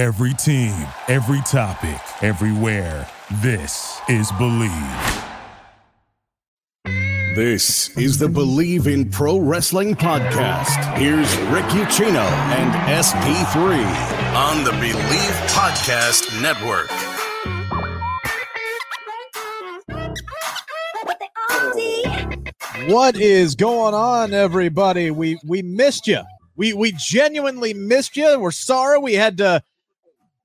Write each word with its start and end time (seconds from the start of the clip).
Every 0.00 0.32
team, 0.32 0.72
every 1.08 1.42
topic, 1.42 2.00
everywhere. 2.22 3.06
This 3.42 4.00
is 4.08 4.32
Bleav. 4.32 5.26
This 7.36 7.94
is 7.98 8.16
the 8.16 8.28
Bleav 8.28 8.86
in 8.86 9.10
Pro 9.10 9.38
Wrestling 9.38 9.94
podcast. 9.94 10.96
Here's 10.96 11.36
Rick 11.52 11.66
Ucchino 11.76 12.24
and 12.24 12.72
SP3 13.04 13.84
on 14.34 14.64
the 14.64 14.70
Bleav 14.70 15.34
Podcast 15.48 16.40
Network. 16.40 16.88
What 22.90 23.16
is 23.16 23.54
going 23.54 23.92
on, 23.92 24.32
everybody? 24.32 25.10
We 25.10 25.38
we 25.44 25.60
missed 25.60 26.06
you. 26.06 26.22
We 26.56 26.72
we 26.72 26.92
genuinely 26.92 27.74
missed 27.74 28.16
you. 28.16 28.40
We're 28.40 28.50
sorry 28.50 28.98
we 28.98 29.12
had 29.12 29.36
to 29.36 29.62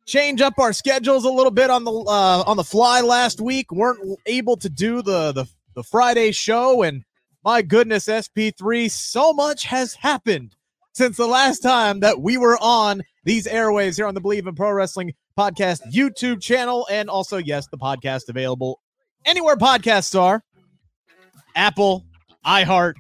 change 0.05 0.41
up 0.41 0.59
our 0.59 0.73
schedules 0.73 1.25
a 1.25 1.29
little 1.29 1.51
bit 1.51 1.69
on 1.69 1.83
the 1.83 1.91
uh, 1.91 2.43
on 2.45 2.57
the 2.57 2.63
fly 2.63 3.01
last 3.01 3.41
week. 3.41 3.71
weren't 3.71 3.99
able 4.25 4.57
to 4.57 4.69
do 4.69 5.01
the 5.01 5.31
the 5.31 5.45
the 5.73 5.83
Friday 5.83 6.31
show, 6.31 6.83
and 6.83 7.03
my 7.43 7.61
goodness, 7.61 8.07
SP3, 8.07 8.89
so 8.89 9.33
much 9.33 9.65
has 9.65 9.93
happened 9.93 10.55
since 10.93 11.17
the 11.17 11.27
last 11.27 11.59
time 11.59 11.99
that 11.99 12.21
we 12.21 12.37
were 12.37 12.57
on 12.61 13.03
these 13.25 13.45
airwaves 13.45 13.97
here 13.97 14.07
on 14.07 14.15
the 14.15 14.21
Bleav 14.21 14.47
in 14.47 14.55
Pro 14.55 14.71
Wrestling 14.71 15.13
podcast 15.37 15.81
YouTube 15.91 16.41
channel, 16.41 16.87
and 16.89 17.09
also 17.09 17.37
yes, 17.37 17.67
the 17.67 17.77
podcast 17.77 18.29
available 18.29 18.79
anywhere 19.25 19.57
podcasts 19.57 20.17
are. 20.19 20.43
Apple, 21.55 22.05
iHeart, 22.45 22.95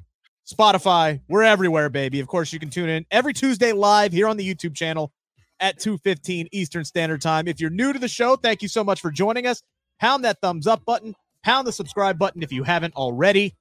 Spotify, 0.45 1.19
we're 1.27 1.43
everywhere, 1.43 1.89
baby. 1.89 2.19
Of 2.19 2.27
course, 2.27 2.53
you 2.53 2.59
can 2.59 2.69
tune 2.69 2.89
in 2.89 3.05
every 3.11 3.33
Tuesday 3.33 3.71
live 3.71 4.11
here 4.11 4.27
on 4.27 4.37
the 4.37 4.53
YouTube 4.53 4.75
channel 4.75 5.11
at 5.59 5.79
2:15 5.79 6.47
Eastern 6.51 6.85
Standard 6.85 7.21
Time. 7.21 7.47
If 7.47 7.59
you're 7.59 7.69
new 7.69 7.93
to 7.93 7.99
the 7.99 8.07
show, 8.07 8.35
thank 8.35 8.61
you 8.61 8.67
so 8.67 8.83
much 8.83 9.01
for 9.01 9.11
joining 9.11 9.47
us. 9.47 9.61
Pound 9.99 10.25
that 10.25 10.41
thumbs 10.41 10.67
up 10.67 10.83
button, 10.85 11.15
pound 11.43 11.67
the 11.67 11.71
subscribe 11.71 12.19
button 12.19 12.43
if 12.43 12.51
you 12.51 12.63
haven't 12.63 12.95
already. 12.95 13.55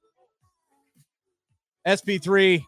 SP3 1.87 2.63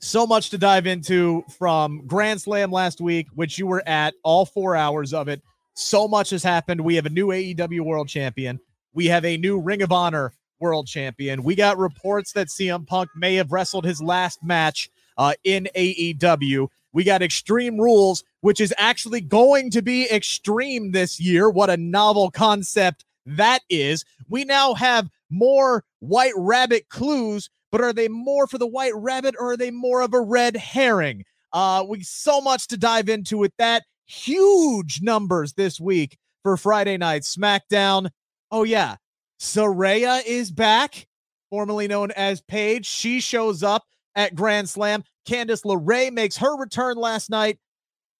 so 0.00 0.26
much 0.26 0.50
to 0.50 0.58
dive 0.58 0.86
into 0.86 1.44
from 1.58 2.06
Grand 2.06 2.40
Slam 2.40 2.72
last 2.72 3.00
week, 3.00 3.28
which 3.34 3.58
you 3.58 3.66
were 3.66 3.86
at 3.86 4.14
all 4.24 4.44
4 4.44 4.74
hours 4.74 5.12
of 5.12 5.28
it. 5.28 5.40
So 5.74 6.08
much 6.08 6.30
has 6.30 6.42
happened. 6.42 6.80
We 6.80 6.96
have 6.96 7.06
a 7.06 7.10
new 7.10 7.28
AEW 7.28 7.80
World 7.80 8.08
Champion. 8.08 8.60
We 8.94 9.06
have 9.06 9.24
a 9.24 9.36
new 9.36 9.60
Ring 9.60 9.82
of 9.82 9.92
Honor 9.92 10.32
World 10.60 10.86
Champion. 10.86 11.42
We 11.42 11.54
got 11.54 11.78
reports 11.78 12.32
that 12.32 12.48
CM 12.48 12.86
Punk 12.86 13.10
may 13.16 13.34
have 13.36 13.52
wrestled 13.52 13.84
his 13.84 14.02
last 14.02 14.42
match 14.42 14.90
uh, 15.18 15.34
in 15.44 15.68
AEW. 15.76 16.68
We 16.92 17.04
got 17.04 17.22
Extreme 17.22 17.80
Rules, 17.80 18.22
which 18.40 18.60
is 18.60 18.74
actually 18.76 19.20
going 19.20 19.70
to 19.70 19.82
be 19.82 20.10
extreme 20.10 20.92
this 20.92 21.18
year. 21.18 21.48
What 21.48 21.70
a 21.70 21.76
novel 21.76 22.30
concept 22.30 23.04
that 23.26 23.60
is. 23.70 24.04
We 24.28 24.44
now 24.44 24.74
have 24.74 25.08
more 25.30 25.84
White 26.00 26.34
Rabbit 26.36 26.88
clues, 26.88 27.48
but 27.70 27.80
are 27.80 27.92
they 27.92 28.08
more 28.08 28.46
for 28.46 28.58
the 28.58 28.66
White 28.66 28.94
Rabbit 28.94 29.34
or 29.38 29.52
are 29.52 29.56
they 29.56 29.70
more 29.70 30.02
of 30.02 30.12
a 30.12 30.20
red 30.20 30.56
herring? 30.56 31.24
Uh, 31.52 31.84
we 31.86 32.02
so 32.02 32.40
much 32.40 32.68
to 32.68 32.76
dive 32.76 33.08
into 33.08 33.38
with 33.38 33.52
that. 33.58 33.84
Huge 34.06 35.00
numbers 35.02 35.54
this 35.54 35.80
week 35.80 36.18
for 36.42 36.56
Friday 36.56 36.96
night 36.96 37.22
SmackDown. 37.22 38.10
Oh 38.50 38.64
yeah, 38.64 38.96
Saraya 39.40 40.22
is 40.26 40.50
back, 40.50 41.06
formerly 41.50 41.88
known 41.88 42.10
as 42.12 42.40
Paige. 42.42 42.86
She 42.86 43.20
shows 43.20 43.62
up 43.62 43.84
at 44.14 44.34
Grand 44.34 44.68
Slam. 44.68 45.04
Candice 45.26 45.64
LeRae 45.64 46.12
makes 46.12 46.36
her 46.38 46.56
return 46.56 46.96
last 46.96 47.30
night. 47.30 47.58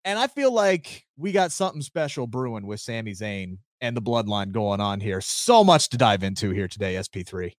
And 0.04 0.18
I 0.18 0.26
feel 0.26 0.52
like 0.52 1.06
we 1.16 1.30
got 1.32 1.52
something 1.52 1.82
special 1.82 2.26
brewing 2.26 2.66
with 2.66 2.80
Sami 2.80 3.12
Zayn 3.12 3.58
and 3.80 3.96
the 3.96 4.02
bloodline 4.02 4.52
going 4.52 4.80
on 4.80 5.00
here. 5.00 5.20
So 5.20 5.62
much 5.62 5.88
to 5.90 5.96
dive 5.96 6.22
into 6.22 6.50
here 6.50 6.68
today, 6.68 6.94
SP3. 6.94 7.52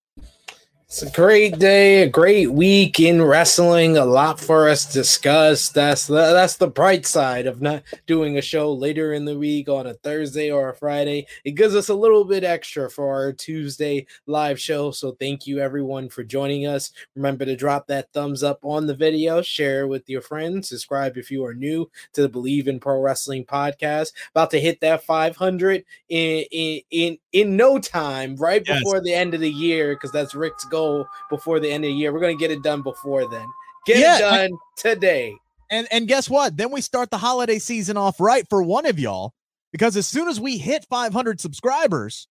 It's 0.93 1.01
a 1.01 1.09
great 1.09 1.57
day, 1.57 2.03
a 2.03 2.07
great 2.07 2.51
week 2.51 2.99
in 2.99 3.19
wrestling. 3.19 3.97
A 3.97 4.05
lot 4.05 4.39
for 4.39 4.69
us 4.69 4.85
to 4.85 4.93
discuss. 4.93 5.69
That's 5.69 6.05
the, 6.05 6.13
that's 6.13 6.57
the 6.57 6.67
bright 6.67 7.07
side 7.07 7.47
of 7.47 7.63
not 7.63 7.81
doing 8.05 8.37
a 8.37 8.43
show 8.43 8.71
later 8.71 9.13
in 9.13 9.25
the 9.25 9.35
week 9.35 9.67
on 9.69 9.87
a 9.87 9.95
Thursday 9.95 10.51
or 10.51 10.69
a 10.69 10.75
Friday. 10.75 11.25
It 11.45 11.55
gives 11.55 11.73
us 11.73 11.89
a 11.89 11.95
little 11.95 12.23
bit 12.23 12.43
extra 12.43 12.91
for 12.91 13.11
our 13.11 13.33
Tuesday 13.33 14.05
live 14.27 14.61
show. 14.61 14.91
So 14.91 15.13
thank 15.13 15.47
you 15.47 15.57
everyone 15.57 16.09
for 16.09 16.23
joining 16.23 16.67
us. 16.67 16.91
Remember 17.15 17.43
to 17.43 17.55
drop 17.55 17.87
that 17.87 18.13
thumbs 18.13 18.43
up 18.43 18.59
on 18.61 18.85
the 18.85 18.93
video, 18.93 19.41
share 19.41 19.87
with 19.87 20.07
your 20.07 20.21
friends, 20.21 20.69
subscribe 20.69 21.17
if 21.17 21.31
you 21.31 21.43
are 21.43 21.55
new 21.55 21.89
to 22.11 22.21
the 22.21 22.29
Bleav 22.29 22.67
in 22.67 22.79
Pro 22.79 23.01
Wrestling 23.01 23.45
podcast. 23.45 24.11
About 24.29 24.51
to 24.51 24.61
hit 24.61 24.79
that 24.81 25.03
500 25.03 25.85
in 26.09 26.43
in 26.51 26.81
in, 26.91 27.17
in 27.31 27.57
no 27.57 27.79
time, 27.79 28.35
right 28.35 28.61
yes. 28.63 28.77
before 28.77 29.01
the 29.01 29.15
end 29.15 29.33
of 29.33 29.39
the 29.39 29.49
year, 29.49 29.95
because 29.95 30.11
that's 30.11 30.35
Rick's 30.35 30.65
goal 30.65 30.82
before 31.29 31.59
the 31.59 31.69
end 31.69 31.83
of 31.83 31.89
the 31.89 31.93
year. 31.93 32.13
We're 32.13 32.19
going 32.19 32.37
to 32.37 32.39
get 32.39 32.51
it 32.51 32.63
done 32.63 32.81
before 32.81 33.27
then. 33.27 33.45
Get 33.85 33.97
yeah, 33.97 34.17
it 34.17 34.19
done 34.19 34.51
today. 34.77 35.35
And 35.71 35.87
and 35.91 36.07
guess 36.07 36.29
what? 36.29 36.55
Then 36.55 36.71
we 36.71 36.81
start 36.81 37.09
the 37.09 37.17
holiday 37.17 37.59
season 37.59 37.97
off 37.97 38.19
right 38.19 38.47
for 38.49 38.61
one 38.63 38.85
of 38.85 38.99
y'all 38.99 39.33
because 39.71 39.97
as 39.97 40.07
soon 40.07 40.27
as 40.27 40.39
we 40.39 40.57
hit 40.57 40.85
500 40.89 41.41
subscribers, 41.41 42.27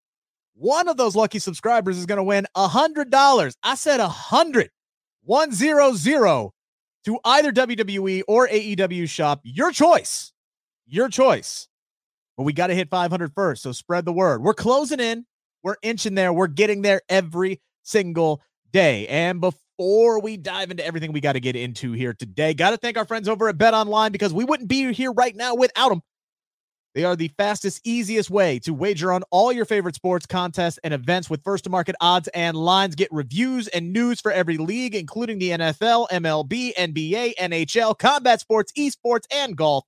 one 0.55 0.89
of 0.89 0.97
those 0.97 1.17
lucky 1.17 1.39
subscribers 1.39 1.99
is 1.99 2.07
going 2.07 2.19
to 2.19 2.25
win 2.25 2.47
a 2.55 2.69
hundred 2.69 3.11
dollars. 3.11 3.55
I 3.63 3.75
said 3.75 4.01
a 4.01 4.09
hundred, 4.09 4.71
one 5.25 5.53
zero 5.53 5.95
zero 5.95 6.53
to 7.05 7.19
either 7.25 7.53
WWE 7.53 8.23
or 8.29 8.49
AEW 8.49 9.09
shop. 9.09 9.41
Your 9.43 9.73
choice, 9.73 10.33
your 10.87 11.09
choice. 11.09 11.69
But 12.37 12.45
we 12.45 12.53
got 12.53 12.69
to 12.69 12.75
hit 12.75 12.89
500 12.89 13.33
first. 13.35 13.63
So 13.63 13.73
spread 13.73 14.05
the 14.05 14.13
word. 14.13 14.43
We're 14.43 14.55
closing 14.55 15.01
in. 15.01 15.27
We're 15.63 15.77
inching 15.83 16.15
there. 16.15 16.33
We're 16.33 16.47
getting 16.47 16.83
there 16.83 17.03
every 17.09 17.61
single 17.83 18.43
day. 18.73 19.07
And 19.09 19.41
before 19.41 20.21
we 20.21 20.37
dive 20.37 20.71
into 20.71 20.85
everything 20.85 21.13
we 21.13 21.21
got 21.21 21.33
to 21.33 21.41
get 21.41 21.57
into 21.57 21.93
here 21.93 22.15
today, 22.15 22.55
got 22.55 22.71
to 22.71 22.77
thank 22.77 22.97
our 22.97 23.07
friends 23.07 23.29
over 23.29 23.49
at 23.49 23.59
Bet 23.59 23.75
Online 23.75 24.13
because 24.13 24.33
we 24.33 24.45
wouldn't 24.45 24.69
be 24.69 24.93
here 24.93 25.13
right 25.13 25.35
now 25.35 25.55
without 25.55 25.91
them. 25.91 26.03
They 26.95 27.05
are 27.05 27.17
the 27.17 27.29
fastest, 27.39 27.81
easiest 27.85 28.29
way 28.29 28.59
to 28.61 28.75
wager 28.75 29.13
on 29.13 29.23
all 29.31 29.51
your 29.51 29.65
favorite 29.65 29.95
sports, 29.95 30.27
contests, 30.27 30.79
and 30.85 30.93
events 30.93 31.31
with 31.31 31.43
first 31.43 31.65
to 31.65 31.71
market 31.71 31.97
odds 32.03 32.29
and 32.29 32.55
lines. 32.55 32.95
Get 32.95 33.09
reviews 33.11 33.67
and 33.69 33.95
news 33.95 34.21
for 34.21 34.31
every 34.31 34.59
league, 34.59 34.95
including 34.95 35.39
the 35.39 35.51
NFL, 35.51 36.09
MLB, 36.11 36.75
NBA, 36.75 37.37
NHL, 37.37 37.99
combat 37.99 38.41
sports, 38.41 38.73
esports, 38.77 39.25
and 39.31 39.57
golf. 39.57 39.85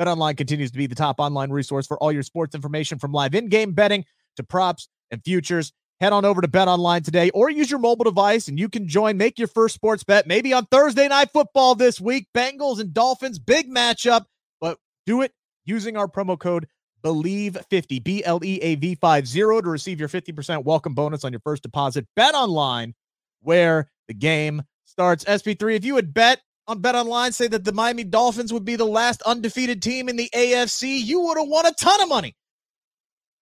BetOnline 0.00 0.36
continues 0.36 0.72
to 0.72 0.78
be 0.78 0.88
the 0.88 0.94
top 0.96 1.20
online 1.20 1.50
resource 1.50 1.86
for 1.86 1.96
all 1.98 2.10
your 2.10 2.24
sports 2.24 2.54
information 2.54 2.98
from 2.98 3.12
live 3.12 3.34
in 3.34 3.48
game 3.48 3.72
betting 3.72 4.04
to 4.36 4.42
props 4.42 4.88
and 5.12 5.22
futures 5.22 5.72
head 6.00 6.12
on 6.12 6.24
over 6.24 6.40
to 6.40 6.48
Bet 6.48 6.68
Online 6.68 7.02
today 7.02 7.30
or 7.30 7.50
use 7.50 7.70
your 7.70 7.80
mobile 7.80 8.04
device 8.04 8.48
and 8.48 8.58
you 8.58 8.68
can 8.68 8.88
join, 8.88 9.16
make 9.16 9.38
your 9.38 9.48
first 9.48 9.74
sports 9.74 10.02
bet 10.02 10.26
maybe 10.26 10.52
on 10.52 10.66
Thursday 10.66 11.06
night 11.08 11.30
football 11.32 11.74
this 11.74 12.00
week. 12.00 12.26
Bengals 12.34 12.80
and 12.80 12.94
Dolphins, 12.94 13.38
big 13.38 13.70
matchup, 13.70 14.24
but 14.60 14.78
do 15.06 15.22
it 15.22 15.32
using 15.64 15.96
our 15.96 16.08
promo 16.08 16.38
code 16.38 16.66
BLEAV50, 17.02 18.02
B 18.02 18.24
L 18.24 18.40
E 18.44 18.58
A 18.60 18.74
V 18.76 18.94
50 18.94 19.32
to 19.32 19.62
receive 19.62 20.00
your 20.00 20.08
50% 20.08 20.64
welcome 20.64 20.94
bonus 20.94 21.24
on 21.24 21.32
your 21.32 21.40
first 21.40 21.62
deposit. 21.62 22.06
Bet 22.16 22.34
Online, 22.34 22.94
where 23.40 23.90
the 24.08 24.14
game 24.14 24.62
starts. 24.84 25.24
SP3, 25.24 25.76
if 25.76 25.84
you 25.84 25.94
would 25.94 26.12
bet 26.12 26.40
on 26.66 26.80
Bet 26.80 26.94
Online, 26.94 27.32
say 27.32 27.46
that 27.48 27.64
the 27.64 27.72
Miami 27.72 28.04
Dolphins 28.04 28.52
would 28.52 28.64
be 28.64 28.76
the 28.76 28.84
last 28.84 29.22
undefeated 29.22 29.82
team 29.82 30.08
in 30.08 30.16
the 30.16 30.30
AFC, 30.34 31.02
you 31.02 31.20
would 31.20 31.38
have 31.38 31.48
won 31.48 31.66
a 31.66 31.72
ton 31.72 32.02
of 32.02 32.08
money. 32.08 32.34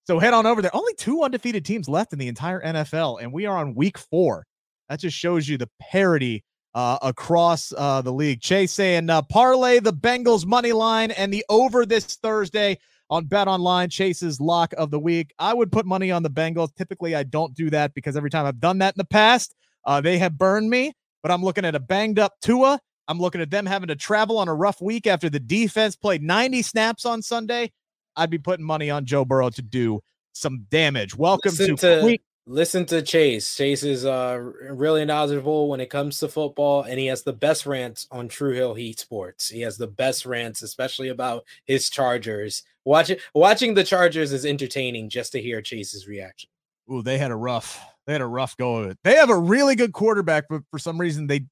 So 0.09 0.19
head 0.19 0.33
on 0.33 0.47
over 0.47 0.63
there. 0.63 0.75
Only 0.75 0.95
two 0.95 1.23
undefeated 1.23 1.67
teams 1.67 1.87
left 1.87 2.15
in 2.15 2.19
the 2.19 2.29
entire 2.29 2.63
NFL, 2.63 3.21
and 3.21 3.31
we 3.31 3.45
are 3.45 3.59
on 3.59 3.75
week 3.75 3.99
four. 3.99 4.47
That 4.89 5.01
just 5.01 5.15
shows 5.15 5.47
you 5.47 5.59
the 5.59 5.69
parity 5.83 6.45
uh, 6.75 6.97
across 7.03 7.75
uh, 7.77 8.01
the 8.01 8.11
league. 8.11 8.41
Chase 8.41 8.73
saying 8.73 9.11
uh, 9.11 9.21
parlay 9.21 9.81
the 9.81 9.93
Bengals 9.93 10.47
money 10.47 10.73
line 10.73 11.11
and 11.11 11.31
the 11.31 11.45
over 11.51 11.85
this 11.85 12.07
Thursday 12.07 12.79
on 13.11 13.27
Bet 13.27 13.49
Online. 13.49 13.91
Chase's 13.91 14.41
lock 14.41 14.73
of 14.79 14.91
the 14.91 14.99
week. 14.99 15.35
I 15.39 15.53
would 15.53 15.71
put 15.71 15.85
money 15.85 16.11
on 16.11 16.23
the 16.23 16.31
Bengals. 16.31 16.75
Typically, 16.75 17.15
I 17.15 17.23
don't 17.23 17.55
do 17.55 17.69
that 17.69 17.93
because 17.93 18.17
every 18.17 18.31
time 18.31 18.47
I've 18.47 18.61
done 18.61 18.79
that 18.79 18.95
in 18.95 18.99
the 18.99 19.05
past, 19.05 19.55
uh, 19.85 20.01
they 20.01 20.17
have 20.17 20.39
burned 20.39 20.71
me. 20.71 20.95
But 21.23 21.33
I'm 21.33 21.43
looking 21.43 21.67
at 21.67 21.75
a 21.75 21.81
banged 21.81 22.19
up 22.19 22.33
Tua. 22.41 22.81
I'm 23.09 23.19
looking 23.19 23.43
at 23.43 23.51
them 23.51 23.67
having 23.67 23.89
to 23.89 23.97
travel 23.97 24.39
on 24.39 24.49
a 24.49 24.55
rough 24.55 24.81
week 24.81 25.07
after 25.07 25.29
the 25.29 25.39
defense 25.39 25.97
played 25.97 26.23
90 26.23 26.63
snaps 26.63 27.05
on 27.05 27.21
Sunday. 27.21 27.73
I'd 28.19 28.31
be 28.31 28.39
putting 28.39 28.67
money 28.67 28.91
on 28.91 29.07
Joe 29.07 29.25
Burrow 29.25 29.51
to 29.51 29.63
do 29.63 30.01
some 30.33 30.67
damage. 30.71 31.17
Welcome 31.17 31.51
listen 31.51 31.77
to, 31.77 32.01
to 32.03 32.19
listen 32.47 32.85
to 32.87 33.01
Chase. 33.03 33.55
Chase 33.55 33.83
is 33.83 34.05
uh 34.05 34.39
really 34.71 35.05
knowledgeable 35.05 35.69
when 35.69 35.81
it 35.81 35.91
comes 35.91 36.19
to 36.19 36.29
football, 36.29 36.83
and 36.83 36.99
he 36.99 37.07
has 37.07 37.23
the 37.23 37.33
best 37.33 37.65
rants 37.65 38.07
on 38.11 38.29
True 38.29 38.53
Hill 38.53 38.75
Heat 38.75 38.99
Sports. 38.99 39.49
He 39.49 39.61
has 39.61 39.79
the 39.79 39.87
best 39.87 40.27
rants, 40.27 40.63
especially 40.63 41.09
about 41.09 41.45
his 41.65 41.89
Chargers. 41.89 42.65
Watching 42.85 43.19
watching 43.35 43.75
the 43.75 43.85
Chargers 43.85 44.33
is 44.33 44.45
entertaining 44.45 45.09
just 45.09 45.33
to 45.33 45.41
hear 45.41 45.63
Chase's 45.63 46.09
reaction. 46.09 46.51
Ooh, 46.91 47.03
they 47.03 47.19
had 47.19 47.31
a 47.31 47.37
rough 47.37 47.81
they 48.07 48.15
had 48.15 48.23
a 48.23 48.27
rough 48.27 48.57
go 48.57 48.77
of 48.77 48.91
it. 48.91 48.99
They 49.05 49.17
have 49.17 49.31
a 49.31 49.39
really 49.39 49.77
good 49.77 49.93
quarterback, 49.93 50.47
but 50.49 50.63
for 50.71 50.79
some 50.79 50.99
reason 50.99 51.27
they 51.27 51.43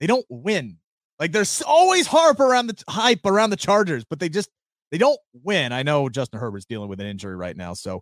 they 0.00 0.06
don't 0.06 0.26
win. 0.28 0.76
Like 1.18 1.32
there's 1.32 1.62
always 1.62 2.06
harp 2.06 2.40
around 2.40 2.66
the 2.66 2.84
hype 2.88 3.24
around 3.24 3.50
the 3.50 3.56
Chargers, 3.56 4.04
but 4.04 4.20
they 4.20 4.28
just 4.28 4.50
they 4.94 4.98
don't 4.98 5.18
win. 5.42 5.72
I 5.72 5.82
know 5.82 6.08
Justin 6.08 6.38
Herbert's 6.38 6.66
dealing 6.66 6.88
with 6.88 7.00
an 7.00 7.08
injury 7.08 7.34
right 7.34 7.56
now, 7.56 7.74
so 7.74 8.00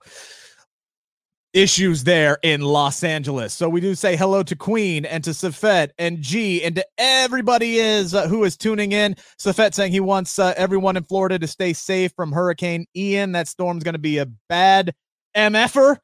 issues 1.54 2.04
there 2.04 2.36
in 2.42 2.60
Los 2.60 3.02
Angeles. 3.02 3.54
So 3.54 3.66
we 3.66 3.80
do 3.80 3.94
say 3.94 4.14
hello 4.14 4.42
to 4.42 4.54
Queen 4.54 5.06
and 5.06 5.24
to 5.24 5.30
Safet 5.30 5.88
and 5.96 6.20
G 6.20 6.62
and 6.62 6.74
to 6.76 6.86
everybody 6.98 7.76
is 7.76 8.14
uh, 8.14 8.28
who 8.28 8.44
is 8.44 8.58
tuning 8.58 8.92
in. 8.92 9.16
Safet 9.38 9.72
saying 9.72 9.90
he 9.90 10.00
wants 10.00 10.38
uh, 10.38 10.52
everyone 10.54 10.98
in 10.98 11.04
Florida 11.04 11.38
to 11.38 11.46
stay 11.46 11.72
safe 11.72 12.12
from 12.14 12.30
Hurricane 12.30 12.84
Ian. 12.94 13.32
That 13.32 13.48
storm's 13.48 13.84
going 13.84 13.94
to 13.94 13.98
be 13.98 14.18
a 14.18 14.26
bad 14.50 14.92
MFer. 15.34 15.96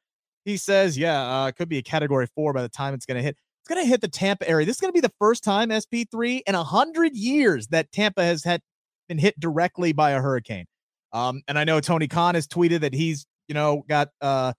He 0.46 0.56
says, 0.56 0.96
yeah, 0.96 1.42
uh, 1.42 1.48
it 1.48 1.56
could 1.56 1.68
be 1.68 1.76
a 1.76 1.82
category 1.82 2.28
four 2.34 2.54
by 2.54 2.62
the 2.62 2.70
time 2.70 2.94
it's 2.94 3.04
going 3.04 3.18
to 3.18 3.22
hit. 3.22 3.36
It's 3.60 3.68
going 3.68 3.84
to 3.84 3.86
hit 3.86 4.00
the 4.00 4.08
Tampa 4.08 4.48
area. 4.48 4.64
This 4.64 4.76
is 4.76 4.80
going 4.80 4.92
to 4.94 4.96
be 4.96 5.06
the 5.06 5.12
first 5.18 5.44
time 5.44 5.68
SP3 5.68 6.40
in 6.46 6.54
a 6.54 6.64
hundred 6.64 7.14
years 7.14 7.66
that 7.66 7.92
Tampa 7.92 8.24
has 8.24 8.42
had 8.42 8.62
been 9.08 9.18
hit 9.18 9.40
directly 9.40 9.92
by 9.92 10.12
a 10.12 10.20
hurricane. 10.20 10.66
Um, 11.12 11.42
and 11.48 11.58
I 11.58 11.64
know 11.64 11.80
Tony 11.80 12.08
Khan 12.08 12.34
has 12.34 12.46
tweeted 12.46 12.80
that 12.80 12.94
he's, 12.94 13.26
you 13.48 13.54
know, 13.54 13.84
got 13.88 14.08
uh 14.20 14.52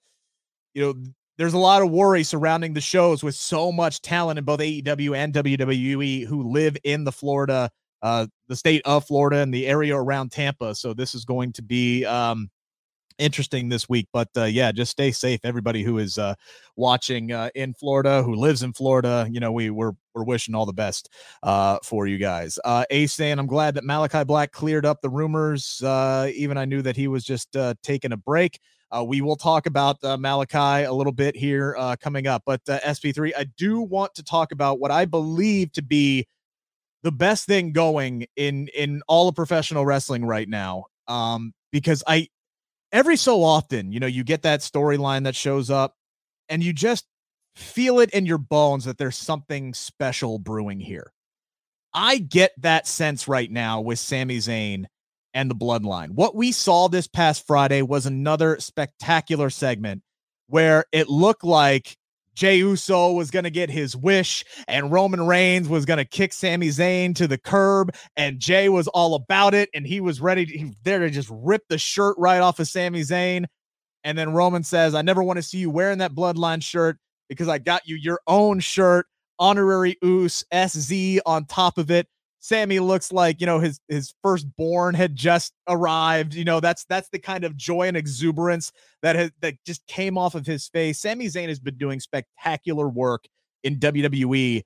you 0.74 0.82
know, 0.82 0.94
there's 1.38 1.54
a 1.54 1.58
lot 1.58 1.82
of 1.82 1.90
worry 1.90 2.24
surrounding 2.24 2.74
the 2.74 2.82
shows 2.82 3.24
with 3.24 3.36
so 3.36 3.72
much 3.72 4.02
talent 4.02 4.38
in 4.38 4.46
both 4.46 4.60
AEW 4.60 5.16
and 5.16 5.34
WWE 5.34 6.26
who 6.26 6.52
live 6.52 6.76
in 6.84 7.06
the 7.06 7.12
Florida, 7.12 7.70
uh, 8.02 8.28
the 8.48 8.56
state 8.56 8.82
of 8.86 9.06
Florida 9.06 9.38
and 9.38 9.54
the 9.54 9.66
area 9.66 9.96
around 9.96 10.32
Tampa. 10.32 10.76
So 10.76 10.94
this 10.94 11.16
is 11.16 11.26
going 11.26 11.54
to 11.54 11.62
be 11.62 12.06
um, 12.06 12.50
interesting 13.20 13.70
this 13.70 13.88
week. 13.88 14.08
But 14.12 14.30
uh, 14.36 14.46
yeah, 14.46 14.72
just 14.72 14.92
stay 14.92 15.12
safe, 15.12 15.40
everybody 15.44 15.82
who 15.82 15.98
is 15.98 16.18
uh, 16.18 16.36
watching 16.76 17.32
uh, 17.32 17.50
in 17.56 17.74
Florida, 17.74 18.22
who 18.22 18.36
lives 18.36 18.64
in 18.64 18.74
Florida. 18.74 19.28
You 19.32 19.40
know, 19.40 19.52
we 19.52 19.70
we're 19.70 19.94
we're 20.20 20.26
wishing 20.26 20.54
all 20.54 20.66
the 20.66 20.74
best 20.74 21.10
uh, 21.44 21.80
for 21.84 22.06
you 22.08 22.18
guys. 22.18 22.60
Uh, 22.66 22.84
Ace 22.90 23.14
saying, 23.14 23.40
I'm 23.40 23.48
glad 23.48 23.76
that 23.76 23.86
Malachi 23.86 24.24
Black 24.24 24.52
cleared 24.52 24.86
up 24.86 25.02
the 25.02 25.10
rumors. 25.10 25.82
Uh, 25.82 26.30
even 26.36 26.58
I 26.58 26.66
knew 26.66 26.82
that 26.82 26.96
he 26.96 27.08
was 27.08 27.24
just 27.24 27.56
uh, 27.56 27.74
taking 27.82 28.12
a 28.12 28.18
break. 28.18 28.60
Uh, 28.92 29.04
we 29.04 29.22
will 29.22 29.36
talk 29.36 29.66
about 29.66 30.04
uh, 30.04 30.18
Malachi 30.18 30.84
a 30.84 30.92
little 30.92 31.14
bit 31.14 31.36
here 31.36 31.76
uh, 31.78 31.96
coming 32.02 32.28
up. 32.28 32.44
But 32.46 32.62
uh, 32.68 32.80
SP3, 32.80 33.32
I 33.38 33.46
do 33.58 33.82
want 33.82 34.16
to 34.16 34.24
talk 34.24 34.52
about 34.52 34.80
what 34.80 34.92
I 34.92 35.06
believe 35.06 35.72
to 35.74 35.82
be 35.82 36.28
the 37.04 37.12
best 37.12 37.46
thing 37.46 37.72
going 37.72 38.26
in 38.36 38.68
in 38.76 39.02
all 39.08 39.30
of 39.30 39.36
professional 39.36 39.86
wrestling 39.86 40.26
right 40.26 40.50
now. 40.50 40.86
Um, 41.08 41.54
because 41.72 42.04
I 42.08 42.28
every 42.92 43.16
so 43.16 43.44
often, 43.44 43.92
you 43.92 44.00
know, 44.00 44.08
you 44.08 44.24
get 44.24 44.42
that 44.42 44.62
storyline 44.62 45.24
that 45.24 45.36
shows 45.36 45.70
up, 45.70 45.96
and 46.50 46.64
you 46.64 46.74
just 46.74 47.06
feel 47.56 48.00
it 48.00 48.10
in 48.12 48.26
your 48.26 48.38
bones 48.38 48.86
that 48.86 48.98
there's 48.98 49.18
something 49.18 49.74
special 49.74 50.40
brewing 50.40 50.80
here. 50.80 51.12
I 51.94 52.18
get 52.20 52.52
that 52.62 52.88
sense 52.88 53.28
right 53.28 53.50
now 53.50 53.82
with 53.82 54.00
Sami 54.00 54.38
Zayn 54.38 54.86
and 55.34 55.50
the 55.50 55.56
bloodline. 55.56 56.12
What 56.12 56.36
we 56.36 56.52
saw 56.52 56.88
this 56.88 57.08
past 57.08 57.46
Friday 57.46 57.82
was 57.82 58.06
another 58.06 58.60
spectacular 58.60 59.50
segment 59.50 60.04
where 60.48 60.86
it 60.92 61.10
looked 61.10 61.44
like 61.44 61.96
Jey 62.36 62.58
Uso 62.58 63.12
was 63.12 63.32
going 63.32 63.44
to 63.44 63.50
get 63.50 63.70
his 63.70 63.96
wish 63.96 64.46
and 64.68 64.92
Roman 64.92 65.26
Reigns 65.28 65.68
was 65.68 65.86
going 65.86 65.98
to 65.98 66.06
kick 66.06 66.32
Sami 66.32 66.70
Zayn 66.70 67.14
to 67.16 67.28
the 67.28 67.38
curb 67.38 67.94
and 68.16 68.40
Jey 68.40 68.70
was 68.70 68.88
all 68.88 69.16
about 69.16 69.54
it 69.54 69.70
and 69.74 69.86
he 69.86 70.00
was 70.00 70.22
ready 70.22 70.46
to 70.46 70.58
he, 70.58 70.74
there 70.84 71.00
to 71.00 71.10
just 71.10 71.30
rip 71.32 71.64
the 71.68 71.78
shirt 71.78 72.16
right 72.18 72.40
off 72.40 72.60
of 72.60 72.68
Sami 72.68 73.02
Zayn 73.02 73.46
and 74.04 74.18
then 74.18 74.32
Roman 74.32 74.64
says 74.64 74.96
I 74.96 75.02
never 75.02 75.22
want 75.22 75.38
to 75.38 75.44
see 75.44 75.58
you 75.58 75.70
wearing 75.70 75.98
that 75.98 76.16
bloodline 76.16 76.64
shirt 76.64 76.98
because 77.30 77.48
I 77.48 77.60
got 77.60 77.88
you 77.88 77.96
your 77.96 78.20
own 78.28 78.60
shirt 78.60 79.06
honorary 79.38 79.98
Uce 80.02 80.44
SZ 80.52 81.20
on 81.26 81.46
top 81.46 81.78
of 81.78 81.90
it 81.90 82.08
Sami 82.40 82.80
looks 82.80 83.12
like 83.12 83.42
you 83.42 83.46
know 83.46 83.60
his 83.60 83.80
his 83.88 84.14
firstborn 84.24 84.96
had 84.96 85.16
just 85.16 85.54
arrived. 85.68 86.34
You 86.34 86.46
know 86.46 86.60
that's 86.60 86.86
that's 86.86 87.10
the 87.10 87.20
kind 87.20 87.44
of 87.44 87.58
joy 87.58 87.88
and 87.88 87.98
exuberance 87.98 88.72
that 89.02 89.16
has 89.16 89.32
that 89.42 89.56
just 89.66 89.86
came 89.88 90.18
off 90.18 90.36
of 90.36 90.46
his 90.46 90.68
face. 90.68 91.00
Sami 91.00 91.26
Zayn 91.28 91.50
has 91.50 91.60
been 91.60 91.78
doing 91.78 92.00
spectacular 92.00 92.88
work 92.88 93.26
in 93.64 93.78
WWE 93.78 94.64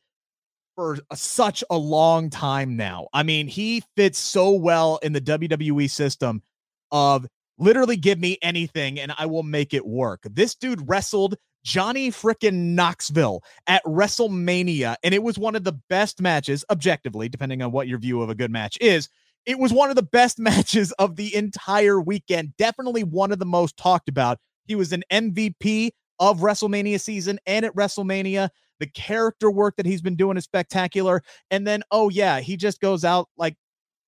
for 0.75 0.99
a, 1.09 1.15
such 1.15 1.63
a 1.69 1.77
long 1.77 2.29
time 2.29 2.77
now. 2.77 3.07
I 3.11 3.23
mean, 3.23 3.47
he 3.47 3.83
fits 3.95 4.19
so 4.19 4.51
well 4.51 4.99
in 5.01 5.13
the 5.13 5.21
WWE 5.21 5.89
system 5.89 6.43
of 6.91 7.25
literally 7.57 7.97
give 7.97 8.19
me 8.19 8.37
anything 8.41 8.99
and 8.99 9.13
I 9.17 9.25
will 9.25 9.43
make 9.43 9.73
it 9.73 9.85
work. 9.85 10.21
This 10.29 10.55
dude 10.55 10.87
wrestled 10.87 11.35
Johnny 11.63 12.11
frickin' 12.11 12.75
Knoxville 12.75 13.43
at 13.67 13.83
WrestleMania. 13.85 14.95
And 15.03 15.13
it 15.13 15.23
was 15.23 15.37
one 15.37 15.55
of 15.55 15.63
the 15.63 15.79
best 15.89 16.21
matches, 16.21 16.65
objectively, 16.69 17.29
depending 17.29 17.61
on 17.61 17.71
what 17.71 17.87
your 17.87 17.99
view 17.99 18.21
of 18.21 18.29
a 18.29 18.35
good 18.35 18.51
match 18.51 18.77
is. 18.81 19.09
It 19.45 19.59
was 19.59 19.73
one 19.73 19.89
of 19.89 19.95
the 19.95 20.03
best 20.03 20.39
matches 20.39 20.91
of 20.93 21.15
the 21.15 21.33
entire 21.35 21.99
weekend. 22.01 22.55
Definitely 22.57 23.03
one 23.03 23.31
of 23.31 23.39
the 23.39 23.45
most 23.45 23.77
talked 23.77 24.09
about. 24.09 24.39
He 24.65 24.75
was 24.75 24.93
an 24.93 25.03
MVP 25.11 25.91
of 26.19 26.39
WrestleMania 26.39 26.99
season 26.99 27.39
and 27.45 27.65
at 27.65 27.75
WrestleMania. 27.75 28.49
The 28.79 28.87
character 28.87 29.51
work 29.51 29.75
that 29.77 29.85
he's 29.85 30.01
been 30.01 30.15
doing 30.15 30.37
is 30.37 30.43
spectacular. 30.43 31.23
And 31.51 31.65
then, 31.65 31.83
oh, 31.91 32.09
yeah, 32.09 32.39
he 32.39 32.57
just 32.57 32.81
goes 32.81 33.05
out 33.05 33.29
like, 33.37 33.55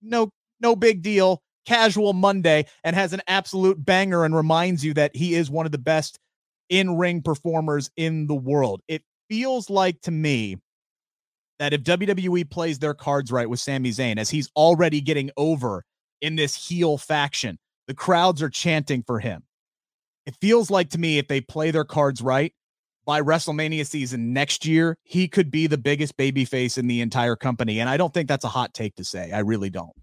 no, 0.02 0.31
no 0.60 0.75
big 0.75 1.02
deal, 1.02 1.42
casual 1.66 2.13
Monday, 2.13 2.66
and 2.84 2.96
has 2.96 3.13
an 3.13 3.22
absolute 3.28 3.84
banger 3.84 4.25
and 4.25 4.36
reminds 4.36 4.84
you 4.84 4.94
that 4.96 5.16
he 5.16 5.36
is 5.36 5.50
one 5.50 5.66
of 5.66 5.72
the 5.72 5.78
best 5.78 6.19
in 6.70 6.98
ring 6.98 7.22
performers 7.22 7.90
in 7.96 8.28
the 8.28 8.36
world. 8.36 8.82
It 8.88 9.04
feels 9.30 9.70
like 9.70 10.02
to 10.02 10.12
me 10.12 10.58
that 11.60 11.74
if 11.74 11.84
WWE 11.84 12.50
plays 12.50 12.80
their 12.80 12.94
cards 12.94 13.32
right 13.32 13.50
with 13.50 13.60
Sami 13.60 13.92
Zayn, 13.92 14.18
as 14.18 14.30
he's 14.30 14.50
already 14.56 15.02
getting 15.02 15.32
over 15.38 15.84
in 16.22 16.36
this 16.36 16.56
heel 16.56 16.98
faction, 16.98 17.58
the 17.88 17.94
crowds 17.94 18.42
are 18.42 18.50
chanting 18.50 19.04
for 19.04 19.20
him. 19.20 19.44
It 20.26 20.36
feels 20.42 20.72
like 20.72 20.90
to 20.92 20.98
me 20.98 21.18
if 21.18 21.28
they 21.28 21.40
play 21.40 21.72
their 21.72 21.86
cards 21.86 22.22
right 22.22 22.52
by 23.06 23.22
WrestleMania 23.22 23.86
season 23.86 24.34
next 24.34 24.66
year, 24.66 24.98
he 25.04 25.28
could 25.28 25.52
be 25.52 25.68
the 25.68 25.78
biggest 25.78 26.18
babyface 26.18 26.78
in 26.78 26.88
the 26.88 27.02
entire 27.02 27.36
company. 27.36 27.80
And 27.80 27.88
I 27.88 27.98
don't 27.98 28.14
think 28.14 28.28
that's 28.28 28.44
a 28.44 28.50
hot 28.50 28.74
take 28.74 28.96
to 28.96 29.04
say. 29.04 29.32
I 29.32 29.40
really 29.40 29.70
don't. 29.70 29.94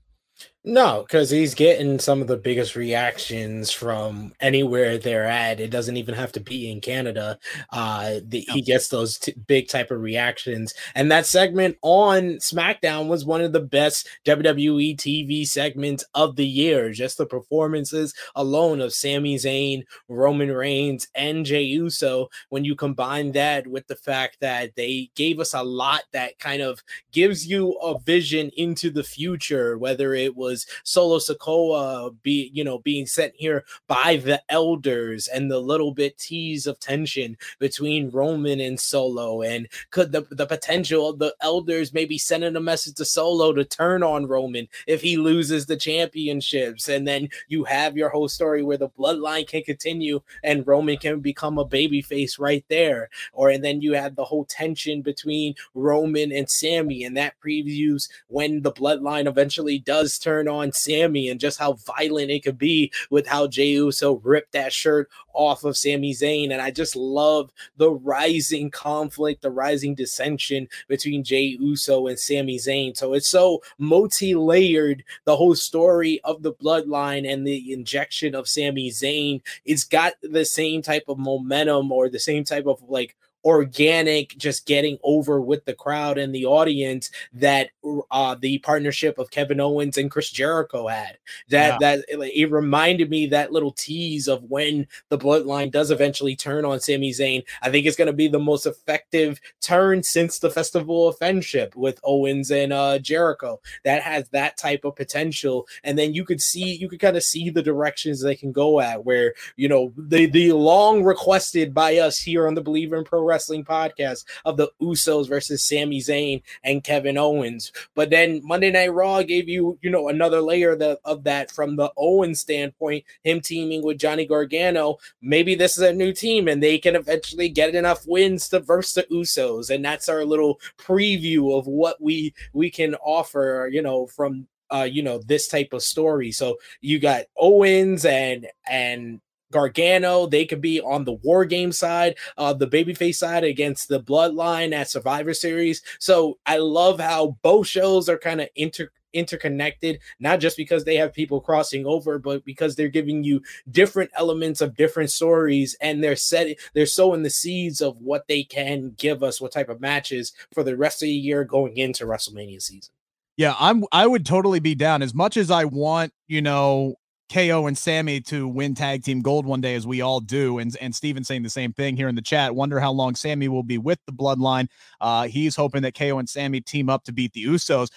No, 0.65 1.03
because 1.03 1.29
he's 1.31 1.57
getting 1.57 1.99
some 1.99 2.21
of 2.23 2.29
the 2.29 2.37
biggest 2.37 2.77
reactions 2.77 3.73
from 3.73 4.33
anywhere 4.39 4.97
they're 4.97 5.27
at. 5.27 5.59
It 5.59 5.71
doesn't 5.71 5.97
even 5.97 6.15
have 6.15 6.31
to 6.33 6.41
be 6.41 6.71
in 6.71 6.81
Canada. 6.81 7.41
Uh, 7.71 8.21
the, 8.25 8.45
no. 8.47 8.55
He 8.55 8.63
gets 8.63 8.87
those 8.87 9.19
t- 9.19 9.35
big 9.49 9.67
type 9.67 9.91
of 9.91 10.01
reactions, 10.01 10.73
and 10.95 11.11
that 11.11 11.27
segment 11.27 11.79
on 11.83 12.35
SmackDown 12.35 13.09
was 13.09 13.25
one 13.25 13.41
of 13.41 13.53
the 13.53 13.61
best 13.61 14.09
WWE 14.25 14.97
TV 14.97 15.45
segments 15.45 16.05
of 16.15 16.37
the 16.37 16.47
year. 16.47 16.93
Just 16.93 17.19
the 17.19 17.27
performances 17.27 18.15
alone 18.37 18.81
of 18.81 18.95
Sami 18.95 19.35
Zayn, 19.39 19.83
Roman 20.09 20.53
Reigns, 20.53 21.09
and 21.17 21.45
Jey 21.45 21.63
Uso. 21.63 22.29
When 22.51 22.65
you 22.65 22.77
combine 22.77 23.33
that 23.33 23.67
with 23.67 23.89
the 23.89 23.97
fact 23.97 24.39
that 24.39 24.77
they 24.77 25.11
gave 25.17 25.41
us 25.41 25.55
a 25.55 25.65
lot 25.65 26.03
that 26.13 26.39
kind 26.39 26.63
of 26.63 26.85
gives 27.11 27.49
you 27.49 27.73
a 27.83 27.99
vision 27.99 28.53
into 28.57 28.91
the 28.91 29.03
future, 29.03 29.77
whether 29.77 30.15
it 30.15 30.37
was 30.37 30.52
was 30.53 30.67
Solo 30.85 31.19
Sikoa 31.19 32.15
be 32.23 32.51
you 32.53 32.63
know 32.65 32.79
being 32.79 33.07
sent 33.07 33.35
here 33.37 33.65
by 33.89 34.17
the 34.17 34.43
elders 34.49 35.29
and 35.29 35.51
the 35.51 35.59
little 35.59 35.93
bit 35.93 36.19
tease 36.19 36.67
of 36.67 36.79
tension 36.79 37.37
between 37.59 38.11
Roman 38.11 38.61
and 38.61 38.79
Solo. 38.79 39.43
And 39.43 39.69
could 39.91 40.13
the, 40.13 40.27
the 40.31 40.47
potential 40.47 41.09
of 41.09 41.19
the 41.19 41.35
elders 41.41 41.93
maybe 41.93 42.19
sending 42.19 42.57
a 42.57 42.61
message 42.61 42.97
to 42.97 43.05
Solo 43.05 43.53
to 43.53 43.65
turn 43.65 44.03
on 44.03 44.27
Roman 44.27 44.69
if 44.87 45.01
he 45.01 45.17
loses 45.17 45.67
the 45.67 45.77
championships? 45.77 46.89
And 46.89 47.07
then 47.09 47.29
you 47.49 47.65
have 47.65 47.97
your 47.97 48.11
whole 48.11 48.29
story 48.29 48.63
where 48.63 48.77
the 48.77 48.91
bloodline 48.91 49.49
can 49.49 49.63
continue 49.63 50.21
and 50.43 50.67
Roman 50.67 50.99
can 50.99 51.21
become 51.21 51.59
a 51.59 51.65
babyface 51.65 52.39
right 52.39 52.65
there. 52.69 53.09
Or 53.33 53.51
and 53.51 53.65
then 53.65 53.81
you 53.81 53.95
have 53.95 54.17
the 54.17 54.25
whole 54.25 54.45
tension 54.45 55.03
between 55.03 55.55
Roman 55.75 56.33
and 56.33 56.51
Sami 56.51 57.05
and 57.05 57.17
that 57.17 57.35
previews 57.45 58.09
when 58.29 58.63
the 58.63 58.73
bloodline 58.73 59.27
eventually 59.27 59.79
does 59.79 60.19
turn 60.19 60.42
turn 60.43 60.53
on 60.53 60.73
Sami 60.73 61.29
and 61.29 61.41
just 61.41 61.59
how 61.59 61.75
violent 61.75 62.31
it 62.31 62.43
could 62.43 62.59
be 62.59 62.93
with 63.11 63.27
how 63.27 63.47
Jey 63.47 63.69
Uso 63.69 64.15
ripped 64.25 64.53
that 64.53 64.73
shirt 64.73 65.09
off 65.33 65.65
of 65.65 65.77
Sami 65.77 66.13
Zayn. 66.13 66.53
And 66.53 66.61
I 66.61 66.71
just 66.71 66.97
love 66.97 67.53
the 67.77 67.91
rising 67.91 68.71
conflict, 68.71 69.43
the 69.43 69.51
rising 69.51 69.95
dissension 69.95 70.69
between 70.89 71.25
Jey 71.25 71.57
Uso 71.61 72.07
and 72.07 72.19
Sami 72.19 72.59
Zayn. 72.59 72.97
So 72.97 73.15
it's 73.15 73.29
so 73.29 73.63
multi 73.79 74.35
layered, 74.35 75.05
the 75.25 75.37
whole 75.37 75.55
story 75.55 76.21
of 76.25 76.43
the 76.43 76.53
bloodline 76.53 77.31
and 77.31 77.47
the 77.47 77.73
injection 77.73 78.35
of 78.35 78.49
Sami 78.49 78.91
Zayn. 78.91 79.41
It's 79.65 79.85
got 79.85 80.15
the 80.23 80.45
same 80.45 80.83
type 80.83 81.05
of 81.09 81.19
momentum 81.19 81.93
or 81.93 82.09
the 82.09 82.19
same 82.19 82.45
type 82.45 82.67
of 82.67 82.83
like 82.89 83.17
organic, 83.45 84.37
just 84.37 84.67
getting 84.67 84.99
over 85.03 85.41
with 85.41 85.65
the 85.65 85.75
crowd 85.75 86.19
and 86.19 86.35
the 86.35 86.47
audience 86.47 87.11
that 87.33 87.71
uh, 88.11 88.37
the 88.37 88.59
partnership 88.59 89.19
of 89.19 89.31
Kevin 89.31 89.61
Owens 89.61 89.99
and 89.99 90.11
Chris 90.11 90.31
Jericho 90.31 90.87
had. 90.89 91.19
That 91.49 91.81
yeah. 91.81 91.97
that 91.97 92.05
it 92.09 92.51
reminded 92.51 93.11
me 93.11 93.27
that 93.29 93.53
little 93.53 93.73
tease 93.73 94.29
of 94.29 94.45
when 94.45 94.87
the 95.09 95.19
bloodline 95.19 95.71
does 95.71 95.91
eventually 95.91 96.37
turn 96.37 96.65
on 96.65 96.81
Sami 96.81 97.11
Zayn. 97.11 97.45
I 97.63 97.71
think 97.71 97.87
it's 97.87 97.97
going 97.97 98.07
to 98.07 98.13
be 98.13 98.29
the 98.29 98.39
most 98.39 98.67
effective 98.67 99.41
turn 99.61 100.03
since 100.03 100.39
the 100.39 100.51
Festival 100.51 101.09
of 101.09 101.19
Friendship 101.19 101.75
with 101.77 102.01
Owens 102.05 102.51
and 102.51 102.73
uh, 102.73 102.99
Jericho. 102.99 103.61
That 103.85 104.03
has 104.03 104.29
that 104.31 104.57
type 104.57 104.85
of 104.85 104.97
potential, 104.97 105.67
and 105.85 105.99
then 105.99 106.15
you 106.15 106.25
could 106.25 106.41
see 106.41 106.75
you 106.75 106.89
could 106.89 107.01
kind 107.01 107.17
of 107.17 107.23
see 107.23 107.51
the 107.51 107.63
directions 107.63 108.23
they 108.23 108.37
can 108.37 108.53
go 108.53 108.81
at. 108.81 109.05
Where 109.05 109.35
you 109.57 109.69
know 109.69 109.93
the 109.97 110.27
the 110.27 110.53
long 110.53 111.03
requested 111.03 111.75
by 111.75 111.99
us 111.99 112.19
here 112.19 112.47
on 112.47 112.55
the 112.55 112.63
Bleav 112.63 112.97
in 112.97 113.05
Pro 113.05 113.23
Wrestling 113.33 113.65
podcast 113.65 114.27
of 114.45 114.59
the 114.59 114.69
Usos 114.83 115.27
versus 115.27 115.67
Sami 115.67 116.01
Zayn 116.01 116.43
and 116.63 116.85
Kevin 116.85 117.17
Owens. 117.17 117.73
But 117.95 118.11
then 118.11 118.43
Monday 118.45 118.71
Night 118.71 118.93
Raw 118.93 119.23
gave 119.23 119.49
you, 119.49 119.79
you 119.81 119.89
know, 119.89 120.09
another 120.09 120.43
layer 120.43 120.77
that, 120.77 120.99
of 121.07 121.25
that 121.25 121.51
from 121.51 121.77
the 121.77 121.91
Owens 121.97 122.41
standpoint, 122.41 123.05
him 123.25 123.41
teaming 123.41 123.83
with 123.83 123.97
Johnny 123.97 124.27
Gargano. 124.27 124.99
Maybe 125.23 125.55
this 125.55 125.79
is 125.79 125.83
a 125.83 125.95
new 125.95 126.13
team 126.13 126.47
and 126.47 126.63
they 126.63 126.79
can 126.79 126.95
eventually 126.95 127.49
get 127.49 127.75
enough 127.75 128.05
wins 128.07 128.51
to 128.51 128.61
verse 128.61 128.93
the 128.93 129.05
Usos. 129.05 129.71
And 129.71 129.83
that's 129.83 130.11
our 130.11 130.27
little 130.27 130.61
preview 130.79 131.59
of 131.59 131.67
what 131.67 132.03
we 132.03 132.35
we 132.53 132.71
can 132.71 132.95
offer, 132.97 133.71
you 133.73 133.81
know, 133.81 134.07
from 134.07 134.47
uh, 134.73 134.89
you 134.91 135.03
know, 135.03 135.21
this 135.27 135.49
type 135.49 135.73
of 135.73 135.83
story. 135.83 136.33
So 136.33 136.57
you 136.81 136.99
got 136.99 137.25
Owens 137.37 138.05
and 138.05 138.47
and 138.69 139.21
Gargano. 139.53 140.27
They 140.27 140.45
could 140.45 140.61
be 140.61 140.81
on 140.81 141.05
the 141.05 141.13
War 141.13 141.45
Game 141.45 141.71
side, 141.71 142.17
uh, 142.37 142.53
the 142.53 142.67
babyface 142.67 143.17
side 143.17 143.45
against 143.45 143.89
the 143.89 144.01
Bloodline 144.01 144.73
at 144.73 144.91
Survivor 144.91 145.35
Series. 145.35 145.83
So 146.01 146.39
I 146.45 146.57
love 146.57 146.99
how 146.99 147.39
both 147.43 147.69
shows 147.69 148.09
are 148.09 148.19
kind 148.19 148.41
of 148.41 148.49
inter 148.57 148.91
interconnected 149.15 149.99
not 150.21 150.41
just 150.41 150.57
because 150.57 150.87
they 150.87 150.97
have 150.97 151.13
people 151.13 151.39
crossing 151.39 151.85
over 151.85 152.19
but 152.19 152.43
because 152.47 152.77
they're 152.77 152.89
giving 152.89 153.23
you 153.23 153.43
different 153.71 154.11
elements 154.17 154.63
of 154.63 154.75
different 154.75 155.11
stories 155.11 155.77
and 155.83 156.03
they're 156.03 156.17
setting 156.17 156.55
they're 156.73 156.87
sowing 156.87 157.23
the 157.23 157.29
seeds 157.29 157.83
of 157.83 157.99
what 157.99 158.27
they 158.27 158.43
can 158.43 158.95
give 158.97 159.23
us 159.23 159.39
what 159.39 159.53
type 159.53 159.69
of 159.69 159.83
matches 159.83 160.33
for 160.55 160.63
the 160.63 160.75
rest 160.79 161.03
of 161.03 161.07
the 161.09 161.13
year 161.13 161.45
going 161.45 161.77
into 161.77 162.07
WrestleMania 162.07 162.63
season 162.63 162.95
yeah, 163.37 163.55
I'm 163.59 163.85
I 163.93 164.07
would 164.07 164.27
totally 164.27 164.61
be 164.61 164.75
down 164.75 165.03
as 165.03 165.15
much 165.15 165.37
as 165.37 165.51
I 165.51 165.65
want, 165.65 166.13
you 166.29 166.43
know, 166.43 166.97
KO 167.33 167.67
and 167.67 167.77
Sami 167.77 168.21
to 168.23 168.47
win 168.47 168.75
tag 168.75 169.03
team 169.03 169.23
gold 169.23 169.47
one 169.47 169.61
day, 169.61 169.75
as 169.75 169.87
we 169.87 170.01
all 170.01 170.21
do. 170.21 170.59
And 170.59 170.77
and 170.81 170.95
Steven 170.95 171.25
saying 171.25 171.43
the 171.43 171.51
same 171.51 171.73
thing 171.73 171.97
here 171.97 172.09
in 172.09 172.15
the 172.15 172.23
chat. 172.23 172.55
Wonder 172.55 172.79
how 172.79 172.93
long 172.93 173.15
Sami 173.15 173.49
will 173.49 173.63
be 173.63 173.79
with 173.79 173.99
the 174.07 174.13
bloodline. 174.13 174.69
Uh, 175.01 175.27
he's 175.27 175.57
hoping 175.57 175.83
that 175.83 175.95
KO 175.95 176.19
and 176.19 176.29
Sami 176.29 176.61
team 176.61 176.91
up 176.91 177.05
to 177.05 177.13
beat 177.13 177.33
the 177.33 177.45
Usos. 177.45 177.89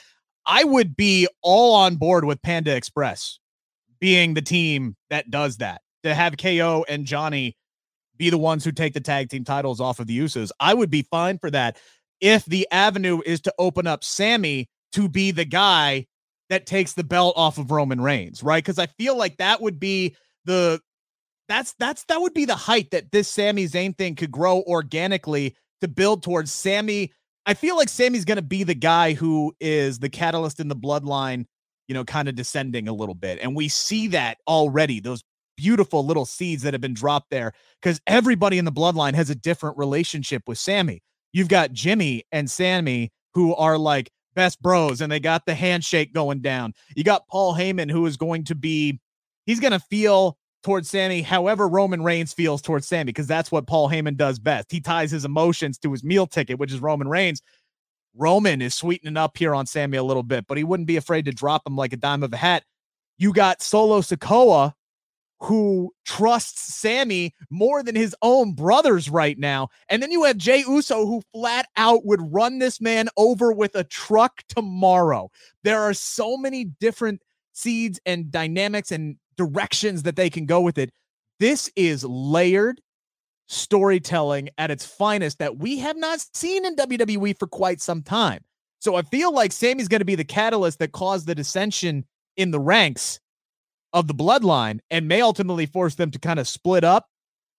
I 0.45 0.63
would 0.63 0.95
be 0.95 1.27
all 1.41 1.75
on 1.75 1.95
board 1.95 2.23
with 2.23 2.41
Panda 2.41 2.75
Express 2.75 3.39
being 3.99 4.35
the 4.35 4.41
team 4.41 4.95
that 5.09 5.29
does 5.31 5.57
that. 5.57 5.81
To 6.03 6.13
have 6.13 6.37
KO 6.37 6.85
and 6.87 7.05
Johnny 7.05 7.57
be 8.17 8.29
the 8.29 8.37
ones 8.37 8.63
who 8.63 8.71
take 8.71 8.93
the 8.93 9.01
tag 9.01 9.29
team 9.29 9.43
titles 9.43 9.81
off 9.81 9.99
of 9.99 10.07
the 10.07 10.17
Usos. 10.17 10.51
I 10.59 10.73
would 10.73 10.89
be 10.89 11.01
fine 11.01 11.39
for 11.39 11.51
that 11.51 11.77
if 12.21 12.45
the 12.45 12.67
avenue 12.71 13.21
is 13.25 13.41
to 13.41 13.53
open 13.59 13.87
up 13.87 14.03
Sami 14.03 14.69
to 14.93 15.09
be 15.09 15.31
the 15.31 15.45
guy 15.45 16.05
that 16.49 16.65
takes 16.65 16.93
the 16.93 17.03
belt 17.03 17.33
off 17.35 17.57
of 17.57 17.71
Roman 17.71 18.01
Reigns, 18.01 18.43
right? 18.43 18.63
Because 18.63 18.79
I 18.79 18.87
feel 18.87 19.17
like 19.17 19.37
that 19.37 19.61
would 19.61 19.79
be 19.79 20.15
the 20.45 20.79
that's 21.47 21.73
that's 21.79 22.03
that 22.05 22.21
would 22.21 22.33
be 22.33 22.45
the 22.45 22.55
height 22.55 22.91
that 22.91 23.11
this 23.11 23.29
Sami 23.29 23.65
Zayn 23.65 23.97
thing 23.97 24.15
could 24.15 24.31
grow 24.31 24.61
organically 24.63 25.55
to 25.81 25.87
build 25.87 26.23
towards 26.23 26.51
Sami. 26.51 27.11
I 27.45 27.53
feel 27.53 27.77
like 27.77 27.89
Sami's 27.89 28.25
to 28.25 28.41
be 28.41 28.63
the 28.63 28.75
guy 28.75 29.13
who 29.13 29.53
is 29.59 29.99
the 29.99 30.09
catalyst 30.09 30.59
in 30.59 30.67
the 30.67 30.75
bloodline, 30.75 31.45
you 31.87 31.93
know, 31.93 32.03
kind 32.03 32.27
of 32.27 32.35
descending 32.35 32.87
a 32.87 32.93
little 32.93 33.13
bit. 33.13 33.39
And 33.41 33.55
we 33.55 33.67
see 33.67 34.07
that 34.07 34.37
already, 34.47 34.99
those 34.99 35.23
beautiful 35.55 36.05
little 36.05 36.25
seeds 36.25 36.63
that 36.63 36.73
have 36.73 36.81
been 36.81 36.93
dropped 36.93 37.29
there 37.29 37.53
because 37.81 37.99
everybody 38.07 38.57
in 38.57 38.65
the 38.65 38.71
bloodline 38.71 39.13
has 39.13 39.29
a 39.29 39.35
different 39.35 39.77
relationship 39.77 40.43
with 40.47 40.57
Sami. 40.57 41.01
You've 41.33 41.49
got 41.49 41.71
Jimmy 41.71 42.23
and 42.31 42.49
Sami 42.49 43.11
who 43.33 43.53
are 43.55 43.77
like 43.77 44.09
best 44.35 44.61
bros 44.61 45.01
and 45.01 45.11
they 45.11 45.19
got 45.19 45.45
the 45.45 45.55
handshake 45.55 46.13
going 46.13 46.41
down. 46.41 46.73
You 46.95 47.03
got 47.03 47.27
Paul 47.27 47.55
Heyman 47.55 47.89
who 47.89 48.05
is 48.05 48.17
going 48.17 48.43
to 48.45 48.55
be 48.55 48.99
he's 49.45 49.59
going 49.59 49.71
to 49.71 49.79
feel 49.79 50.37
towards 50.63 50.89
Sami 50.89 51.21
however 51.21 51.67
Roman 51.67 52.03
Reigns 52.03 52.33
feels 52.33 52.61
towards 52.61 52.87
Sami, 52.87 53.05
because 53.05 53.27
that's 53.27 53.51
what 53.51 53.67
Paul 53.67 53.89
Heyman 53.89 54.17
does 54.17 54.39
best. 54.39 54.71
He 54.71 54.81
ties 54.81 55.11
his 55.11 55.25
emotions 55.25 55.77
to 55.79 55.91
his 55.91 56.03
meal 56.03 56.27
ticket, 56.27 56.59
which 56.59 56.73
is 56.73 56.79
Roman 56.79 57.07
Reigns. 57.07 57.41
Roman 58.15 58.61
is 58.61 58.73
sweetening 58.73 59.17
up 59.17 59.37
here 59.37 59.53
on 59.53 59.65
Sami 59.65 59.97
a 59.97 60.03
little 60.03 60.23
bit, 60.23 60.45
but 60.47 60.57
he 60.57 60.63
wouldn't 60.63 60.87
be 60.87 60.97
afraid 60.97 61.25
to 61.25 61.31
drop 61.31 61.67
him 61.67 61.75
like 61.75 61.93
a 61.93 61.97
dime 61.97 62.23
of 62.23 62.33
a 62.33 62.37
hat. 62.37 62.63
You 63.17 63.33
got 63.33 63.61
Solo 63.61 64.01
Sikoa 64.01 64.73
who 65.39 65.93
trusts 66.05 66.75
Sami 66.75 67.33
more 67.49 67.83
than 67.83 67.95
his 67.95 68.15
own 68.21 68.53
brothers 68.53 69.09
right 69.09 69.37
now. 69.37 69.69
And 69.89 70.01
then 70.01 70.11
you 70.11 70.23
have 70.23 70.37
Jey 70.37 70.63
Uso, 70.67 71.05
who 71.05 71.21
flat 71.33 71.67
out 71.75 72.05
would 72.05 72.33
run 72.33 72.59
this 72.59 72.79
man 72.79 73.09
over 73.17 73.51
with 73.51 73.75
a 73.75 73.83
truck 73.83 74.43
tomorrow. 74.47 75.29
There 75.63 75.81
are 75.81 75.93
so 75.93 76.37
many 76.37 76.65
different 76.65 77.21
seeds 77.53 77.99
and 78.05 78.31
dynamics 78.31 78.91
and 78.91 79.17
directions 79.37 80.03
that 80.03 80.15
they 80.15 80.29
can 80.29 80.45
go 80.45 80.61
with 80.61 80.77
it. 80.77 80.91
This 81.39 81.69
is 81.75 82.03
layered 82.05 82.81
storytelling 83.47 84.49
at 84.57 84.71
its 84.71 84.85
finest 84.85 85.39
that 85.39 85.57
we 85.57 85.77
have 85.79 85.97
not 85.97 86.25
seen 86.33 86.65
in 86.65 86.75
WWE 86.75 87.37
for 87.37 87.47
quite 87.47 87.81
some 87.81 88.01
time. 88.01 88.43
So 88.79 88.95
I 88.95 89.01
feel 89.03 89.33
like 89.33 89.51
Sami's 89.51 89.87
going 89.87 89.99
to 89.99 90.05
be 90.05 90.15
the 90.15 90.23
catalyst 90.23 90.79
that 90.79 90.91
caused 90.91 91.27
the 91.27 91.35
dissension 91.35 92.05
in 92.37 92.51
the 92.51 92.59
ranks 92.59 93.19
of 93.95 94.07
the 94.07 94.13
bloodline 94.13 94.79
and 94.91 95.07
may 95.07 95.21
ultimately 95.21 95.65
force 95.65 95.95
them 95.95 96.11
to 96.11 96.19
kind 96.19 96.37
of 96.37 96.47
split 96.47 96.83
up 96.83 97.07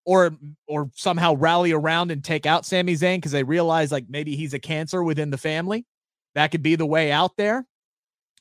or 0.05 0.37
or 0.69 0.91
somehow 0.95 1.35
rally 1.35 1.73
around 1.73 2.13
and 2.13 2.23
take 2.23 2.45
out 2.47 2.67
Sami 2.67 2.93
Zayn 2.93 3.17
because 3.17 3.33
they 3.33 3.43
realize 3.43 3.91
like 3.91 4.05
maybe 4.09 4.37
he's 4.37 4.55
a 4.55 4.59
cancer 4.59 5.03
within 5.03 5.31
the 5.31 5.39
family. 5.39 5.87
That 6.35 6.53
could 6.53 6.63
be 6.63 6.77
the 6.77 6.87
way 6.87 7.11
out 7.11 7.33
there. 7.39 7.67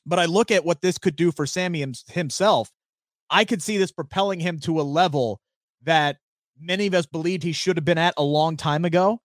But 0.04 0.18
I 0.18 0.26
look 0.26 0.50
at 0.50 0.64
what 0.64 0.82
this 0.82 0.98
could 0.98 1.16
do 1.16 1.32
for 1.32 1.46
Sami 1.46 1.84
himself. 2.08 2.70
I 3.30 3.44
could 3.44 3.62
see 3.62 3.78
this 3.78 3.90
propelling 3.90 4.40
him 4.40 4.60
to 4.60 4.80
a 4.80 4.82
level 4.82 5.40
that 5.82 6.18
many 6.60 6.86
of 6.86 6.94
us 6.94 7.06
believed 7.06 7.42
he 7.42 7.52
should 7.52 7.76
have 7.76 7.84
been 7.84 7.98
at 7.98 8.14
a 8.18 8.22
long 8.22 8.56
time 8.56 8.84
ago, 8.84 9.20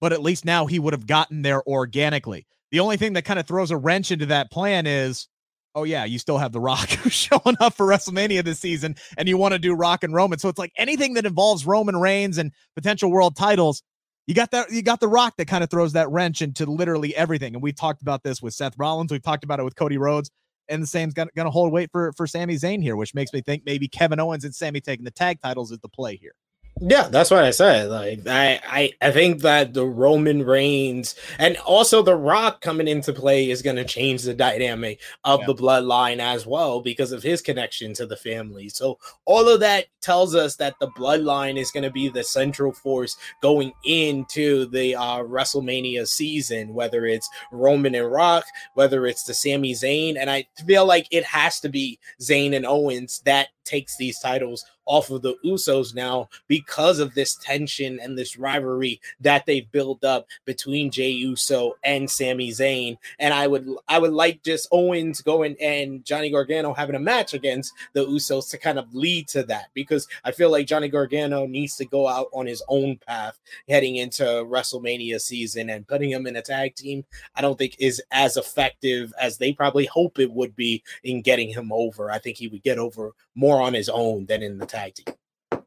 but 0.00 0.12
at 0.12 0.22
least 0.22 0.44
now 0.46 0.66
he 0.66 0.78
would 0.78 0.94
have 0.94 1.06
gotten 1.06 1.42
there 1.42 1.62
organically. 1.68 2.46
The 2.72 2.80
only 2.80 2.96
thing 2.96 3.12
that 3.12 3.26
kind 3.26 3.38
of 3.38 3.46
throws 3.46 3.70
a 3.70 3.76
wrench 3.76 4.10
into 4.10 4.26
that 4.26 4.50
plan 4.50 4.86
is 4.86 5.28
oh 5.74 5.84
yeah, 5.84 6.04
you 6.04 6.18
still 6.18 6.38
have 6.38 6.52
The 6.52 6.60
Rock 6.60 6.88
showing 7.08 7.56
up 7.60 7.74
for 7.74 7.86
WrestleMania 7.86 8.44
this 8.44 8.60
season, 8.60 8.96
and 9.18 9.28
you 9.28 9.36
want 9.36 9.52
to 9.52 9.58
do 9.58 9.74
Rock 9.74 10.04
and 10.04 10.14
Roman. 10.14 10.38
So 10.38 10.48
it's 10.48 10.58
like 10.58 10.72
anything 10.76 11.14
that 11.14 11.26
involves 11.26 11.66
Roman 11.66 11.96
Reigns 11.96 12.38
and 12.38 12.52
potential 12.74 13.10
world 13.10 13.36
titles. 13.36 13.82
You 14.26 14.34
got 14.34 14.50
that. 14.52 14.70
You 14.70 14.82
got 14.82 15.00
The 15.00 15.08
Rock 15.08 15.34
that 15.38 15.46
kind 15.46 15.62
of 15.62 15.70
throws 15.70 15.92
that 15.92 16.10
wrench 16.10 16.40
into 16.40 16.66
literally 16.66 17.14
everything. 17.14 17.54
And 17.54 17.62
we've 17.62 17.76
talked 17.76 18.02
about 18.02 18.22
this 18.22 18.40
with 18.40 18.54
Seth 18.54 18.78
Rollins. 18.78 19.12
We've 19.12 19.22
talked 19.22 19.44
about 19.44 19.60
it 19.60 19.64
with 19.64 19.76
Cody 19.76 19.98
Rhodes. 19.98 20.30
And 20.66 20.82
the 20.82 20.86
same's 20.86 21.12
going 21.12 21.28
to 21.34 21.50
hold 21.50 21.72
weight 21.72 21.90
for 21.92 22.12
for 22.12 22.26
Sami 22.26 22.54
Zayn 22.54 22.82
here, 22.82 22.96
which 22.96 23.14
makes 23.14 23.34
me 23.34 23.42
think 23.42 23.64
maybe 23.66 23.86
Kevin 23.86 24.18
Owens 24.18 24.44
and 24.44 24.54
Sami 24.54 24.80
taking 24.80 25.04
the 25.04 25.10
tag 25.10 25.40
titles 25.42 25.70
is 25.70 25.78
the 25.80 25.90
play 25.90 26.16
here. 26.16 26.32
Yeah, 26.80 27.08
that's 27.08 27.30
what 27.30 27.44
I 27.44 27.50
said. 27.50 27.88
Like 27.88 28.26
I, 28.26 28.60
I, 28.66 28.92
I 29.00 29.10
think 29.12 29.42
that 29.42 29.74
the 29.74 29.86
Roman 29.86 30.44
Reigns 30.44 31.14
and 31.38 31.56
also 31.58 32.02
the 32.02 32.16
Rock 32.16 32.60
coming 32.62 32.88
into 32.88 33.12
play 33.12 33.48
is 33.48 33.62
going 33.62 33.76
to 33.76 33.84
change 33.84 34.22
the 34.22 34.34
dynamic 34.34 35.00
of 35.22 35.40
yeah. 35.40 35.46
the 35.46 35.54
bloodline 35.54 36.18
as 36.18 36.46
well 36.46 36.80
because 36.80 37.12
of 37.12 37.22
his 37.22 37.40
connection 37.40 37.94
to 37.94 38.06
the 38.06 38.16
family. 38.16 38.68
So 38.68 38.98
all 39.24 39.48
of 39.48 39.60
that 39.60 39.86
tells 40.00 40.34
us 40.34 40.56
that 40.56 40.74
the 40.80 40.88
bloodline 40.88 41.58
is 41.58 41.70
going 41.70 41.84
to 41.84 41.92
be 41.92 42.08
the 42.08 42.24
central 42.24 42.72
force 42.72 43.16
going 43.40 43.72
into 43.84 44.66
the 44.66 44.96
uh, 44.96 45.18
WrestleMania 45.18 46.08
season, 46.08 46.74
whether 46.74 47.06
it's 47.06 47.30
Roman 47.52 47.94
and 47.94 48.10
Rock, 48.10 48.44
whether 48.74 49.06
it's 49.06 49.22
the 49.22 49.34
Sami 49.34 49.74
Zayn, 49.74 50.16
and 50.18 50.28
I 50.28 50.46
feel 50.66 50.86
like 50.86 51.06
it 51.12 51.24
has 51.24 51.60
to 51.60 51.68
be 51.68 52.00
Zayn 52.20 52.54
and 52.54 52.66
Owens 52.66 53.22
that 53.24 53.48
takes 53.64 53.96
these 53.96 54.18
titles 54.18 54.64
off 54.86 55.10
of 55.10 55.22
the 55.22 55.34
Usos 55.44 55.94
now 55.94 56.28
because 56.48 56.98
of 56.98 57.14
this 57.14 57.36
tension 57.36 57.98
and 58.00 58.16
this 58.16 58.36
rivalry 58.38 59.00
that 59.20 59.46
they've 59.46 59.70
built 59.72 60.04
up 60.04 60.26
between 60.44 60.90
Jey 60.90 61.10
Uso 61.10 61.74
and 61.84 62.10
Sami 62.10 62.50
Zayn. 62.50 62.96
And 63.18 63.32
I 63.34 63.46
would 63.46 63.68
I 63.88 63.98
would 63.98 64.12
like 64.12 64.42
just 64.42 64.68
Owens 64.72 65.20
going 65.20 65.56
and 65.60 66.04
Johnny 66.04 66.30
Gargano 66.30 66.74
having 66.74 66.96
a 66.96 67.00
match 67.00 67.34
against 67.34 67.72
the 67.92 68.04
Usos 68.06 68.50
to 68.50 68.58
kind 68.58 68.78
of 68.78 68.94
lead 68.94 69.28
to 69.28 69.42
that 69.44 69.66
because 69.74 70.08
I 70.24 70.32
feel 70.32 70.50
like 70.50 70.66
Johnny 70.66 70.88
Gargano 70.88 71.46
needs 71.46 71.76
to 71.76 71.84
go 71.84 72.08
out 72.08 72.28
on 72.32 72.46
his 72.46 72.62
own 72.68 72.98
path 73.06 73.38
heading 73.68 73.96
into 73.96 74.24
WrestleMania 74.24 75.20
season 75.20 75.70
and 75.70 75.86
putting 75.86 76.10
him 76.10 76.26
in 76.26 76.36
a 76.36 76.42
tag 76.42 76.74
team. 76.74 77.04
I 77.34 77.40
don't 77.40 77.58
think 77.58 77.76
is 77.78 78.02
as 78.10 78.36
effective 78.36 79.12
as 79.20 79.38
they 79.38 79.52
probably 79.52 79.86
hope 79.86 80.18
it 80.18 80.32
would 80.32 80.54
be 80.56 80.82
in 81.02 81.22
getting 81.22 81.48
him 81.48 81.72
over. 81.72 82.10
I 82.10 82.18
think 82.18 82.36
he 82.36 82.48
would 82.48 82.62
get 82.62 82.78
over 82.78 83.12
more 83.34 83.60
on 83.60 83.74
his 83.74 83.88
own 83.88 84.26
than 84.26 84.42
in 84.42 84.58
the 84.58 84.66
tag 84.74 84.94
team. 84.94 85.14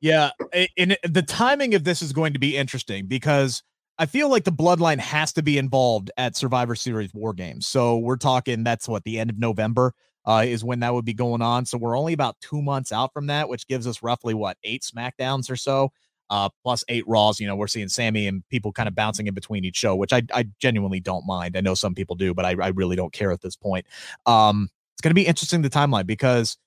Yeah, 0.02 0.32
and 0.78 0.98
the 1.04 1.24
timing 1.24 1.74
of 1.74 1.84
this 1.84 2.02
is 2.02 2.14
going 2.14 2.34
to 2.34 2.40
be 2.40 2.56
interesting 2.56 3.08
because 3.08 3.64
I 3.98 4.06
feel 4.06 4.30
like 4.30 4.44
the 4.44 4.52
bloodline 4.52 5.00
has 5.00 5.34
to 5.34 5.42
be 5.42 5.58
involved 5.58 6.12
at 6.18 6.36
Survivor 6.36 6.76
Series 6.76 7.14
War 7.14 7.34
Games. 7.34 7.66
So 7.66 7.98
we're 7.98 8.18
talking 8.18 8.64
that's 8.64 8.88
what 8.88 9.04
the 9.06 9.20
end 9.20 9.30
of 9.32 9.40
November 9.40 9.94
uh, 10.26 10.44
is 10.46 10.64
when 10.64 10.82
that 10.82 10.94
would 10.94 11.06
be 11.06 11.14
going 11.14 11.42
on. 11.42 11.66
So 11.66 11.78
we're 11.78 11.98
only 11.98 12.14
about 12.14 12.36
two 12.42 12.62
months 12.62 12.92
out 12.92 13.12
from 13.14 13.28
that, 13.28 13.50
which 13.50 13.68
gives 13.68 13.88
us 13.88 14.04
roughly 14.04 14.34
what 14.34 14.58
eight 14.64 14.84
SmackDowns 14.84 15.50
or 15.50 15.56
so, 15.56 15.92
uh, 16.30 16.50
plus 16.64 16.84
eight 16.90 17.06
Raws. 17.08 17.40
You 17.40 17.48
know, 17.48 17.56
we're 17.56 17.68
seeing 17.68 17.88
Sami 17.88 18.28
and 18.28 18.44
people 18.50 18.72
kind 18.72 18.88
of 18.88 18.94
bouncing 18.94 19.26
in 19.26 19.34
between 19.34 19.66
each 19.66 19.78
show, 19.78 19.96
which 19.96 20.14
I, 20.14 20.22
I 20.32 20.46
genuinely 20.60 21.00
don't 21.00 21.26
mind. 21.26 21.58
I 21.58 21.62
know 21.62 21.74
some 21.74 21.96
people 21.96 22.16
do, 22.16 22.36
but 22.36 22.46
I, 22.46 22.56
I 22.62 22.68
really 22.68 22.96
don't 22.96 23.14
care 23.14 23.32
at 23.32 23.42
this 23.42 23.56
point. 23.56 23.88
Um, 24.28 24.70
it's 24.94 25.02
going 25.02 25.12
to 25.12 25.16
be 25.16 25.26
interesting 25.26 25.62
the 25.62 25.70
timeline 25.70 26.06
because 26.06 26.58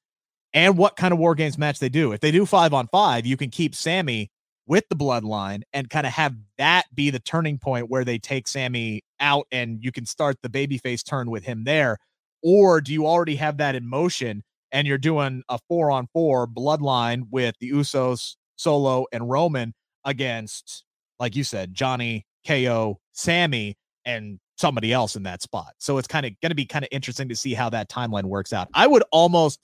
and 0.53 0.77
what 0.77 0.97
kind 0.97 1.13
of 1.13 1.19
war 1.19 1.35
games 1.35 1.59
match 1.59 1.79
they 1.79 1.89
do. 1.89 2.13
If 2.13 2.21
they 2.21 2.31
do 2.31 2.47
five 2.47 2.73
on 2.75 2.89
five, 2.89 3.27
you 3.27 3.37
can 3.37 3.51
keep 3.51 3.75
Sami 3.75 4.31
with 4.67 4.89
the 4.89 4.97
bloodline 4.97 5.63
and 5.73 5.91
kind 5.91 6.07
of 6.07 6.13
have 6.13 6.35
that 6.59 6.85
be 6.95 7.11
the 7.11 7.19
turning 7.19 7.59
point 7.59 7.91
where 7.91 8.05
they 8.05 8.19
take 8.19 8.47
Sami 8.47 9.03
out 9.19 9.47
and 9.51 9.83
you 9.83 9.91
can 9.93 10.07
start 10.07 10.37
the 10.43 10.49
babyface 10.49 11.05
turn 11.05 11.31
with 11.31 11.45
him 11.45 11.65
there? 11.65 11.99
Or 12.43 12.81
do 12.81 12.93
you 12.93 13.07
already 13.07 13.37
have 13.37 13.57
that 13.59 13.75
in 13.75 13.87
motion 13.87 14.43
and 14.73 14.87
you're 14.87 14.99
doing 14.99 15.43
a 15.49 15.59
four 15.69 15.91
on 15.91 16.09
four 16.13 16.47
bloodline 16.47 17.25
with 17.31 17.57
the 17.61 17.71
Usos, 17.71 18.37
Solo, 18.57 19.07
and 19.13 19.29
Roman 19.29 19.75
against, 20.05 20.85
like 21.19 21.37
you 21.37 21.45
said, 21.45 21.75
Johnny, 21.75 22.25
KO, 22.47 23.01
Sami, 23.13 23.77
and 24.05 24.39
somebody 24.57 24.93
else 24.93 25.17
in 25.17 25.25
that 25.25 25.43
spot. 25.43 25.73
So 25.79 25.99
it's 25.99 26.09
kind 26.09 26.25
of 26.27 26.33
going 26.41 26.51
to 26.51 26.57
be 26.57 26.67
kind 26.67 26.85
of 26.85 26.89
interesting 26.93 27.29
to 27.29 27.37
see 27.37 27.55
how 27.55 27.71
that 27.71 27.89
timeline 27.91 28.25
works 28.25 28.53
out. 28.53 28.69
I 28.75 28.87
would 28.87 29.03
almost 29.11 29.59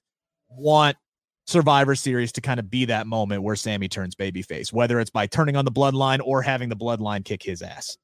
want 0.48 0.96
Survivor 1.46 1.94
Series 1.94 2.32
to 2.32 2.40
kind 2.40 2.58
of 2.58 2.70
be 2.70 2.86
that 2.86 3.06
moment 3.06 3.42
where 3.42 3.56
Sami 3.56 3.88
turns 3.88 4.14
babyface, 4.14 4.72
whether 4.72 4.98
it's 4.98 5.10
by 5.10 5.26
turning 5.26 5.56
on 5.56 5.64
the 5.64 5.70
bloodline 5.70 6.20
or 6.24 6.42
having 6.42 6.68
the 6.68 6.76
bloodline 6.76 7.24
kick 7.24 7.42
his 7.42 7.62
ass. 7.62 7.96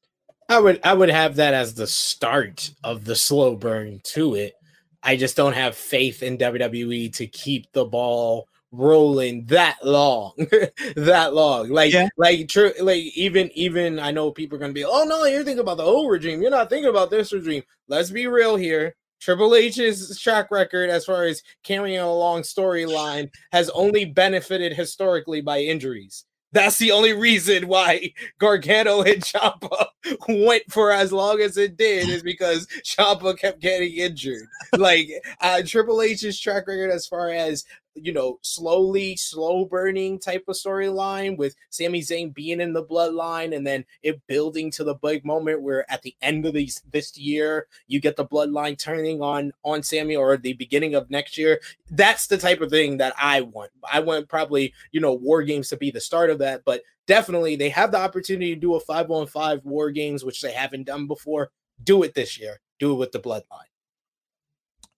I 0.49 0.59
would 0.59 0.81
I 0.85 0.95
would 0.95 1.11
have 1.11 1.37
that 1.37 1.55
as 1.55 1.75
the 1.75 1.87
start 1.87 2.71
of 2.85 3.05
the 3.05 3.17
slow 3.17 3.57
burn 3.57 4.01
to 4.05 4.35
it. 4.35 4.55
I 5.03 5.17
just 5.17 5.37
don't 5.37 5.55
have 5.55 5.75
faith 5.77 6.23
in 6.23 6.39
WWE 6.39 7.13
to 7.17 7.27
keep 7.27 7.73
the 7.73 7.85
ball 7.85 8.49
rolling 8.73 9.45
that 9.47 9.77
long 9.85 10.33
that 10.97 11.35
long 11.35 11.69
like 11.69 11.93
yeah. 11.93 12.09
like 12.17 12.49
true 12.49 12.73
like 12.81 13.03
even 13.15 13.51
even 13.53 13.99
i 13.99 14.11
know 14.11 14.31
people 14.31 14.57
are 14.57 14.59
gonna 14.59 14.73
be 14.73 14.83
oh 14.83 15.05
no 15.05 15.27
you're 15.27 15.45
thinking 15.45 15.61
about 15.61 15.77
the 15.77 15.83
old 15.83 16.11
regime 16.11 16.41
you're 16.41 16.51
not 16.51 16.71
thinking 16.71 16.89
about 16.89 17.11
this 17.11 17.35
regime 17.35 17.63
let's 17.89 18.11
be 18.11 18.27
real 18.27 18.57
here 18.57 18.97
Triple 19.23 19.55
H's 19.55 20.19
track 20.21 20.51
record 20.51 20.91
as 20.91 21.05
far 21.05 21.23
as 21.23 21.45
carrying 21.63 22.01
a 22.01 22.13
long 22.13 22.43
storyline 22.43 23.31
has 23.53 23.71
only 23.71 24.05
benefited 24.05 24.73
historically 24.73 25.41
by 25.41 25.61
injuries. 25.61 26.25
That's 26.51 26.77
the 26.77 26.91
only 26.91 27.13
reason 27.13 27.69
why 27.69 28.13
Gargano 28.39 29.03
and 29.03 29.23
Ciampa 29.23 29.87
went 30.29 30.65
for 30.69 30.91
as 30.91 31.13
long 31.13 31.41
as 31.41 31.57
it 31.57 31.77
did 31.77 32.09
is 32.09 32.25
because 32.25 32.67
Ciampa 32.85 33.39
kept 33.39 33.61
getting 33.61 33.95
injured. 33.95 34.43
Like 34.77 35.09
uh, 35.41 35.63
Triple 35.65 36.03
H's 36.03 36.41
track 36.41 36.67
record 36.67 36.91
as 36.91 37.07
far 37.07 37.31
as 37.31 37.65
you 37.95 38.13
know, 38.13 38.39
slowly, 38.43 39.17
slow 39.17 39.65
burning 39.65 40.19
type 40.19 40.45
of 40.49 40.57
storyline 40.57 41.37
with 41.37 41.55
Sami 41.71 42.01
Zayn 42.01 42.35
being 42.35 42.61
in 42.61 42.73
the 42.73 42.85
bloodline 42.85 43.55
and 43.55 43.67
then 43.67 43.85
it 44.03 44.21
building 44.27 44.71
to 44.73 44.85
the 44.85 44.95
big 44.95 45.25
moment 45.25 45.63
where 45.63 45.91
at 45.91 46.03
the 46.03 46.15
end 46.23 46.47
of 46.47 46.55
these 46.55 46.83
this 46.91 47.17
year 47.17 47.67
you 47.87 48.01
get 48.01 48.17
the 48.17 48.27
bloodline 48.27 48.79
turning 48.79 49.21
on 49.21 49.53
on 49.65 49.83
Sami 49.83 50.17
or 50.17 50.37
the 50.37 50.55
beginning 50.55 50.95
of 50.95 51.11
next 51.11 51.37
year. 51.37 51.61
That's 51.91 52.27
the 52.27 52.39
type 52.39 52.61
of 52.61 52.71
thing 52.71 52.97
that 52.99 53.15
I 53.19 53.43
want. 53.43 53.71
I 53.91 54.01
want 54.01 54.29
probably, 54.29 54.73
you 54.91 55.01
know, 55.01 55.13
war 55.13 55.43
games 55.43 55.69
to 55.69 55.77
be 55.77 55.91
the 55.91 56.01
start 56.01 56.31
of 56.31 56.39
that, 56.39 56.65
but 56.65 56.83
definitely 57.07 57.57
they 57.57 57.69
have 57.69 57.93
the 57.93 57.99
opportunity 57.99 58.55
to 58.55 58.61
do 58.61 58.75
a 58.75 58.81
five 58.81 59.11
on 59.11 59.27
five 59.27 59.65
war 59.65 59.91
games, 59.91 60.25
which 60.25 60.41
they 60.41 60.53
haven't 60.53 60.85
done 60.85 61.07
before. 61.07 61.51
Do 61.83 62.03
it 62.05 62.15
this 62.15 62.39
year. 62.39 62.61
Do 62.79 62.93
it 62.93 62.97
with 62.97 63.13
the 63.13 63.19
bloodline. 63.21 63.72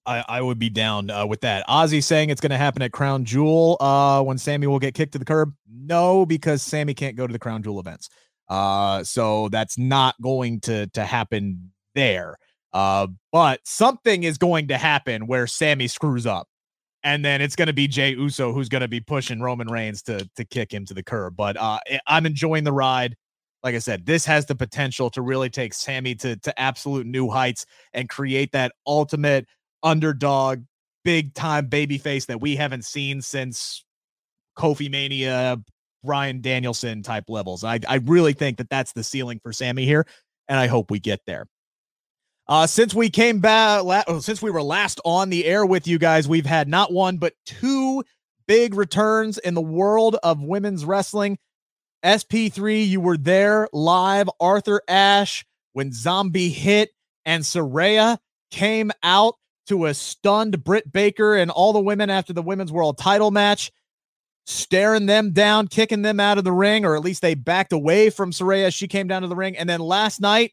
I, 0.07 0.25
I 0.29 0.43
would 0.43 0.59
be 0.59 0.69
down 0.69 1.11
uh, 1.11 1.27
with 1.27 1.41
that. 1.43 1.67
Ozzy 1.67 2.03
saying 2.03 2.31
it's 2.31 2.41
going 2.41 2.51
to 2.51 2.59
happen 2.59 2.83
at 2.83 2.93
Crown 2.93 3.25
Jewel 3.25 3.77
uh, 3.81 4.23
when 4.23 4.39
Sami 4.39 4.67
will 4.67 4.79
get 4.79 4.95
kicked 4.95 5.13
to 5.13 5.19
the 5.19 5.25
curb. 5.25 5.55
No, 5.67 6.27
because 6.27 6.63
Sami 6.63 6.95
can't 6.95 7.17
go 7.17 7.27
to 7.27 7.33
the 7.33 7.39
Crown 7.39 7.63
Jewel 7.63 7.81
events. 7.81 8.11
Uh, 8.49 9.03
so 9.03 9.49
that's 9.49 9.79
not 9.79 10.15
going 10.21 10.61
to 10.61 10.87
to 10.89 11.05
happen 11.05 11.73
there. 11.95 12.37
Uh, 12.73 13.07
but 13.33 13.61
something 13.65 14.25
is 14.25 14.37
going 14.37 14.69
to 14.69 14.77
happen 14.77 15.27
where 15.27 15.47
Sami 15.47 15.89
screws 15.89 16.27
up, 16.27 16.49
and 17.03 17.25
then 17.25 17.41
it's 17.41 17.57
going 17.57 17.69
to 17.69 17.73
be 17.73 17.87
Jey 17.87 18.11
Uso 18.11 18.53
who's 18.53 18.69
going 18.69 18.83
to 18.83 18.89
be 18.89 19.01
pushing 19.01 19.41
Roman 19.41 19.69
Reigns 19.69 20.03
to 20.03 20.29
to 20.37 20.45
kick 20.45 20.73
him 20.73 20.85
to 20.87 20.95
the 20.95 21.03
curb. 21.03 21.37
But 21.37 21.57
uh, 21.57 21.79
I'm 22.07 22.27
enjoying 22.27 22.65
the 22.65 22.73
ride. 22.73 23.17
Like 23.63 23.75
I 23.75 23.79
said, 23.79 24.05
this 24.05 24.27
has 24.27 24.45
the 24.45 24.55
potential 24.55 25.09
to 25.11 25.23
really 25.23 25.49
take 25.49 25.73
Sami 25.73 26.15
to 26.17 26.37
to 26.37 26.61
absolute 26.61 27.07
new 27.07 27.31
heights 27.31 27.65
and 27.95 28.09
create 28.09 28.53
that 28.53 28.73
ultimate 28.87 29.47
underdog, 29.85 30.65
big 31.05 31.35
time 31.35 31.69
babyface 31.69 32.27
that 32.27 32.41
we 32.41 32.57
haven't 32.57 32.85
seen 32.85 33.23
since 33.23 33.85
Kofi 34.59 34.91
Mania, 34.91 35.59
Bryan 36.03 36.41
Danielson 36.41 37.03
type 37.03 37.25
levels. 37.29 37.63
I, 37.63 37.81
I 37.89 37.97
really 37.97 38.33
think 38.33 38.59
that 38.59 38.71
that's 38.71 38.93
the 38.93 39.05
ceiling 39.05 39.41
for 39.43 39.53
Sami 39.53 39.85
here, 39.85 40.07
and 40.49 40.59
I 40.59 40.67
hope 40.67 40.91
we 40.91 40.99
get 40.99 41.21
there. 41.27 41.47
Uh, 42.47 42.67
since 42.67 42.95
we 42.95 43.09
came 43.09 43.39
back, 43.39 43.85
la- 43.85 44.03
oh, 44.07 44.19
since 44.21 44.43
we 44.43 44.51
were 44.51 44.63
last 44.63 45.01
on 45.05 45.31
the 45.31 45.45
air 45.47 45.65
with 45.65 45.87
you 45.87 45.99
guys, 45.99 46.29
we've 46.29 46.45
had 46.45 46.69
not 46.69 46.93
one 46.93 47.17
but 47.17 47.33
two 47.47 48.05
big 48.47 48.75
returns 48.75 49.39
in 49.39 49.55
the 49.55 49.63
world 49.63 50.17
of 50.23 50.43
women's 50.43 50.85
wrestling. 50.85 51.39
SP3, 52.05 52.87
you 52.87 53.01
were 53.01 53.17
there 53.17 53.67
live. 53.73 54.29
Arthur 54.39 54.83
Ashe 54.87 55.47
when 55.73 55.91
Zombie 55.91 56.51
hit 56.51 56.91
and 57.25 57.43
Saraya 57.43 58.19
came 58.51 58.93
out 59.03 59.37
to 59.67 59.87
a 59.87 59.95
stunned 59.95 60.63
Britt 60.63 60.93
Baker 60.93 61.37
and 61.37 61.51
all 61.51 61.73
the 61.73 61.81
women 61.81 62.11
after 62.11 62.33
the 62.33 62.43
women's 62.43 62.73
world 62.73 62.99
title 62.99 63.31
match, 63.31 63.73
staring 64.47 65.07
them 65.07 65.33
down, 65.33 65.69
kicking 65.69 66.03
them 66.03 66.21
out 66.21 66.39
of 66.39 66.45
the 66.45 66.53
ring, 66.53 66.85
or 66.85 66.97
at 66.97 67.03
least 67.03 67.23
they 67.23 67.35
backed 67.35 67.73
away 67.73 68.11
from 68.11 68.31
Saraya. 68.31 68.67
As 68.67 68.75
she 68.75 68.89
came 68.89 69.07
down 69.07 69.23
to 69.23 69.29
the 69.29 69.37
ring. 69.37 69.57
And 69.57 69.69
then 69.69 69.81
last 69.81 70.21
night, 70.21 70.53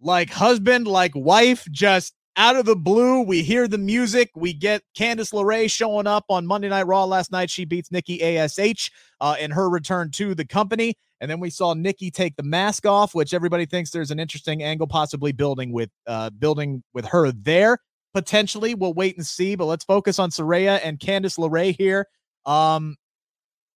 like 0.00 0.30
husband, 0.30 0.86
like 0.86 1.12
wife, 1.14 1.66
just 1.70 2.14
out 2.36 2.56
of 2.56 2.64
the 2.64 2.76
blue, 2.76 3.22
we 3.22 3.42
hear 3.42 3.68
the 3.68 3.78
music. 3.78 4.30
We 4.34 4.52
get 4.52 4.82
Candice 4.96 5.32
LeRae 5.32 5.70
showing 5.70 6.06
up 6.06 6.24
on 6.28 6.46
Monday 6.46 6.68
Night 6.68 6.86
Raw 6.86 7.04
last 7.04 7.30
night. 7.30 7.50
She 7.50 7.64
beats 7.64 7.92
Nikki 7.92 8.38
ASH 8.38 8.90
uh, 9.20 9.36
in 9.38 9.50
her 9.50 9.68
return 9.68 10.10
to 10.12 10.34
the 10.34 10.44
company. 10.44 10.96
And 11.20 11.30
then 11.30 11.38
we 11.38 11.50
saw 11.50 11.74
Nikki 11.74 12.10
take 12.10 12.34
the 12.36 12.42
mask 12.42 12.86
off, 12.86 13.14
which 13.14 13.34
everybody 13.34 13.66
thinks 13.66 13.90
there's 13.90 14.10
an 14.10 14.18
interesting 14.18 14.62
angle 14.62 14.86
possibly 14.86 15.32
building 15.32 15.70
with 15.70 15.90
uh, 16.06 16.30
building 16.30 16.82
with 16.94 17.04
her 17.04 17.30
there 17.30 17.78
potentially. 18.14 18.74
We'll 18.74 18.94
wait 18.94 19.16
and 19.16 19.26
see, 19.26 19.54
but 19.54 19.66
let's 19.66 19.84
focus 19.84 20.18
on 20.18 20.30
Saraya 20.30 20.80
and 20.82 20.98
Candice 20.98 21.38
LeRae 21.38 21.76
here. 21.76 22.06
Um, 22.46 22.96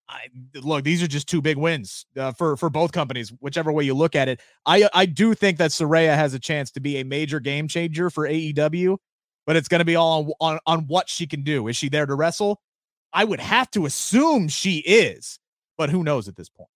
I, 0.09 0.27
look, 0.55 0.85
these 0.85 1.03
are 1.03 1.07
just 1.07 1.29
two 1.29 1.41
big 1.41 1.57
wins 1.57 2.07
uh, 2.17 2.33
for 2.33 2.57
for 2.57 2.69
both 2.69 2.93
companies, 2.93 3.33
whichever 3.41 3.73
way 3.73 3.85
you 3.85 3.95
look 3.95 4.15
at 4.15 4.29
it. 4.29 4.41
I 4.67 4.89
I 4.93 5.07
do 5.07 5.35
think 5.35 5.59
that 5.59 5.71
Saraya 5.71 6.15
has 6.15 6.35
a 6.35 6.39
chance 6.39 6.71
to 6.73 6.81
be 6.81 6.99
a 6.99 7.05
major 7.05 7.41
game 7.41 7.69
changer 7.69 8.11
for 8.11 8.29
AEW, 8.29 8.99
but 9.47 9.57
it's 9.57 9.69
going 9.69 9.79
to 9.79 9.85
be 9.85 9.97
all 9.97 10.35
on, 10.41 10.55
on 10.55 10.59
on 10.67 10.87
what 10.89 11.09
she 11.09 11.27
can 11.27 11.43
do. 11.43 11.69
Is 11.69 11.77
she 11.77 11.89
there 11.89 12.07
to 12.07 12.15
wrestle? 12.15 12.61
I 13.13 13.25
would 13.25 13.41
have 13.41 13.71
to 13.73 13.87
assume 13.87 14.49
she 14.49 14.79
is, 14.79 15.39
but 15.79 15.89
who 15.89 16.03
knows 16.03 16.29
at 16.29 16.37
this 16.37 16.49
point. 16.49 16.69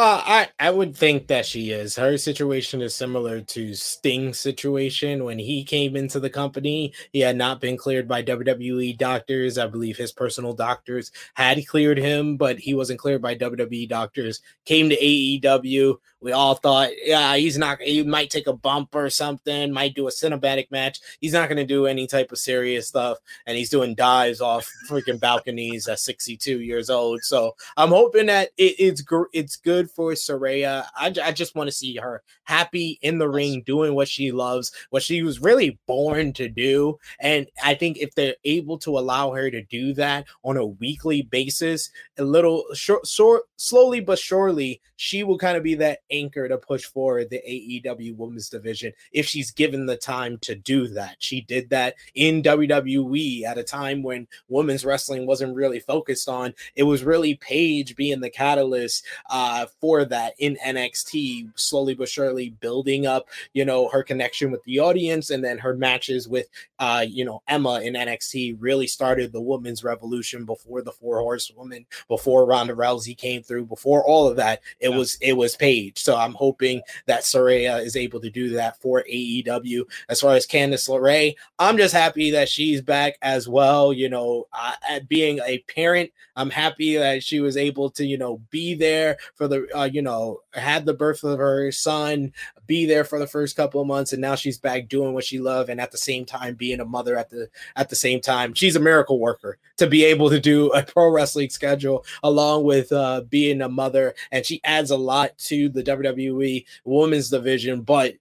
Uh, 0.00 0.22
I 0.24 0.48
I 0.60 0.70
would 0.70 0.96
think 0.96 1.26
that 1.26 1.44
she 1.44 1.72
is. 1.72 1.96
Her 1.96 2.16
situation 2.16 2.80
is 2.82 2.94
similar 2.94 3.40
to 3.40 3.74
Sting's 3.74 4.38
situation 4.38 5.24
when 5.24 5.40
he 5.40 5.64
came 5.64 5.96
into 5.96 6.20
the 6.20 6.30
company. 6.30 6.92
He 7.12 7.18
had 7.18 7.36
not 7.36 7.60
been 7.60 7.76
cleared 7.76 8.06
by 8.06 8.22
WWE 8.22 8.96
doctors. 8.96 9.58
I 9.58 9.66
believe 9.66 9.96
his 9.96 10.12
personal 10.12 10.52
doctors 10.52 11.10
had 11.34 11.66
cleared 11.66 11.98
him, 11.98 12.36
but 12.36 12.60
he 12.60 12.74
wasn't 12.74 13.00
cleared 13.00 13.22
by 13.22 13.34
WWE 13.34 13.88
doctors. 13.88 14.40
Came 14.66 14.88
to 14.88 14.96
AEW. 14.96 15.96
We 16.20 16.32
all 16.32 16.54
thought, 16.54 16.90
yeah, 17.04 17.36
he's 17.36 17.56
not. 17.56 17.80
He 17.80 18.02
might 18.02 18.30
take 18.30 18.48
a 18.48 18.52
bump 18.52 18.94
or 18.94 19.08
something. 19.08 19.72
Might 19.72 19.94
do 19.94 20.08
a 20.08 20.10
cinematic 20.10 20.70
match. 20.70 20.98
He's 21.20 21.32
not 21.32 21.48
going 21.48 21.58
to 21.58 21.64
do 21.64 21.86
any 21.86 22.06
type 22.06 22.32
of 22.32 22.38
serious 22.38 22.88
stuff, 22.88 23.18
and 23.46 23.56
he's 23.56 23.70
doing 23.70 23.94
dives 23.94 24.40
off 24.40 24.68
freaking 24.88 25.20
balconies 25.20 25.86
at 25.86 26.00
62 26.00 26.60
years 26.60 26.90
old. 26.90 27.22
So 27.22 27.54
I'm 27.76 27.90
hoping 27.90 28.26
that 28.26 28.48
it, 28.56 28.74
it's 28.78 29.02
it's 29.32 29.56
good 29.56 29.90
for 29.90 30.12
Saraya. 30.12 30.86
I, 30.96 31.14
I 31.22 31.32
just 31.32 31.54
want 31.54 31.68
to 31.68 31.72
see 31.72 31.96
her 31.96 32.22
happy 32.44 32.98
in 33.02 33.18
the 33.18 33.28
ring, 33.28 33.62
doing 33.64 33.94
what 33.94 34.08
she 34.08 34.32
loves, 34.32 34.72
what 34.90 35.02
she 35.02 35.22
was 35.22 35.40
really 35.40 35.78
born 35.86 36.32
to 36.32 36.48
do. 36.48 36.98
And 37.20 37.46
I 37.62 37.74
think 37.74 37.98
if 37.98 38.14
they're 38.14 38.36
able 38.44 38.78
to 38.78 38.98
allow 38.98 39.32
her 39.32 39.50
to 39.50 39.62
do 39.62 39.92
that 39.94 40.26
on 40.42 40.56
a 40.56 40.66
weekly 40.66 41.22
basis, 41.22 41.90
a 42.18 42.24
little 42.24 42.64
short, 42.74 43.06
short 43.06 43.42
slowly 43.56 44.00
but 44.00 44.18
surely, 44.18 44.80
she 44.96 45.22
will 45.22 45.38
kind 45.38 45.56
of 45.56 45.62
be 45.62 45.74
that 45.76 46.00
anchor 46.10 46.48
to 46.48 46.58
push 46.58 46.84
forward 46.84 47.30
the 47.30 47.38
AEW 47.38 48.16
women's 48.16 48.48
division 48.48 48.92
if 49.12 49.26
she's 49.26 49.50
given 49.50 49.86
the 49.86 49.96
time 49.96 50.38
to 50.38 50.54
do 50.54 50.86
that. 50.88 51.16
She 51.18 51.40
did 51.40 51.70
that 51.70 51.94
in 52.14 52.42
WWE 52.42 53.44
at 53.44 53.58
a 53.58 53.62
time 53.62 54.02
when 54.02 54.26
women's 54.48 54.84
wrestling 54.84 55.26
wasn't 55.26 55.54
really 55.54 55.80
focused 55.80 56.28
on. 56.28 56.54
It 56.74 56.84
was 56.84 57.04
really 57.04 57.34
Paige 57.36 57.96
being 57.96 58.20
the 58.20 58.30
catalyst 58.30 59.04
uh, 59.30 59.66
for 59.80 60.04
that 60.06 60.34
in 60.38 60.56
NXT, 60.64 61.50
slowly 61.54 61.94
but 61.94 62.08
surely 62.08 62.50
building 62.50 63.06
up, 63.06 63.28
you 63.52 63.64
know, 63.64 63.88
her 63.88 64.02
connection 64.02 64.50
with 64.50 64.62
the 64.64 64.78
audience, 64.78 65.30
and 65.30 65.44
then 65.44 65.58
her 65.58 65.74
matches 65.74 66.28
with, 66.28 66.48
uh, 66.78 67.04
you 67.08 67.24
know, 67.24 67.42
Emma 67.48 67.80
in 67.80 67.94
NXT 67.94 68.56
really 68.58 68.86
started 68.86 69.32
the 69.32 69.40
women's 69.40 69.84
revolution 69.84 70.44
before 70.44 70.82
the 70.82 70.92
Four 70.92 71.20
Horsewomen, 71.20 71.86
before 72.08 72.46
Ronda 72.46 72.74
Rousey 72.74 73.16
came 73.16 73.42
through, 73.42 73.66
before 73.66 74.04
all 74.04 74.26
of 74.28 74.36
that. 74.36 74.60
It 74.80 74.90
yeah. 74.90 74.96
was 74.96 75.18
it 75.20 75.34
was 75.34 75.56
Paige. 75.56 75.97
So 76.02 76.16
I'm 76.16 76.34
hoping 76.34 76.82
that 77.06 77.22
Saraya 77.22 77.84
is 77.84 77.96
able 77.96 78.20
to 78.20 78.30
do 78.30 78.50
that 78.50 78.80
for 78.80 79.04
AEW. 79.10 79.84
As 80.08 80.20
far 80.20 80.34
as 80.34 80.46
Candice 80.46 80.88
LeRae, 80.88 81.34
I'm 81.58 81.76
just 81.76 81.94
happy 81.94 82.30
that 82.32 82.48
she's 82.48 82.80
back 82.80 83.18
as 83.22 83.48
well. 83.48 83.92
You 83.92 84.08
know, 84.08 84.46
uh, 84.52 85.00
being 85.08 85.40
a 85.44 85.58
parent, 85.60 86.10
I'm 86.36 86.50
happy 86.50 86.96
that 86.96 87.22
she 87.22 87.40
was 87.40 87.56
able 87.56 87.90
to, 87.90 88.04
you 88.04 88.18
know, 88.18 88.40
be 88.50 88.74
there 88.74 89.18
for 89.34 89.48
the, 89.48 89.66
uh, 89.76 89.84
you 89.84 90.02
know, 90.02 90.40
had 90.54 90.86
the 90.86 90.94
birth 90.94 91.24
of 91.24 91.38
her 91.38 91.72
son, 91.72 92.32
be 92.68 92.86
there 92.86 93.02
for 93.02 93.18
the 93.18 93.26
first 93.26 93.56
couple 93.56 93.80
of 93.80 93.88
months, 93.88 94.12
and 94.12 94.20
now 94.20 94.36
she's 94.36 94.58
back 94.58 94.88
doing 94.88 95.14
what 95.14 95.24
she 95.24 95.40
loved, 95.40 95.70
and 95.70 95.80
at 95.80 95.90
the 95.90 95.98
same 95.98 96.24
time 96.24 96.54
being 96.54 96.78
a 96.78 96.84
mother 96.84 97.16
at 97.16 97.30
the 97.30 97.48
at 97.74 97.88
the 97.88 97.96
same 97.96 98.20
time. 98.20 98.54
She's 98.54 98.76
a 98.76 98.80
miracle 98.80 99.18
worker 99.18 99.58
to 99.78 99.88
be 99.88 100.04
able 100.04 100.30
to 100.30 100.38
do 100.38 100.68
a 100.68 100.84
pro 100.84 101.10
wrestling 101.10 101.50
schedule 101.50 102.04
along 102.22 102.62
with 102.62 102.92
uh, 102.92 103.22
being 103.22 103.60
a 103.62 103.68
mother, 103.68 104.14
and 104.30 104.46
she 104.46 104.60
adds 104.62 104.92
a 104.92 104.96
lot 104.96 105.36
to 105.38 105.68
the 105.68 105.82
WWE 105.82 106.64
women's 106.84 107.30
division. 107.30 107.80
But 107.80 108.14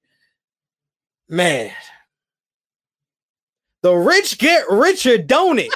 man, 1.30 1.72
the 3.84 3.94
rich 3.94 4.40
get 4.40 4.64
richer, 4.70 5.18
don't 5.18 5.60
it? 5.60 5.74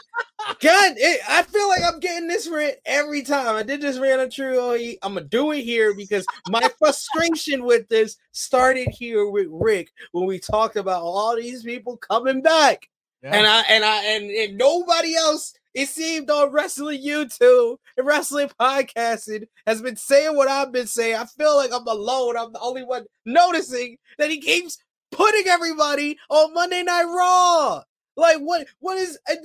God, 0.60 0.94
it, 0.98 1.22
I 1.28 1.44
feel 1.44 1.68
like 1.68 1.82
I'm 1.84 2.00
getting 2.00 2.28
this 2.28 2.48
rant 2.48 2.76
every 2.86 3.24
time. 3.24 3.56
I 3.56 3.64
did 3.64 3.82
this 3.82 4.00
rant 4.00 4.22
on 4.22 4.30
True 4.30 4.98
I'm 5.02 5.14
gonna 5.14 5.26
do 5.26 5.52
it 5.52 5.62
here 5.62 5.94
because 5.96 6.26
my 6.50 6.70
frustration 6.80 7.64
with 7.66 7.88
this 7.90 8.18
started 8.32 8.90
here 8.90 9.30
with 9.30 9.48
Rick 9.50 9.92
when 10.12 10.26
we 10.26 10.40
talked 10.40 10.76
about 10.76 11.04
all 11.04 11.36
these 11.36 11.64
people 11.64 11.98
coming 11.98 12.42
back, 12.42 12.90
yeah. 13.24 13.36
and 13.36 13.48
I 13.48 13.62
and 13.70 13.84
I 13.84 14.04
and, 14.06 14.30
and 14.30 14.58
nobody 14.58 15.16
else. 15.16 15.54
It 15.74 15.88
seemed 15.88 16.30
on 16.30 16.52
wrestling 16.52 17.02
YouTube 17.02 17.78
and 17.96 18.06
wrestling 18.06 18.50
podcasting 18.60 19.48
has 19.66 19.82
been 19.82 19.96
saying 19.96 20.36
what 20.36 20.50
I've 20.50 20.74
been 20.74 20.86
saying. 20.86 21.16
I 21.16 21.24
feel 21.26 21.56
like 21.56 21.72
I'm 21.74 21.88
alone. 21.88 22.36
I'm 22.36 22.52
the 22.52 22.60
only 22.60 22.84
one 22.84 23.06
noticing 23.26 23.98
that 24.18 24.30
he 24.30 24.42
keeps 24.42 24.78
putting 25.12 25.48
everybody 25.48 26.18
on 26.30 26.54
Monday 26.54 26.84
Night 26.84 27.06
Raw. 27.06 27.84
Like 28.22 28.38
what? 28.38 28.68
What 28.80 29.00
is 29.00 29.18
uh, 29.28 29.36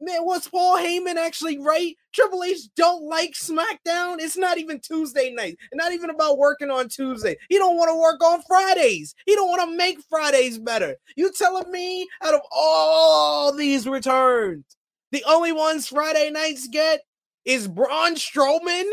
man? 0.00 0.24
Was 0.26 0.48
Paul 0.48 0.76
Heyman 0.76 1.14
actually 1.14 1.58
right? 1.60 1.96
Triple 2.12 2.42
H 2.42 2.62
don't 2.76 3.04
like 3.04 3.32
SmackDown. 3.32 4.16
It's 4.18 4.36
not 4.36 4.58
even 4.58 4.80
Tuesday 4.80 5.32
night. 5.32 5.56
not 5.72 5.92
even 5.92 6.10
about 6.10 6.36
working 6.36 6.68
on 6.68 6.88
Tuesday. 6.88 7.36
He 7.48 7.58
don't 7.58 7.76
want 7.76 7.90
to 7.90 7.96
work 7.96 8.22
on 8.24 8.42
Fridays. 8.42 9.14
He 9.24 9.36
don't 9.36 9.48
want 9.48 9.70
to 9.70 9.76
make 9.76 9.98
Fridays 10.10 10.58
better. 10.58 10.96
You 11.16 11.30
telling 11.30 11.70
me 11.70 12.08
out 12.24 12.34
of 12.34 12.40
all 12.50 13.52
these 13.52 13.86
returns, 13.86 14.64
the 15.12 15.22
only 15.28 15.52
ones 15.52 15.86
Friday 15.86 16.30
nights 16.30 16.66
get 16.66 17.02
is 17.44 17.68
Braun 17.68 18.16
Strowman 18.16 18.90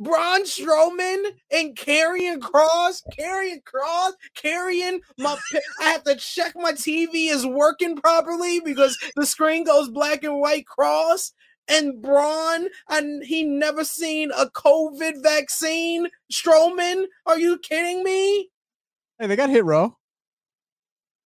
Braun 0.00 0.44
Strowman 0.44 1.24
and 1.50 1.76
Karrion 1.76 2.38
Kross, 2.38 3.02
Karrion 3.16 3.62
Kross, 3.62 4.12
Karrion. 4.36 4.98
My, 5.18 5.36
I 5.80 5.84
have 5.84 6.04
to 6.04 6.16
check 6.16 6.54
my 6.56 6.72
TV 6.72 7.30
is 7.30 7.46
working 7.46 7.96
properly 7.96 8.60
because 8.60 8.98
the 9.16 9.26
screen 9.26 9.64
goes 9.64 9.88
black 9.88 10.24
and 10.24 10.40
white. 10.40 10.64
Kross 10.66 11.32
and 11.68 12.02
Braun, 12.02 12.68
and 12.88 13.24
he 13.24 13.44
never 13.44 13.84
seen 13.84 14.30
a 14.32 14.46
COVID 14.46 15.22
vaccine. 15.22 16.08
Strowman, 16.32 17.04
are 17.26 17.38
you 17.38 17.58
kidding 17.58 18.02
me? 18.02 18.50
Hey, 19.18 19.26
they 19.26 19.36
got 19.36 19.50
Hit 19.50 19.64
Row. 19.64 19.96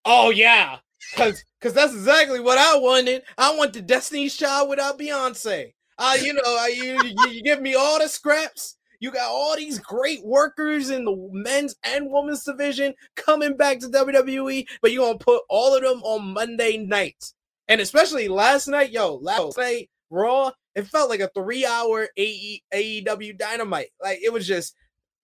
Oh 0.05 0.29
yeah, 0.29 0.77
because 1.11 1.43
because 1.59 1.73
that's 1.73 1.93
exactly 1.93 2.39
what 2.39 2.57
I 2.57 2.77
wanted. 2.77 3.23
I 3.37 3.55
want 3.55 3.73
the 3.73 3.81
Destiny's 3.81 4.35
Child 4.35 4.69
without 4.69 4.99
Beyonce. 4.99 5.73
Uh, 5.97 6.17
you 6.21 6.33
know, 6.33 6.41
uh, 6.45 6.67
you, 6.67 6.99
you 7.29 7.41
give 7.41 7.61
me 7.61 7.75
all 7.75 7.99
the 7.99 8.07
scraps. 8.07 8.77
You 8.99 9.11
got 9.11 9.29
all 9.29 9.55
these 9.55 9.79
great 9.79 10.23
workers 10.25 10.89
in 10.89 11.05
the 11.05 11.29
men's 11.31 11.75
and 11.83 12.11
women's 12.11 12.43
division 12.43 12.93
coming 13.15 13.55
back 13.55 13.79
to 13.79 13.87
WWE, 13.87 14.65
but 14.81 14.91
you're 14.91 15.05
gonna 15.05 15.19
put 15.19 15.43
all 15.49 15.75
of 15.75 15.83
them 15.83 16.01
on 16.03 16.33
Monday 16.33 16.77
nights. 16.77 17.35
And 17.67 17.81
especially 17.81 18.27
last 18.27 18.67
night, 18.67 18.91
yo, 18.91 19.15
last 19.15 19.57
night, 19.57 19.89
Raw, 20.09 20.51
it 20.73 20.87
felt 20.87 21.09
like 21.09 21.19
a 21.19 21.29
three-hour 21.35 22.09
AEW 22.17 23.37
dynamite. 23.37 23.89
Like 24.01 24.19
it 24.23 24.31
was 24.31 24.47
just 24.47 24.73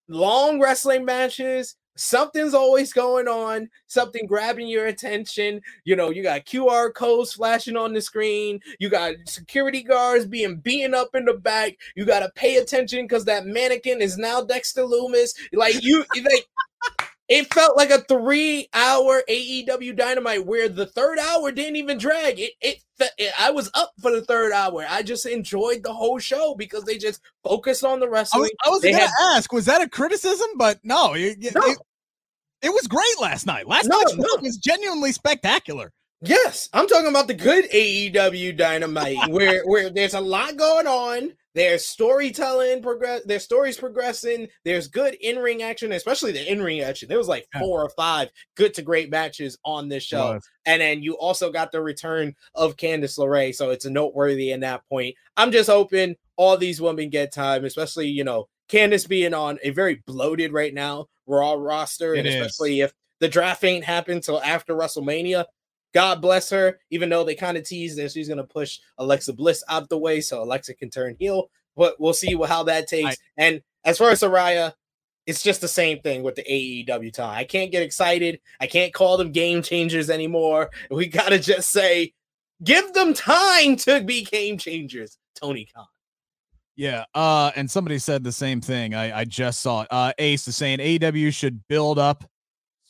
long 0.08 0.60
wrestling 0.60 1.06
matches, 1.06 1.76
something's 1.96 2.54
always 2.54 2.94
going 2.94 3.28
on, 3.28 3.70
something 3.88 4.26
grabbing 4.26 4.68
your 4.68 4.86
attention. 4.88 5.62
You 5.84 5.96
know, 5.96 6.10
you 6.10 6.24
got 6.24 6.46
QR 6.46 6.94
codes 6.94 7.34
flashing 7.34 7.78
on 7.78 7.94
the 7.94 8.02
screen, 8.02 8.60
you 8.80 8.90
got 8.90 9.16
security 9.26 9.84
guards 9.84 10.26
being 10.26 10.58
beaten 10.58 10.94
up 10.94 11.10
in 11.14 11.26
the 11.26 11.34
back. 11.34 11.74
You 11.96 12.06
got 12.06 12.20
to 12.20 12.32
pay 12.36 12.58
attention 12.58 13.06
because 13.06 13.26
that 13.26 13.46
mannequin 13.46 14.02
is 14.02 14.18
now 14.18 14.42
Dexter 14.42 14.84
Lumis 14.84 15.34
Like, 15.52 15.84
you, 15.84 16.06
like, 16.16 16.48
it 17.30 17.54
felt 17.54 17.78
like 17.78 17.90
a 17.90 18.02
three 18.02 18.68
hour 18.74 19.24
AEW 19.30 19.96
dynamite 19.96 20.46
where 20.46 20.68
the 20.68 20.86
third 20.86 21.20
hour 21.20 21.52
didn't 21.52 21.78
even 21.78 21.98
drag. 21.98 22.40
It, 22.40 22.54
it, 22.60 22.84
it, 23.18 23.32
I 23.40 23.52
was 23.52 23.72
up 23.74 23.94
for 24.02 24.12
the 24.12 24.22
third 24.22 24.52
hour. 24.52 24.86
I 24.90 25.04
just 25.04 25.26
enjoyed 25.26 25.84
the 25.84 25.94
whole 25.94 26.20
show 26.20 26.54
because 26.56 26.84
they 26.84 26.98
just 26.98 27.22
focused 27.44 27.86
on 27.86 28.00
the 28.00 28.10
wrestling. 28.10 28.50
I 28.66 28.70
was, 28.70 28.82
was 28.84 28.92
going 28.92 29.08
to 29.08 29.12
ask, 29.36 29.54
was 29.54 29.66
that 29.66 29.82
a 29.82 29.90
criticism? 29.90 30.48
But 30.58 30.80
no, 30.84 31.14
it, 31.14 31.38
no. 31.56 31.62
It, 31.64 31.78
it, 32.62 32.70
was 32.70 32.88
great 32.88 33.22
last 33.22 33.46
night. 33.46 33.68
Last 33.68 33.88
no, 33.88 33.98
night's 33.98 34.16
no. 34.16 34.28
was 34.42 34.58
genuinely 34.58 35.14
spectacular. 35.14 35.92
Yes, 36.22 36.70
I'm 36.74 36.88
talking 36.88 37.10
about 37.10 37.28
the 37.28 37.34
good 37.34 37.70
AEW 37.72 38.56
dynamite 38.56 39.18
where 39.30 39.64
where 39.66 39.90
there's 39.90 40.14
a 40.14 40.22
lot 40.22 40.56
going 40.56 40.88
on. 40.88 41.34
There's 41.56 41.86
storytelling 41.86 42.82
progress. 42.82 43.22
There's 43.26 43.44
stories 43.44 43.78
progressing. 43.78 44.48
There's 44.66 44.88
good 44.88 45.16
in 45.16 45.38
ring 45.38 45.62
action, 45.62 45.92
especially 45.92 46.32
the 46.32 46.52
in 46.52 46.62
ring 46.62 46.82
action. 46.82 47.10
There 47.10 47.18
was 47.18 47.28
like 47.28 47.48
four 47.60 47.84
or 47.84 47.90
five 47.90 48.30
good 48.56 48.74
to 48.76 48.82
great 48.82 49.10
matches 49.10 49.58
on 49.64 49.90
this 49.90 50.04
show, 50.04 50.40
and 50.66 50.82
then 50.82 51.04
you 51.04 51.14
also 51.18 51.52
got 51.52 51.72
the 51.72 51.82
return 51.82 52.34
of 52.56 52.78
Candice 52.78 53.20
LeRae, 53.20 53.54
so 53.54 53.70
it's 53.70 53.86
a 53.86 53.90
noteworthy 53.90 54.52
in 54.52 54.62
that 54.62 54.88
point. 54.90 55.16
I'm 55.38 55.52
just 55.52 55.70
hoping 55.70 56.16
all 56.36 56.58
these 56.58 56.82
women 56.82 57.10
get 57.10 57.34
time, 57.34 57.66
especially 57.66 58.08
you 58.08 58.24
know 58.24 58.48
Candice 58.70 59.08
being 59.08 59.34
on 59.34 59.60
a 59.64 59.70
very 59.70 60.02
bloated 60.06 60.54
right 60.54 60.74
now 60.74 61.08
Raw 61.28 61.54
roster, 61.54 62.16
it 62.16 62.20
and 62.20 62.28
especially 62.28 62.82
is. 62.82 62.86
if 62.86 62.94
the 63.20 63.30
draft 63.30 63.64
ain't 63.64 63.86
happened 63.86 64.24
till 64.24 64.42
after 64.42 64.76
WrestleMania. 64.76 65.46
God 65.94 66.22
bless 66.22 66.50
her, 66.50 66.80
even 66.90 67.10
though 67.10 67.24
they 67.24 67.36
kind 67.36 67.58
of 67.58 67.64
teased 67.64 67.98
that 67.98 68.12
she's 68.12 68.28
going 68.28 68.38
to 68.38 68.44
push 68.44 68.80
Alexa 68.98 69.34
Bliss 69.34 69.64
out 69.70 69.90
the 69.90 69.98
way 69.98 70.22
so 70.22 70.42
Alexa 70.42 70.74
can 70.76 70.90
turn 70.90 71.16
heel. 71.20 71.50
But 71.76 72.00
we'll 72.00 72.14
see 72.14 72.36
how 72.36 72.64
that 72.64 72.88
takes. 72.88 73.10
I, 73.10 73.16
and 73.38 73.62
as 73.84 73.98
far 73.98 74.10
as 74.10 74.22
Saraya, 74.22 74.74
it's 75.26 75.44
just 75.44 75.62
the 75.62 75.68
same 75.68 76.00
thing 76.00 76.24
with 76.24 76.36
the 76.36 76.44
AEW 76.44 77.14
time. 77.14 77.38
I 77.38 77.44
can't 77.44 77.72
get 77.72 77.84
excited. 77.84 78.40
I 78.60 78.68
can't 78.68 78.94
call 78.94 79.18
them 79.18 79.32
game 79.32 79.62
changers 79.62 80.10
anymore. 80.10 80.70
We 80.92 81.08
got 81.08 81.30
to 81.30 81.40
just 81.40 81.70
say, 81.70 82.14
give 82.64 82.94
them 82.94 83.14
time 83.14 83.76
to 83.78 84.02
be 84.02 84.24
game 84.24 84.58
changers, 84.58 85.18
Tony 85.36 85.68
Khan. 85.74 85.86
Yeah, 86.76 87.06
uh, 87.14 87.52
and 87.56 87.70
somebody 87.70 88.00
said 88.00 88.24
the 88.24 88.32
same 88.32 88.60
thing. 88.60 88.96
I, 88.96 89.20
I 89.20 89.26
just 89.26 89.62
saw 89.62 89.82
it. 89.82 89.88
Uh, 89.92 90.12
Ace 90.18 90.48
is 90.48 90.58
saying 90.58 90.80
AEW 90.80 91.34
should 91.34 91.66
build 91.68 92.00
up 92.00 92.24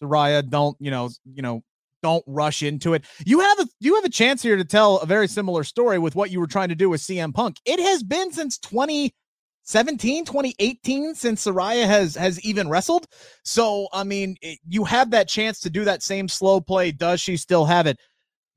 Saraya. 0.01 0.47
Don't 0.47 0.77
you 0.79 0.89
know? 0.89 1.09
You 1.25 1.41
know, 1.41 1.63
don't 2.03 2.23
rush 2.27 2.61
into 2.61 2.93
it. 2.93 3.05
You 3.25 3.39
have 3.39 3.59
a 3.61 3.67
you 3.79 3.95
have 3.95 4.03
a 4.03 4.09
chance 4.09 4.43
here 4.43 4.57
to 4.57 4.65
tell 4.65 4.99
a 4.99 5.07
very 5.07 5.27
similar 5.27 5.63
story 5.63 5.97
with 5.97 6.15
what 6.15 6.29
you 6.29 6.39
were 6.39 6.47
trying 6.47 6.69
to 6.69 6.75
do 6.75 6.89
with 6.89 7.01
CM 7.01 7.33
Punk. 7.33 7.59
It 7.65 7.79
has 7.79 8.03
been 8.03 8.31
since 8.31 8.59
2017, 8.59 10.25
2018 10.25 11.15
since 11.15 11.45
Saraya 11.45 11.87
has 11.87 12.15
has 12.15 12.39
even 12.45 12.69
wrestled. 12.69 13.07
So, 13.43 13.87
I 13.91 14.03
mean, 14.03 14.35
it, 14.41 14.59
you 14.69 14.83
have 14.83 15.09
that 15.11 15.27
chance 15.27 15.59
to 15.61 15.71
do 15.71 15.83
that 15.85 16.03
same 16.03 16.27
slow 16.27 16.61
play. 16.61 16.91
Does 16.91 17.19
she 17.19 17.37
still 17.37 17.65
have 17.65 17.87
it? 17.87 17.97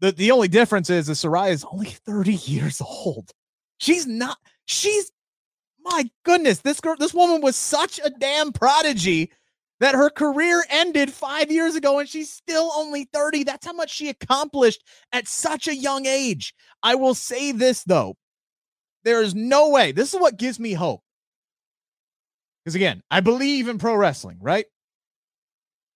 The 0.00 0.12
the 0.12 0.32
only 0.32 0.48
difference 0.48 0.90
is 0.90 1.06
that 1.06 1.14
Saraya 1.14 1.52
is 1.52 1.64
only 1.72 1.90
30 1.90 2.34
years 2.34 2.82
old. 2.82 3.30
She's 3.78 4.06
not 4.06 4.36
she's 4.66 5.10
my 5.84 6.10
goodness, 6.24 6.58
this 6.58 6.80
girl 6.80 6.96
this 6.98 7.14
woman 7.14 7.40
was 7.40 7.54
such 7.54 8.00
a 8.04 8.10
damn 8.10 8.52
prodigy 8.52 9.30
that 9.80 9.94
her 9.94 10.10
career 10.10 10.64
ended 10.70 11.12
five 11.12 11.50
years 11.50 11.74
ago 11.74 11.98
and 11.98 12.08
she's 12.08 12.32
still 12.32 12.70
only 12.74 13.04
30. 13.12 13.44
That's 13.44 13.66
how 13.66 13.72
much 13.72 13.90
she 13.92 14.08
accomplished 14.08 14.82
at 15.12 15.28
such 15.28 15.68
a 15.68 15.76
young 15.76 16.06
age. 16.06 16.54
I 16.82 16.94
will 16.94 17.14
say 17.14 17.52
this, 17.52 17.84
though. 17.84 18.16
There 19.04 19.22
is 19.22 19.34
no 19.34 19.68
way. 19.68 19.92
This 19.92 20.14
is 20.14 20.20
what 20.20 20.38
gives 20.38 20.58
me 20.58 20.72
hope. 20.72 21.02
Because 22.64 22.74
again, 22.74 23.02
I 23.10 23.20
believe 23.20 23.68
in 23.68 23.78
pro 23.78 23.94
wrestling, 23.94 24.38
right? 24.40 24.66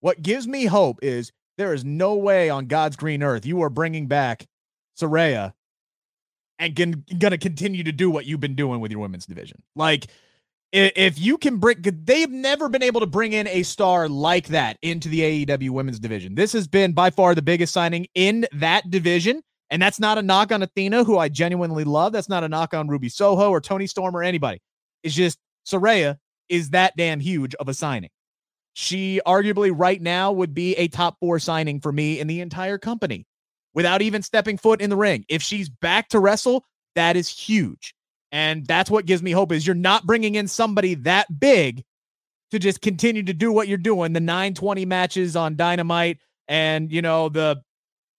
What 0.01 0.23
gives 0.23 0.47
me 0.47 0.67
hope 0.67 1.01
is 1.03 1.33
there 1.59 1.75
is 1.75 1.85
no 1.85 2.15
way 2.15 2.49
on 2.49 2.67
God's 2.67 2.97
green 2.97 3.23
earth 3.23 3.45
you 3.45 3.63
are 3.63 3.71
bringing 3.71 4.07
back 4.07 4.47
Saraya 4.99 5.53
and 6.59 6.75
going 6.75 7.05
to 7.07 7.39
continue 7.39 7.83
to 7.83 7.93
do 7.93 8.11
what 8.11 8.27
you've 8.27 8.41
been 8.41 8.55
doing 8.55 8.81
with 8.81 8.93
your 8.93 9.01
women's 9.01 9.27
division. 9.27 9.63
Like, 9.75 10.07
if 10.73 11.19
you 11.19 11.37
can 11.37 11.57
bring 11.57 11.79
they've 11.83 12.31
never 12.31 12.69
been 12.69 12.83
able 12.83 13.01
to 13.01 13.07
bring 13.07 13.33
in 13.33 13.49
a 13.49 13.63
star 13.63 14.09
like 14.09 14.49
that 14.49 14.77
into 14.83 15.09
the 15.09 15.47
AEW 15.47 15.71
women's 15.71 15.99
division. 15.99 16.35
This 16.35 16.53
has 16.53 16.69
been 16.69 16.93
by 16.93 17.11
far 17.11 17.35
the 17.35 17.43
biggest 17.43 17.73
signing 17.73 18.07
in 18.15 18.47
that 18.53 18.89
division. 18.91 19.43
And 19.71 19.81
that's 19.81 20.01
not 20.01 20.19
a 20.19 20.23
knock 20.23 20.51
on 20.51 20.63
Athena, 20.63 21.05
who 21.05 21.19
I 21.19 21.29
genuinely 21.29 21.85
love. 21.85 22.13
That's 22.13 22.29
not 22.29 22.43
a 22.43 22.49
knock 22.49 22.75
on 22.75 22.89
Ruby 22.89 23.09
Soho 23.09 23.51
or 23.51 23.61
Toni 23.61 23.87
Storm 23.87 24.17
or 24.17 24.23
anybody. 24.23 24.61
It's 25.05 25.15
just 25.15 25.39
Saraya 25.67 26.19
is 26.49 26.71
that 26.71 26.97
damn 26.97 27.21
huge 27.21 27.55
of 27.57 27.69
a 27.69 27.75
signing. 27.75 28.11
She 28.73 29.21
arguably 29.27 29.73
right 29.75 30.01
now 30.01 30.33
would 30.33 30.55
be 30.55 30.75
a 30.75 30.89
top 30.89 31.19
four 31.21 31.39
signing 31.39 31.81
for 31.81 31.93
me 31.93 32.19
in 32.19 32.27
the 32.27 32.41
entire 32.41 32.79
company 32.79 33.27
without 33.75 34.03
even 34.03 34.23
stepping 34.23 34.59
foot 34.59 34.81
in 34.81 34.91
the 34.91 34.97
ring. 34.97 35.25
If 35.29 35.43
she's 35.43 35.69
back 35.69 36.09
to 36.09 36.19
wrestle, 36.19 36.65
that 36.97 37.17
is 37.17 37.29
huge. 37.29 37.95
And 38.33 38.67
that's 38.67 38.91
what 38.91 39.07
gives 39.07 39.23
me 39.23 39.33
hope 39.33 39.53
is 39.53 39.67
you're 39.67 39.75
not 39.75 40.07
bringing 40.07 40.35
in 40.37 40.49
somebody 40.49 40.95
that 40.95 41.41
big 41.41 41.85
to 42.51 42.59
just 42.59 42.81
continue 42.81 43.23
to 43.25 43.35
do 43.35 43.53
what 43.53 43.69
you're 43.69 43.79
doing, 43.79 44.13
the 44.13 44.21
920 44.21 44.85
matches 44.85 45.37
on 45.37 45.57
Dynamite 45.57 46.19
and, 46.49 46.91
you 46.91 47.03
know, 47.03 47.29
the 47.29 47.63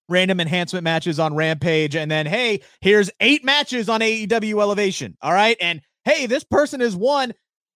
random 0.10 0.40
enhancement 0.40 0.84
matches 0.84 1.20
on 1.20 1.34
Rampage 1.34 1.96
and 1.96 2.12
then 2.12 2.26
hey, 2.26 2.62
here's 2.82 3.10
eight 3.20 3.46
matches 3.46 3.88
on 3.88 4.02
AEW 4.02 4.62
Elevation. 4.62 5.18
All 5.22 5.34
right? 5.34 5.58
And 5.62 5.82
hey, 6.04 6.26
this 6.26 6.44
person 6.44 6.82
has 6.82 6.96
won 6.96 7.34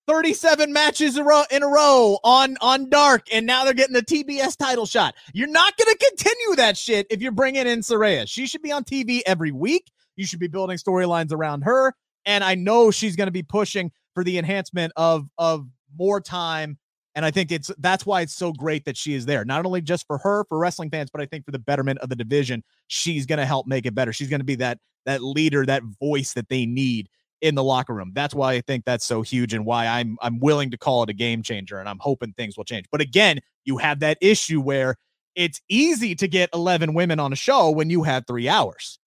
37 0.08 0.72
matches 0.72 1.18
in 1.18 1.64
a 1.64 1.68
row 1.68 2.20
on 2.24 2.58
on 2.62 2.90
Dark, 2.90 3.26
and 3.34 3.46
now 3.46 3.64
they're 3.64 3.74
getting 3.74 3.96
the 3.96 4.04
TBS 4.04 4.56
title 4.56 4.86
shot. 4.86 5.16
You're 5.34 5.48
not 5.48 5.76
going 5.78 5.96
to 5.96 6.08
continue 6.10 6.56
that 6.58 6.78
shit 6.78 7.08
if 7.10 7.22
you're 7.22 7.32
bringing 7.32 7.66
in 7.66 7.80
Saraya. 7.80 8.28
She 8.28 8.46
should 8.46 8.62
be 8.62 8.72
on 8.72 8.84
TV 8.84 9.22
every 9.26 9.52
week. 9.52 9.92
You 10.16 10.26
should 10.26 10.40
be 10.40 10.48
building 10.48 10.78
storylines 10.78 11.34
around 11.34 11.64
her, 11.64 11.94
and 12.26 12.44
I 12.44 12.56
know 12.56 12.92
she's 12.92 13.16
going 13.16 13.28
to 13.28 13.32
be 13.32 13.44
pushing 13.44 13.92
for 14.14 14.24
the 14.24 14.38
enhancement 14.38 14.94
of 14.96 15.28
of 15.38 15.68
more 15.98 16.20
time. 16.22 16.78
And 17.16 17.26
I 17.26 17.32
think 17.32 17.52
it's 17.52 17.72
that's 17.78 18.06
why 18.06 18.22
it's 18.22 18.36
so 18.36 18.52
great 18.52 18.84
that 18.86 18.98
she 18.98 19.14
is 19.14 19.26
there. 19.26 19.46
Not 19.46 19.66
only 19.66 19.82
just 19.82 20.06
for 20.06 20.18
her, 20.18 20.44
for 20.50 20.58
wrestling 20.58 20.90
fans, 20.90 21.10
but 21.10 21.22
I 21.22 21.26
think 21.26 21.46
for 21.46 21.52
the 21.52 21.60
betterment 21.60 22.00
of 22.00 22.10
the 22.10 22.16
division, 22.16 22.64
she's 22.88 23.26
going 23.26 23.40
to 23.40 23.46
help 23.46 23.68
make 23.68 23.86
it 23.86 23.96
better. 23.96 24.12
She's 24.12 24.30
going 24.30 24.42
to 24.42 24.46
be 24.46 24.56
that 24.56 24.80
that 25.06 25.24
leader, 25.24 25.66
that 25.66 25.84
voice 26.00 26.34
that 26.34 26.50
they 26.50 26.66
need 26.66 27.10
in 27.42 27.56
the 27.56 27.64
locker 27.64 27.94
room. 27.94 28.12
That's 28.14 28.34
why 28.34 28.54
I 28.54 28.62
think 28.62 28.86
that's 28.86 29.06
so 29.06 29.22
huge 29.22 29.54
and 29.54 29.66
why 29.66 29.88
I'm 29.88 30.18
I'm 30.22 30.40
willing 30.40 30.72
to 30.72 30.78
call 30.78 31.04
it 31.04 31.10
a 31.10 31.14
game 31.14 31.42
changer 31.42 31.80
and 31.80 31.88
I'm 31.88 32.00
hoping 32.00 32.34
things 32.34 32.58
will 32.58 32.66
change. 32.66 32.88
But 32.92 33.02
again, 33.02 33.40
you 33.64 33.78
have 33.78 34.00
that 34.00 34.18
issue 34.20 34.60
where 34.60 34.98
it's 35.36 35.62
easy 35.70 36.16
to 36.16 36.28
get 36.28 36.50
11 36.54 36.94
women 36.94 37.20
on 37.20 37.34
a 37.34 37.36
show 37.36 37.70
when 37.70 37.90
you 37.90 38.04
have 38.04 38.26
3 38.26 38.48
hours. 38.50 39.00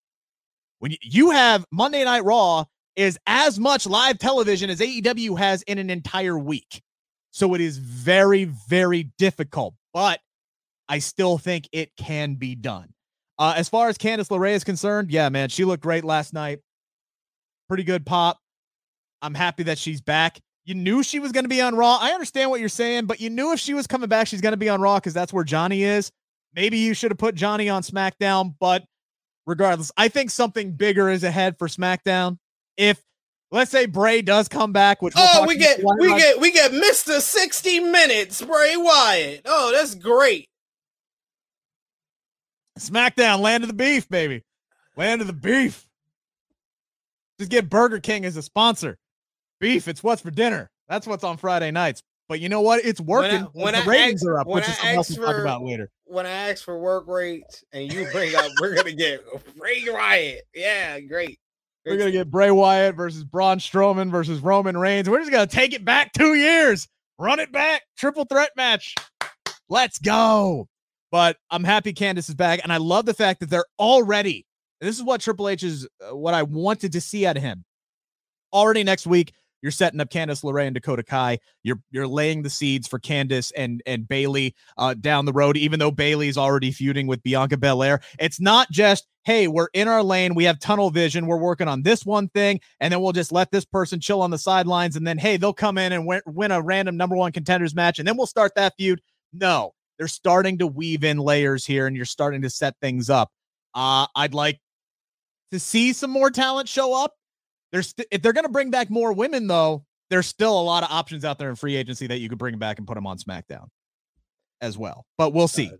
When 0.79 0.95
you 1.01 1.31
have 1.31 1.65
Monday 1.71 2.03
Night 2.05 2.23
Raw 2.23 2.65
is 2.99 3.17
as 3.25 3.59
much 3.59 3.87
live 3.87 4.19
television 4.19 4.69
as 4.69 4.79
AEW 4.79 5.37
has 5.37 5.61
in 5.63 5.77
an 5.77 5.89
entire 5.89 6.37
week. 6.37 6.81
So 7.31 7.53
it 7.53 7.61
is 7.61 7.77
very 7.77 8.43
very 8.43 9.11
difficult, 9.17 9.75
but 9.93 10.19
I 10.87 10.99
still 10.99 11.37
think 11.37 11.69
it 11.71 11.91
can 11.97 12.35
be 12.35 12.55
done. 12.55 12.93
Uh, 13.37 13.53
as 13.55 13.69
far 13.69 13.87
as 13.87 13.97
Candice 13.97 14.29
LeRae 14.29 14.53
is 14.53 14.63
concerned, 14.63 15.11
yeah, 15.11 15.29
man, 15.29 15.49
she 15.49 15.63
looked 15.63 15.83
great 15.83 16.03
last 16.03 16.33
night 16.33 16.59
pretty 17.69 17.83
good 17.83 18.05
pop. 18.05 18.37
I'm 19.21 19.35
happy 19.35 19.63
that 19.63 19.77
she's 19.77 20.01
back. 20.01 20.39
You 20.65 20.73
knew 20.73 21.03
she 21.03 21.19
was 21.19 21.31
going 21.31 21.45
to 21.45 21.49
be 21.49 21.61
on 21.61 21.75
Raw. 21.75 21.97
I 22.01 22.11
understand 22.11 22.49
what 22.49 22.59
you're 22.59 22.67
saying, 22.67 23.05
but 23.05 23.21
you 23.21 23.29
knew 23.29 23.53
if 23.53 23.59
she 23.59 23.73
was 23.73 23.87
coming 23.87 24.09
back, 24.09 24.27
she's 24.27 24.41
going 24.41 24.53
to 24.53 24.57
be 24.57 24.69
on 24.69 24.81
Raw 24.81 24.97
because 24.97 25.13
that's 25.13 25.31
where 25.31 25.43
Johnny 25.43 25.83
is. 25.83 26.11
Maybe 26.53 26.79
you 26.79 26.93
should 26.93 27.11
have 27.11 27.17
put 27.17 27.35
Johnny 27.35 27.69
on 27.69 27.83
SmackDown, 27.83 28.55
but 28.59 28.83
regardless, 29.45 29.91
I 29.95 30.09
think 30.09 30.31
something 30.31 30.73
bigger 30.73 31.09
is 31.09 31.23
ahead 31.23 31.57
for 31.57 31.67
SmackDown. 31.67 32.37
If 32.79 33.03
let's 33.51 33.71
say 33.71 33.85
Bray 33.87 34.21
does 34.21 34.47
come 34.47 34.71
back, 34.71 35.01
which 35.01 35.13
we'll 35.13 35.27
oh, 35.27 35.45
we 35.45 35.57
get 35.57 35.81
we 35.99 36.07
get 36.17 36.39
we 36.39 36.51
get 36.51 36.71
Mister 36.71 37.19
60 37.19 37.81
Minutes 37.81 38.41
Bray 38.41 38.77
Wyatt. 38.77 39.41
Oh, 39.43 39.71
that's 39.75 39.95
great. 39.95 40.47
SmackDown, 42.79 43.41
land 43.41 43.65
of 43.65 43.67
the 43.67 43.73
beef, 43.73 44.07
baby, 44.07 44.43
land 44.95 45.19
of 45.19 45.27
the 45.27 45.33
beef. 45.33 45.85
Just 47.37 47.51
get 47.51 47.69
Burger 47.69 47.99
King 47.99 48.23
as 48.23 48.37
a 48.37 48.41
sponsor. 48.41 48.97
Beef, 49.59 49.89
it's 49.89 50.01
what's 50.01 50.21
for 50.21 50.31
dinner. 50.31 50.69
That's 50.87 51.05
what's 51.05 51.25
on 51.25 51.35
Friday 51.35 51.71
nights. 51.71 52.01
But 52.29 52.39
you 52.39 52.47
know 52.47 52.61
what? 52.61 52.85
It's 52.85 53.01
working. 53.01 53.41
When, 53.51 53.75
I, 53.75 53.79
when 53.79 53.85
the 53.85 53.89
ratings 53.89 54.21
ask, 54.21 54.29
are 54.29 54.39
up, 54.39 54.47
which 54.47 54.63
I 54.63 54.71
is 54.71 54.77
something 54.77 54.95
else 54.95 55.17
we'll 55.17 55.27
talk 55.27 55.41
about 55.41 55.63
later. 55.63 55.89
When 56.05 56.25
I 56.25 56.29
ask 56.29 56.63
for 56.63 56.79
work 56.79 57.07
rates 57.07 57.65
and 57.73 57.91
you 57.91 58.07
bring 58.13 58.35
up, 58.35 58.45
we're 58.61 58.73
gonna 58.73 58.93
get 58.93 59.21
Bray 59.57 59.83
Wyatt. 59.85 60.43
Yeah, 60.55 61.01
great. 61.01 61.39
We're 61.85 61.97
gonna 61.97 62.11
get 62.11 62.29
Bray 62.29 62.51
Wyatt 62.51 62.95
versus 62.95 63.23
Braun 63.23 63.57
Strowman 63.57 64.11
versus 64.11 64.41
Roman 64.41 64.77
Reigns. 64.77 65.09
We're 65.09 65.19
just 65.19 65.31
gonna 65.31 65.47
take 65.47 65.73
it 65.73 65.83
back 65.83 66.13
two 66.13 66.35
years, 66.35 66.87
run 67.17 67.39
it 67.39 67.51
back, 67.51 67.83
triple 67.97 68.25
threat 68.25 68.51
match. 68.55 68.95
Let's 69.69 69.97
go. 69.97 70.67
But 71.11 71.37
I'm 71.49 71.63
happy 71.63 71.93
Candice 71.93 72.29
is 72.29 72.35
back, 72.35 72.59
and 72.61 72.71
I 72.71 72.77
love 72.77 73.05
the 73.05 73.13
fact 73.13 73.39
that 73.39 73.49
they're 73.49 73.65
already 73.79 74.45
this 74.81 74.97
is 74.97 75.03
what 75.03 75.21
Triple 75.21 75.49
H 75.49 75.63
is, 75.63 75.87
uh, 76.01 76.15
what 76.15 76.33
I 76.33 76.43
wanted 76.43 76.93
to 76.93 77.01
see 77.01 77.25
out 77.25 77.37
of 77.37 77.43
him. 77.43 77.65
Already 78.53 78.83
next 78.83 79.05
week, 79.05 79.33
you're 79.61 79.71
setting 79.71 79.99
up 79.99 80.09
Candice 80.09 80.43
LeRae 80.43 80.67
and 80.67 80.73
Dakota 80.73 81.03
Kai. 81.03 81.39
You're 81.63 81.79
you're 81.91 82.07
laying 82.07 82.41
the 82.41 82.49
seeds 82.49 82.87
for 82.87 82.99
Candice 82.99 83.51
and 83.55 83.81
and 83.85 84.07
Bayley 84.07 84.55
uh, 84.77 84.93
down 84.93 85.25
the 85.25 85.33
road. 85.33 85.57
Even 85.57 85.79
though 85.79 85.91
Bayley's 85.91 86.37
already 86.37 86.71
feuding 86.71 87.07
with 87.07 87.23
Bianca 87.23 87.57
Belair, 87.57 88.01
it's 88.19 88.39
not 88.39 88.69
just 88.71 89.07
hey 89.23 89.47
we're 89.47 89.67
in 89.73 89.87
our 89.87 90.03
lane, 90.03 90.35
we 90.35 90.45
have 90.45 90.59
tunnel 90.59 90.89
vision, 90.89 91.27
we're 91.27 91.37
working 91.37 91.67
on 91.67 91.83
this 91.83 92.05
one 92.05 92.29
thing, 92.29 92.59
and 92.79 92.91
then 92.91 93.01
we'll 93.01 93.11
just 93.11 93.31
let 93.31 93.51
this 93.51 93.65
person 93.65 93.99
chill 93.99 94.21
on 94.21 94.31
the 94.31 94.37
sidelines, 94.37 94.95
and 94.95 95.05
then 95.05 95.17
hey 95.17 95.37
they'll 95.37 95.53
come 95.53 95.77
in 95.77 95.91
and 95.91 96.05
win, 96.05 96.21
win 96.25 96.51
a 96.51 96.61
random 96.61 96.97
number 96.97 97.15
one 97.15 97.31
contenders 97.31 97.75
match, 97.75 97.99
and 97.99 98.07
then 98.07 98.17
we'll 98.17 98.27
start 98.27 98.53
that 98.55 98.73
feud. 98.77 99.01
No, 99.33 99.73
they're 99.97 100.07
starting 100.07 100.57
to 100.59 100.67
weave 100.67 101.03
in 101.03 101.17
layers 101.17 101.65
here, 101.65 101.85
and 101.85 101.95
you're 101.95 102.05
starting 102.05 102.41
to 102.41 102.49
set 102.49 102.75
things 102.81 103.09
up. 103.09 103.29
Uh, 103.75 104.07
I'd 104.15 104.33
like 104.33 104.59
to 105.51 105.59
see 105.59 105.93
some 105.93 106.11
more 106.11 106.31
talent 106.31 106.69
show 106.69 106.93
up. 106.93 107.13
There's 107.71 107.89
st- 107.89 108.07
if 108.11 108.21
they're 108.21 108.33
going 108.33 108.45
to 108.45 108.51
bring 108.51 108.71
back 108.71 108.89
more 108.89 109.13
women, 109.13 109.47
though, 109.47 109.85
there's 110.09 110.27
still 110.27 110.59
a 110.59 110.61
lot 110.61 110.83
of 110.83 110.91
options 110.91 111.23
out 111.23 111.37
there 111.37 111.49
in 111.49 111.55
free 111.55 111.75
agency 111.75 112.07
that 112.07 112.19
you 112.19 112.29
could 112.29 112.37
bring 112.37 112.57
back 112.57 112.79
and 112.79 112.87
put 112.87 112.95
them 112.95 113.05
on 113.05 113.17
SmackDown 113.17 113.67
as 114.61 114.77
well. 114.77 115.05
But 115.17 115.33
we'll 115.33 115.47
see. 115.47 115.67
Uh, 115.67 115.77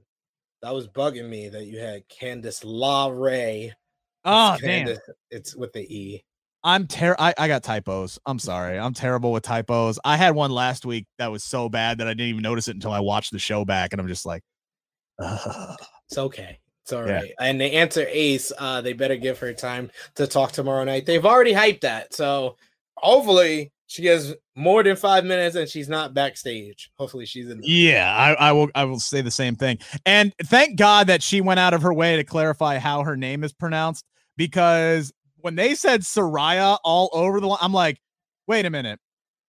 that 0.61 0.73
was 0.73 0.87
bugging 0.87 1.29
me 1.29 1.49
that 1.49 1.65
you 1.65 1.79
had 1.79 2.03
Candice 2.09 2.63
LaRae. 2.63 3.71
Oh, 4.25 4.57
damn. 4.61 4.95
It's 5.31 5.55
with 5.55 5.73
the 5.73 5.81
E. 5.81 6.23
I'm 6.63 6.87
ter 6.87 7.15
I, 7.17 7.33
I 7.37 7.47
got 7.47 7.63
typos. 7.63 8.19
I'm 8.25 8.37
sorry. 8.37 8.77
I'm 8.77 8.93
terrible 8.93 9.31
with 9.31 9.43
typos. 9.43 9.97
I 10.03 10.17
had 10.17 10.35
one 10.35 10.51
last 10.51 10.85
week 10.85 11.05
that 11.17 11.31
was 11.31 11.43
so 11.43 11.69
bad 11.69 11.99
that 11.99 12.07
I 12.07 12.11
didn't 12.11 12.27
even 12.27 12.41
notice 12.41 12.67
it 12.67 12.75
until 12.75 12.91
I 12.91 12.99
watched 12.99 13.31
the 13.31 13.39
show 13.39 13.63
back, 13.63 13.93
and 13.93 14.01
I'm 14.01 14.09
just 14.09 14.25
like, 14.25 14.43
Ugh. 15.19 15.77
it's 16.09 16.17
okay. 16.17 16.59
It's 16.83 16.93
all 16.93 17.03
right. 17.03 17.27
Yeah. 17.27 17.45
And 17.45 17.59
they 17.59 17.71
answer 17.71 18.05
Ace, 18.09 18.51
uh, 18.57 18.81
they 18.81 18.93
better 18.93 19.15
give 19.15 19.39
her 19.39 19.53
time 19.53 19.91
to 20.15 20.27
talk 20.27 20.51
tomorrow 20.51 20.83
night. 20.83 21.05
They've 21.05 21.25
already 21.25 21.53
hyped 21.53 21.81
that. 21.81 22.13
So 22.13 22.57
hopefully 22.97 23.71
she 23.87 24.05
has 24.05 24.35
more 24.55 24.83
than 24.83 24.95
five 24.95 25.25
minutes 25.25 25.55
and 25.55 25.67
she's 25.67 25.89
not 25.89 26.13
backstage. 26.13 26.91
Hopefully 26.97 27.25
she's 27.25 27.49
in. 27.49 27.61
yeah, 27.63 28.15
I, 28.15 28.49
I, 28.49 28.51
will. 28.51 28.69
I 28.75 28.83
will 28.85 28.99
say 28.99 29.21
the 29.21 29.31
same 29.31 29.55
thing. 29.55 29.79
And 30.05 30.33
thank 30.45 30.77
God 30.77 31.07
that 31.07 31.23
she 31.23 31.41
went 31.41 31.59
out 31.59 31.73
of 31.73 31.81
her 31.81 31.93
way 31.93 32.15
to 32.15 32.23
clarify 32.23 32.77
how 32.77 33.03
her 33.03 33.17
name 33.17 33.43
is 33.43 33.53
pronounced 33.53 34.05
because 34.37 35.11
when 35.41 35.55
they 35.55 35.75
said 35.75 36.01
Soraya 36.01 36.77
all 36.83 37.09
over 37.13 37.39
the 37.39 37.47
line, 37.47 37.59
I'm 37.61 37.73
like, 37.73 37.99
wait 38.47 38.65
a 38.65 38.69
minute. 38.69 38.99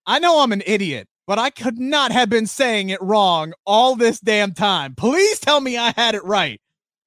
I 0.05 0.19
know 0.19 0.41
I'm 0.41 0.51
an 0.51 0.63
idiot, 0.65 1.07
but 1.27 1.37
I 1.39 1.49
could 1.49 1.77
not 1.77 2.11
have 2.11 2.29
been 2.29 2.47
saying 2.47 2.89
it 2.89 3.01
wrong 3.01 3.53
all 3.65 3.95
this 3.95 4.19
damn 4.19 4.53
time. 4.53 4.95
Please 4.95 5.39
tell 5.39 5.61
me 5.61 5.77
I 5.77 5.93
had 5.95 6.15
it 6.15 6.23
right. 6.23 6.59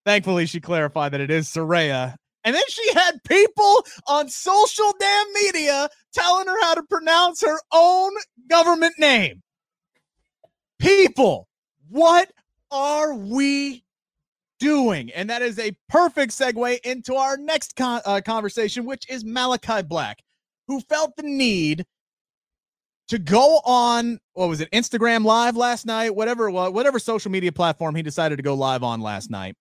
Thankfully, 0.04 0.46
she 0.46 0.60
clarified 0.60 1.12
that 1.12 1.20
it 1.20 1.30
is 1.30 1.48
Saraya. 1.48 2.16
And 2.44 2.54
then 2.54 2.62
she 2.68 2.92
had 2.92 3.22
people 3.26 3.86
on 4.06 4.28
social 4.28 4.92
damn 5.00 5.32
media 5.32 5.88
telling 6.12 6.46
her 6.46 6.60
how 6.62 6.74
to 6.74 6.82
pronounce 6.82 7.40
her 7.42 7.58
own 7.72 8.12
government 8.48 8.94
name. 8.98 9.42
People, 10.78 11.48
what 11.88 12.30
are 12.70 13.14
we 13.14 13.82
doing? 14.58 15.10
And 15.12 15.30
that 15.30 15.40
is 15.40 15.58
a 15.58 15.74
perfect 15.88 16.32
segue 16.32 16.80
into 16.84 17.14
our 17.14 17.38
next 17.38 17.76
con- 17.76 18.02
uh, 18.04 18.20
conversation, 18.22 18.84
which 18.84 19.08
is 19.08 19.24
Malachi 19.24 19.82
Black, 19.82 20.18
who 20.68 20.80
felt 20.80 21.16
the 21.16 21.22
need 21.22 21.86
to 23.08 23.18
go 23.18 23.60
on 23.64 24.18
what 24.34 24.48
was 24.48 24.60
it 24.60 24.70
Instagram 24.70 25.24
live 25.24 25.56
last 25.56 25.84
night 25.84 26.14
whatever 26.14 26.50
whatever 26.50 26.98
social 26.98 27.30
media 27.30 27.52
platform 27.52 27.94
he 27.94 28.02
decided 28.02 28.36
to 28.36 28.42
go 28.42 28.54
live 28.54 28.82
on 28.82 29.00
last 29.02 29.30
night 29.30 29.54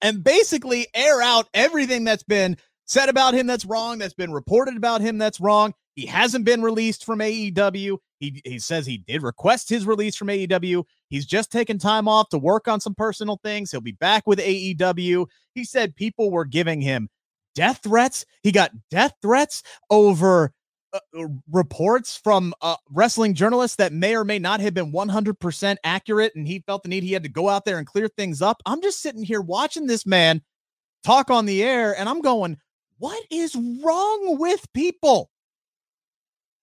and 0.00 0.22
basically 0.22 0.86
air 0.94 1.20
out 1.20 1.48
everything 1.54 2.04
that's 2.04 2.22
been 2.22 2.56
said 2.84 3.08
about 3.08 3.34
him 3.34 3.46
that's 3.46 3.64
wrong, 3.64 3.98
that's 3.98 4.14
been 4.14 4.32
reported 4.32 4.76
about 4.76 5.00
him 5.00 5.18
that's 5.18 5.40
wrong. 5.40 5.74
He 5.94 6.06
hasn't 6.06 6.44
been 6.44 6.62
released 6.62 7.04
from 7.04 7.18
AEW. 7.18 7.98
He, 8.20 8.40
he 8.44 8.58
says 8.58 8.86
he 8.86 8.98
did 8.98 9.22
request 9.22 9.68
his 9.68 9.86
release 9.86 10.16
from 10.16 10.28
AEW. 10.28 10.84
He's 11.08 11.26
just 11.26 11.52
taken 11.52 11.78
time 11.78 12.08
off 12.08 12.28
to 12.30 12.38
work 12.38 12.68
on 12.68 12.80
some 12.80 12.94
personal 12.94 13.40
things. 13.42 13.70
He'll 13.70 13.80
be 13.80 13.92
back 13.92 14.26
with 14.26 14.38
AEW. 14.38 15.26
He 15.54 15.64
said 15.64 15.96
people 15.96 16.30
were 16.30 16.44
giving 16.44 16.80
him 16.80 17.08
death 17.54 17.80
threats. 17.82 18.24
He 18.42 18.52
got 18.52 18.70
death 18.90 19.14
threats 19.22 19.62
over 19.90 20.52
uh, 20.92 21.00
uh, 21.18 21.26
reports 21.50 22.16
from 22.16 22.54
uh, 22.62 22.76
wrestling 22.90 23.34
journalists 23.34 23.76
that 23.76 23.92
may 23.92 24.16
or 24.16 24.24
may 24.24 24.38
not 24.38 24.60
have 24.60 24.72
been 24.72 24.90
100% 24.90 25.76
accurate 25.84 26.32
and 26.34 26.46
he 26.48 26.60
felt 26.60 26.82
the 26.82 26.88
need 26.88 27.02
he 27.02 27.12
had 27.12 27.22
to 27.22 27.28
go 27.28 27.48
out 27.48 27.64
there 27.64 27.78
and 27.78 27.86
clear 27.86 28.08
things 28.08 28.40
up. 28.40 28.62
I'm 28.64 28.80
just 28.80 29.02
sitting 29.02 29.22
here 29.22 29.40
watching 29.40 29.86
this 29.86 30.06
man 30.06 30.40
talk 31.04 31.30
on 31.30 31.44
the 31.44 31.62
air 31.62 31.98
and 31.98 32.08
I'm 32.08 32.22
going, 32.22 32.56
what 32.98 33.22
is 33.30 33.54
wrong 33.54 34.38
with 34.38 34.66
people? 34.72 35.30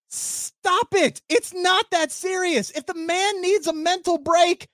Stop 0.08 0.88
it. 0.94 1.22
It's 1.30 1.54
not 1.54 1.86
that 1.92 2.12
serious. 2.12 2.72
If 2.72 2.86
the 2.86 2.96
man 2.96 3.42
needs 3.42 3.68
a 3.68 3.74
mental 3.74 4.18
break, 4.18 4.68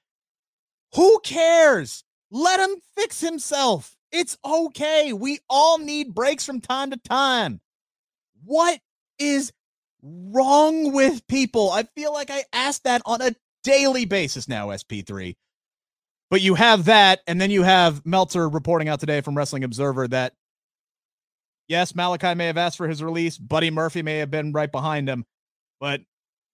who 0.95 1.19
cares? 1.23 2.03
Let 2.31 2.59
him 2.59 2.77
fix 2.95 3.19
himself. 3.19 3.95
It's 4.11 4.37
okay. 4.45 5.13
We 5.13 5.39
all 5.49 5.77
need 5.77 6.13
breaks 6.13 6.45
from 6.45 6.61
time 6.61 6.91
to 6.91 6.97
time. 6.97 7.59
What 8.43 8.79
is 9.21 9.51
wrong 10.01 10.93
with 10.93 11.25
people? 11.27 11.71
I 11.71 11.83
feel 11.95 12.11
like 12.11 12.29
I 12.29 12.43
ask 12.51 12.81
that 12.83 13.01
on 13.05 13.21
a 13.21 13.35
daily 13.63 14.05
basis 14.05 14.47
now, 14.47 14.67
SP3. 14.67 15.35
But 16.29 16.41
you 16.41 16.55
have 16.55 16.85
that, 16.85 17.19
and 17.27 17.39
then 17.39 17.51
you 17.51 17.63
have 17.63 18.05
Meltzer 18.05 18.47
reporting 18.47 18.87
out 18.87 18.99
today 18.99 19.21
from 19.21 19.37
Wrestling 19.37 19.63
Observer 19.63 20.07
that 20.07 20.33
yes, 21.67 21.93
Malachi 21.93 22.35
may 22.35 22.47
have 22.47 22.57
asked 22.57 22.77
for 22.77 22.87
his 22.87 23.03
release, 23.03 23.37
Buddy 23.37 23.69
Murphy 23.69 24.01
may 24.01 24.17
have 24.17 24.31
been 24.31 24.51
right 24.51 24.71
behind 24.71 25.09
him, 25.09 25.25
but 25.79 26.01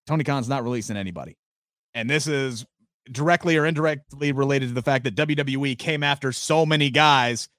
Tony 0.08 0.24
Khan's 0.24 0.50
not 0.50 0.64
releasing 0.64 0.98
anybody. 0.98 1.38
And 1.94 2.10
this 2.10 2.28
is 2.28 2.66
directly 3.12 3.58
or 3.58 3.66
indirectly 3.66 4.32
related 4.32 4.70
to 4.70 4.76
the 4.76 4.82
fact 4.82 5.04
that 5.06 5.16
WWE 5.16 5.78
came 5.78 6.04
after 6.04 6.32
so 6.32 6.66
many 6.66 6.90
guys, 6.90 7.50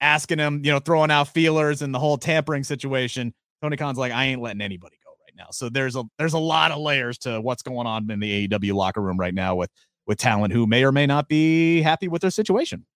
asking 0.00 0.38
him, 0.38 0.62
you 0.64 0.72
know, 0.72 0.78
throwing 0.78 1.10
out 1.10 1.28
feelers 1.28 1.82
and 1.82 1.94
the 1.94 1.98
whole 1.98 2.18
tampering 2.18 2.64
situation 2.64 3.34
Tony 3.66 3.76
Khan's 3.76 3.98
like, 3.98 4.12
I 4.12 4.26
ain't 4.26 4.40
letting 4.40 4.60
anybody 4.60 4.96
go 5.04 5.10
right 5.20 5.34
now. 5.36 5.50
So 5.50 5.68
there's 5.68 5.96
a 5.96 6.04
there's 6.20 6.34
a 6.34 6.38
lot 6.38 6.70
of 6.70 6.78
layers 6.78 7.18
to 7.18 7.40
what's 7.40 7.62
going 7.62 7.84
on 7.84 8.08
in 8.08 8.20
the 8.20 8.46
AEW 8.46 8.74
locker 8.74 9.02
room 9.02 9.18
right 9.18 9.34
now 9.34 9.56
with 9.56 9.70
with 10.06 10.18
talent 10.18 10.52
who 10.52 10.68
may 10.68 10.84
or 10.84 10.92
may 10.92 11.04
not 11.04 11.28
be 11.28 11.82
happy 11.82 12.06
with 12.06 12.22
their 12.22 12.30
situation. 12.30 12.86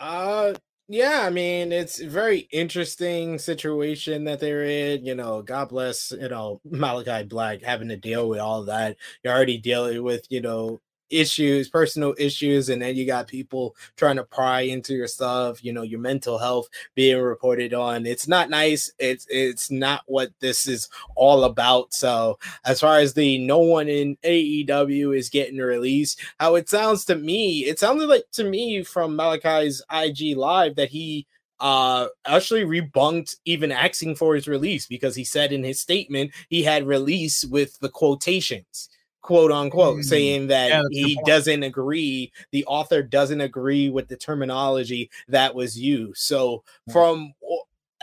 Uh 0.00 0.54
yeah, 0.88 1.22
I 1.24 1.30
mean, 1.30 1.70
it's 1.70 2.00
a 2.00 2.08
very 2.08 2.48
interesting 2.50 3.38
situation 3.38 4.24
that 4.24 4.40
they're 4.40 4.64
in. 4.64 5.06
You 5.06 5.14
know, 5.14 5.42
God 5.42 5.68
bless, 5.68 6.10
you 6.10 6.28
know, 6.28 6.60
Malachi 6.68 7.22
Black 7.22 7.62
having 7.62 7.88
to 7.88 7.96
deal 7.96 8.28
with 8.28 8.40
all 8.40 8.64
that. 8.64 8.96
You're 9.22 9.32
already 9.32 9.58
dealing 9.58 10.02
with, 10.02 10.26
you 10.28 10.40
know, 10.40 10.80
issues, 11.12 11.68
personal 11.68 12.14
issues, 12.18 12.68
and 12.68 12.82
then 12.82 12.96
you 12.96 13.06
got 13.06 13.28
people 13.28 13.76
trying 13.96 14.16
to 14.16 14.24
pry 14.24 14.62
into 14.62 14.94
your 14.94 15.06
stuff, 15.06 15.62
you 15.62 15.72
know, 15.72 15.82
your 15.82 16.00
mental 16.00 16.38
health 16.38 16.68
being 16.94 17.20
reported 17.20 17.74
on. 17.74 18.06
It's 18.06 18.26
not 18.26 18.50
nice. 18.50 18.92
It's 18.98 19.26
it's 19.28 19.70
not 19.70 20.02
what 20.06 20.30
this 20.40 20.66
is 20.66 20.88
all 21.14 21.44
about. 21.44 21.92
So 21.92 22.38
as 22.64 22.80
far 22.80 22.98
as 22.98 23.14
the 23.14 23.38
no 23.38 23.58
one 23.58 23.88
in 23.88 24.16
AEW 24.24 25.16
is 25.16 25.28
getting 25.28 25.58
released, 25.58 26.20
how 26.40 26.54
it 26.54 26.68
sounds 26.68 27.04
to 27.06 27.16
me, 27.16 27.66
it 27.66 27.78
sounded 27.78 28.06
like 28.08 28.24
to 28.32 28.44
me 28.44 28.82
from 28.82 29.16
Malachi's 29.16 29.82
IG 29.92 30.36
live 30.36 30.76
that 30.76 30.88
he 30.88 31.26
uh 31.60 32.08
actually 32.26 32.64
rebunked 32.64 33.36
even 33.44 33.70
asking 33.70 34.16
for 34.16 34.34
his 34.34 34.48
release 34.48 34.86
because 34.86 35.14
he 35.14 35.22
said 35.22 35.52
in 35.52 35.62
his 35.62 35.80
statement 35.80 36.32
he 36.48 36.64
had 36.64 36.84
release 36.84 37.44
with 37.44 37.78
the 37.78 37.88
quotations 37.88 38.88
quote 39.22 39.52
unquote, 39.52 39.98
mm. 39.98 40.04
saying 40.04 40.48
that 40.48 40.68
yeah, 40.68 40.82
he 40.90 41.18
doesn't 41.24 41.62
agree, 41.62 42.32
the 42.50 42.64
author 42.66 43.02
doesn't 43.02 43.40
agree 43.40 43.88
with 43.88 44.08
the 44.08 44.16
terminology 44.16 45.10
that 45.28 45.54
was 45.54 45.78
used. 45.78 46.18
So, 46.18 46.62
mm. 46.88 46.92
from 46.92 47.32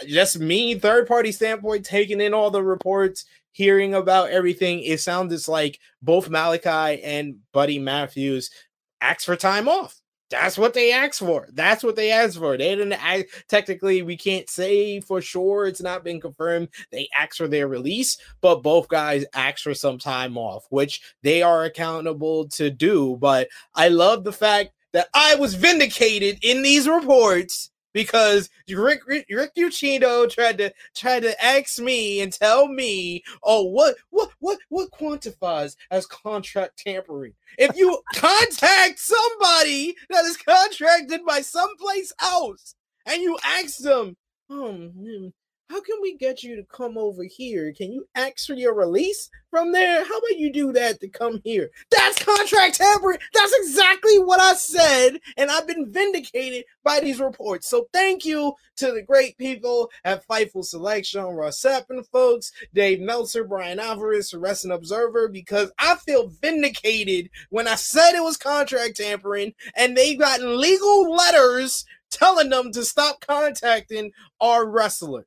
just 0.08 0.40
me, 0.40 0.76
third 0.76 1.08
party 1.08 1.32
standpoint, 1.32 1.86
taking 1.86 2.22
in 2.22 2.34
all 2.34 2.50
the 2.50 2.64
reports, 2.64 3.26
hearing 3.52 3.94
about 3.94 4.30
everything, 4.30 4.82
it 4.82 5.00
sounds 5.00 5.48
like 5.48 5.80
both 6.02 6.30
Malachi 6.30 7.02
and 7.04 7.36
Buddy 7.52 7.80
Matthews 7.80 8.50
asked 9.02 9.26
for 9.26 9.36
time 9.36 9.68
off. 9.68 9.99
That's 10.30 10.58
what 10.58 10.74
they 10.74 10.92
asked 10.92 11.20
for. 11.20 11.48
That's 11.54 11.84
what 11.84 11.96
they 11.96 12.12
asked 12.12 12.38
for. 12.38 12.56
They 12.56 12.76
didn't 12.76 13.28
technically, 13.48 14.04
we 14.04 14.16
can't 14.16 14.50
say 14.50 15.00
for 15.00 15.22
sure. 15.22 15.66
It's 15.66 15.82
not 15.82 16.04
been 16.04 16.22
confirmed. 16.22 16.70
They 16.92 17.10
asked 17.18 17.38
for 17.38 17.48
their 17.48 17.68
release, 17.68 18.18
but 18.42 18.62
both 18.62 18.88
guys 18.88 19.26
asked 19.34 19.64
for 19.64 19.74
some 19.74 19.98
time 19.98 20.38
off, 20.38 20.66
which 20.70 21.02
they 21.24 21.42
are 21.42 21.64
accountable 21.64 22.48
to 22.50 22.70
do. 22.70 23.18
But 23.20 23.50
I 23.74 23.88
love 23.88 24.24
the 24.24 24.32
fact 24.32 24.72
that 24.94 25.08
I 25.14 25.36
was 25.36 25.56
vindicated 25.56 26.40
in 26.44 26.62
these 26.62 26.88
reports 26.88 27.72
because 27.94 28.50
Rick, 28.70 29.02
Rick, 29.08 29.26
Rick 29.30 29.56
Ucchino 29.58 30.30
tried 30.30 30.58
to 30.60 30.74
tried 30.96 31.22
to 31.22 31.44
ask 31.44 31.80
me 31.80 32.22
and 32.22 32.32
tell 32.32 32.68
me, 32.68 33.24
oh, 33.44 33.64
what 33.64 33.96
what 34.10 34.30
what 34.40 34.60
what 34.70 34.92
quantifies 34.92 35.76
as 35.92 36.06
contract 36.06 36.78
tampering? 36.78 37.34
If 37.58 37.76
you 37.76 38.02
contact 38.16 39.00
somebody 39.00 39.96
that 40.10 40.26
is 40.26 40.38
contracted 40.38 41.26
by 41.26 41.42
someplace 41.42 42.14
else 42.22 42.76
and 43.06 43.22
you 43.22 43.38
ask 43.44 43.78
them, 43.78 44.16
oh, 44.50 44.72
hmm, 44.72 45.28
how 45.70 45.80
can 45.82 45.98
we 46.02 46.18
get 46.18 46.42
you 46.42 46.56
to 46.56 46.64
come 46.64 46.98
over 46.98 47.24
here? 47.24 47.72
Can 47.74 47.92
you 47.92 48.08
ask 48.16 48.48
for 48.48 48.56
your 48.56 48.74
release 48.74 49.30
from 49.52 49.72
there? 49.72 50.04
How 50.04 50.18
about 50.18 50.38
you 50.38 50.52
do 50.52 50.74
that 50.74 51.00
to 51.00 51.08
come 51.08 51.42
here? 51.44 51.70
That's 51.92 52.24
contract 52.24 52.76
tampering. 52.76 53.20
That's 53.34 53.54
exactly 53.54 54.18
what 54.18 54.40
I 54.40 54.56
said. 54.56 55.20
And 55.38 55.52
I've 55.52 55.68
been 55.68 55.92
vindicated 55.92 56.66
by 56.84 57.00
these 57.00 57.20
reports. 57.20 57.70
So 57.70 57.88
thank 57.94 58.26
you 58.26 58.54
to 58.78 58.92
the 58.92 59.04
great 59.04 59.38
people 59.38 59.92
at 60.06 60.28
Fightful 60.28 60.66
Selection, 60.66 61.24
Ross 61.24 61.62
Sapp 61.62 61.86
and 61.90 62.06
folks, 62.08 62.52
Dave 62.74 63.00
Meltzer, 63.00 63.44
Bryan 63.44 63.80
Alvarez, 63.80 64.34
Wrestling 64.34 64.74
Observer, 64.74 65.28
because 65.28 65.72
I 65.78 65.96
feel 65.98 66.30
vindicated 66.42 67.30
when 67.52 67.68
I 67.68 67.76
said 67.76 68.14
it 68.16 68.24
was 68.24 68.38
contract 68.38 68.98
tampering 68.98 69.54
and 69.76 69.96
they've 69.96 70.20
gotten 70.20 70.60
legal 70.60 71.14
letters 71.14 71.86
telling 72.10 72.50
them 72.50 72.72
to 72.72 72.84
stop 72.84 73.22
contacting 73.22 74.12
our 74.42 74.66
wrestlers. 74.68 75.26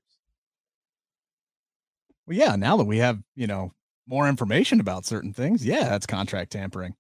Well, 2.33 2.49
yeah, 2.49 2.57
now 2.57 2.79
that 2.79 2.85
we 2.85 2.97
have, 2.97 3.23
you 3.37 3.47
know, 3.47 3.73
more 4.07 4.27
information 4.27 4.81
about 4.81 5.05
certain 5.05 5.35
things, 5.35 5.65
yeah, 5.65 5.91
that's 5.91 6.07
contract 6.07 6.53
tampering. 6.53 6.95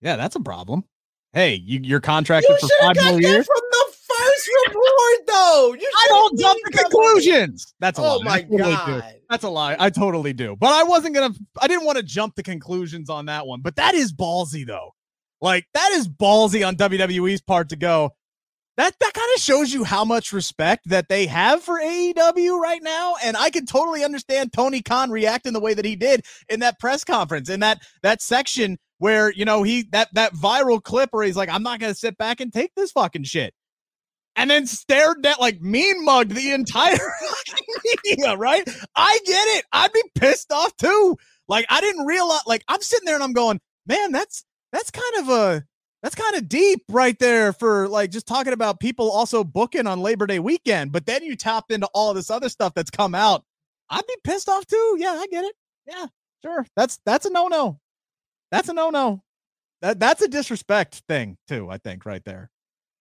Yeah, 0.00 0.14
that's 0.14 0.36
a 0.36 0.40
problem. 0.40 0.84
Hey, 1.32 1.56
you, 1.56 1.80
you're 1.82 2.00
contracted 2.00 2.48
you 2.48 2.68
for 2.68 2.68
five 2.80 2.96
more 3.04 3.20
years. 3.20 3.46
From 3.46 3.62
the 3.70 3.94
first 4.06 4.48
report, 4.66 5.26
though, 5.26 5.74
you 5.76 5.90
I 5.92 6.06
don't 6.06 6.38
jump 6.38 6.58
to 6.64 6.70
conclusions. 6.70 7.74
That's 7.80 7.98
a 7.98 8.02
oh 8.02 8.18
lie. 8.18 8.24
my 8.24 8.42
totally 8.42 8.58
god, 8.74 8.86
do. 8.86 9.18
that's 9.28 9.42
a 9.42 9.48
lie. 9.48 9.76
I 9.76 9.90
totally 9.90 10.32
do. 10.32 10.54
But 10.54 10.70
I 10.70 10.84
wasn't 10.84 11.16
gonna. 11.16 11.34
I 11.60 11.66
didn't 11.66 11.84
want 11.84 11.98
to 11.98 12.04
jump 12.04 12.36
to 12.36 12.44
conclusions 12.44 13.10
on 13.10 13.26
that 13.26 13.44
one. 13.44 13.60
But 13.60 13.74
that 13.74 13.96
is 13.96 14.12
ballsy, 14.12 14.64
though. 14.64 14.94
Like 15.40 15.66
that 15.74 15.90
is 15.92 16.08
ballsy 16.08 16.66
on 16.66 16.76
WWE's 16.76 17.40
part 17.40 17.70
to 17.70 17.76
go 17.76 18.14
that 18.78 18.94
that 19.00 19.12
kind 19.12 19.28
of 19.34 19.42
shows 19.42 19.72
you 19.72 19.82
how 19.82 20.04
much 20.04 20.32
respect 20.32 20.88
that 20.88 21.08
they 21.08 21.26
have 21.26 21.64
for 21.64 21.80
AEW 21.80 22.60
right 22.60 22.80
now. 22.80 23.16
And 23.22 23.36
I 23.36 23.50
can 23.50 23.66
totally 23.66 24.04
understand 24.04 24.52
Tony 24.52 24.82
Khan 24.82 25.10
reacting 25.10 25.52
the 25.52 25.60
way 25.60 25.74
that 25.74 25.84
he 25.84 25.96
did 25.96 26.24
in 26.48 26.60
that 26.60 26.78
press 26.78 27.02
conference, 27.02 27.50
in 27.50 27.58
that 27.60 27.82
that 28.02 28.22
section 28.22 28.78
where 28.98 29.32
you 29.32 29.44
know 29.44 29.64
he 29.64 29.88
that 29.90 30.14
that 30.14 30.32
viral 30.32 30.80
clip 30.80 31.08
where 31.10 31.24
he's 31.24 31.36
like, 31.36 31.48
I'm 31.48 31.64
not 31.64 31.80
gonna 31.80 31.94
sit 31.94 32.16
back 32.16 32.40
and 32.40 32.52
take 32.52 32.72
this 32.76 32.92
fucking 32.92 33.24
shit. 33.24 33.52
And 34.36 34.48
then 34.48 34.68
stared 34.68 35.26
at 35.26 35.40
like 35.40 35.60
mean 35.60 36.04
mugged 36.04 36.30
the 36.30 36.52
entire 36.52 36.96
media, 38.06 38.36
right? 38.36 38.62
I 38.94 39.18
get 39.26 39.58
it. 39.58 39.64
I'd 39.72 39.92
be 39.92 40.04
pissed 40.14 40.52
off 40.52 40.76
too. 40.76 41.16
Like 41.48 41.66
I 41.68 41.80
didn't 41.80 42.06
realize 42.06 42.42
like 42.46 42.62
I'm 42.68 42.80
sitting 42.80 43.06
there 43.06 43.16
and 43.16 43.24
I'm 43.24 43.32
going, 43.32 43.58
man, 43.88 44.12
that's 44.12 44.44
that's 44.70 44.92
kind 44.92 45.16
of 45.18 45.28
a 45.30 45.64
that's 46.02 46.14
kind 46.14 46.36
of 46.36 46.48
deep 46.48 46.82
right 46.88 47.18
there 47.18 47.52
for 47.52 47.88
like 47.88 48.10
just 48.10 48.26
talking 48.26 48.52
about 48.52 48.80
people 48.80 49.10
also 49.10 49.42
booking 49.42 49.86
on 49.86 50.00
Labor 50.00 50.26
Day 50.26 50.38
weekend. 50.38 50.92
But 50.92 51.06
then 51.06 51.24
you 51.24 51.36
tap 51.36 51.70
into 51.70 51.88
all 51.94 52.14
this 52.14 52.30
other 52.30 52.48
stuff 52.48 52.74
that's 52.74 52.90
come 52.90 53.14
out. 53.14 53.44
I'd 53.90 54.06
be 54.06 54.16
pissed 54.22 54.48
off 54.48 54.66
too. 54.66 54.96
Yeah, 54.98 55.12
I 55.18 55.26
get 55.30 55.44
it. 55.44 55.54
Yeah, 55.86 56.06
sure. 56.44 56.66
That's 56.76 57.00
that's 57.04 57.26
a 57.26 57.30
no 57.30 57.48
no. 57.48 57.80
That's 58.50 58.68
a 58.68 58.72
no 58.72 58.90
no. 58.90 59.22
That 59.82 59.98
that's 59.98 60.22
a 60.22 60.28
disrespect 60.28 61.02
thing 61.08 61.36
too. 61.48 61.68
I 61.70 61.78
think 61.78 62.06
right 62.06 62.24
there. 62.24 62.50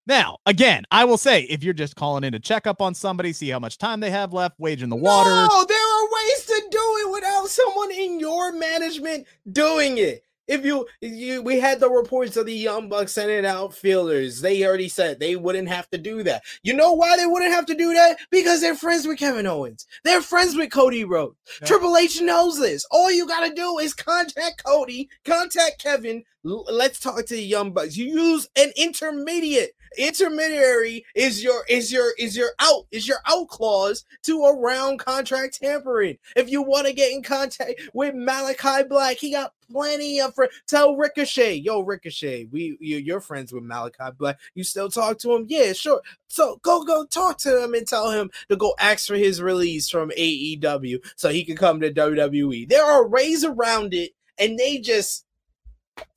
Now, 0.08 0.38
again, 0.46 0.86
I 0.90 1.04
will 1.04 1.18
say 1.18 1.42
if 1.44 1.64
you're 1.64 1.74
just 1.74 1.98
calling 1.98 2.24
in 2.24 2.32
to 2.32 2.40
check 2.40 2.66
up 2.66 2.82
on 2.82 2.94
somebody, 2.94 3.34
see 3.34 3.50
how 3.50 3.60
much 3.60 3.78
time 3.78 4.00
they 4.00 4.10
have 4.10 4.32
left, 4.32 4.58
waging 4.58 4.88
the 4.88 4.96
water. 4.96 5.30
No, 5.30 5.66
there 5.68 5.78
are 5.78 6.06
ways 6.06 6.46
to 6.46 6.64
do 6.72 6.96
it 7.02 7.12
without 7.12 7.48
someone 7.50 7.92
in 7.92 8.18
your 8.18 8.54
management 8.54 9.28
doing 9.52 9.98
it. 9.98 10.24
If 10.48 10.64
you, 10.66 10.88
you, 11.02 11.42
we 11.42 11.60
had 11.60 11.80
the 11.80 11.90
reports 11.90 12.38
of 12.38 12.46
the 12.46 12.54
Young 12.54 12.88
Bucks 12.90 13.12
sending 13.12 13.46
out 13.46 13.74
fielders. 13.74 14.42
They 14.42 14.66
already 14.66 14.88
said 14.88 15.20
they 15.20 15.36
wouldn't 15.36 15.68
have 15.68 15.90
to 15.90 15.98
do 15.98 16.24
that. 16.24 16.44
You 16.64 16.74
know 16.74 16.94
why 16.94 17.18
they 17.18 17.26
wouldn't 17.26 17.52
have 17.54 17.66
to 17.68 17.76
do 17.76 17.94
that? 17.94 18.18
Because 18.32 18.62
they're 18.62 18.76
friends 18.76 19.06
with 19.06 19.20
Kevin 19.20 19.46
Owens. 19.46 19.86
They're 20.04 20.22
friends 20.22 20.56
with 20.56 20.72
Cody 20.72 21.04
Rhodes. 21.04 21.36
Yeah. 21.62 21.68
Triple 21.68 21.98
H 21.98 22.22
knows 22.22 22.60
this. 22.60 22.86
All 22.92 23.12
you 23.12 23.28
got 23.28 23.46
to 23.46 23.54
do 23.54 23.78
is 23.78 23.94
contact 23.94 24.64
Cody, 24.64 25.10
contact 25.26 25.82
Kevin, 25.82 26.24
let's 26.48 27.00
talk 27.00 27.26
to 27.26 27.36
the 27.36 27.44
young 27.44 27.72
bucks. 27.72 27.98
You 27.98 28.06
use 28.06 28.50
an 28.56 28.72
intermediate. 28.76 29.72
Intermediary 29.98 31.06
is 31.16 31.44
your 31.44 31.64
is 31.70 31.92
your 31.92 32.14
is 32.20 32.36
your 32.36 32.52
out 32.60 32.86
is 32.92 33.08
your 33.08 33.18
out 33.26 33.48
clause 33.48 34.06
to 34.24 34.46
around 34.46 35.00
contract 35.00 35.60
tampering. 35.62 36.18
If 36.36 36.50
you 36.50 36.62
want 36.62 36.88
to 36.88 36.94
get 36.94 37.12
in 37.12 37.24
contact 37.24 37.82
with 37.94 38.14
Malachi 38.14 38.84
Black, 38.88 39.18
he 39.18 39.32
got 39.32 39.54
plenty 39.72 40.20
of 40.20 40.36
friends. 40.36 40.54
Tell 40.68 40.96
Ricochet, 40.96 41.56
yo, 41.56 41.82
Ricochet, 41.82 42.46
we 42.52 42.78
you, 42.80 42.98
you're 42.98 43.22
friends 43.22 43.52
with 43.52 43.64
Malachi 43.64 44.12
Black. 44.18 44.40
You 44.56 44.64
still 44.64 44.90
talk 44.90 45.18
to 45.20 45.34
him? 45.34 45.46
Yeah, 45.48 45.74
sure. 45.74 46.02
So 46.28 46.60
go 46.62 46.84
go 46.84 47.06
talk 47.06 47.38
to 47.40 47.64
him 47.64 47.74
and 47.74 47.88
tell 47.88 48.12
him 48.12 48.30
to 48.50 48.56
go 48.56 48.76
ask 48.80 49.08
for 49.08 49.16
his 49.16 49.42
release 49.42 49.90
from 49.90 50.12
AEW 50.12 51.00
so 51.16 51.30
he 51.30 51.44
can 51.44 51.56
come 51.56 51.80
to 51.82 51.92
WWE. 51.92 52.70
There 52.70 52.86
are 52.86 53.08
ways 53.08 53.44
around 53.44 53.94
it, 53.94 54.12
and 54.38 54.60
they 54.60 54.80
just 54.80 55.26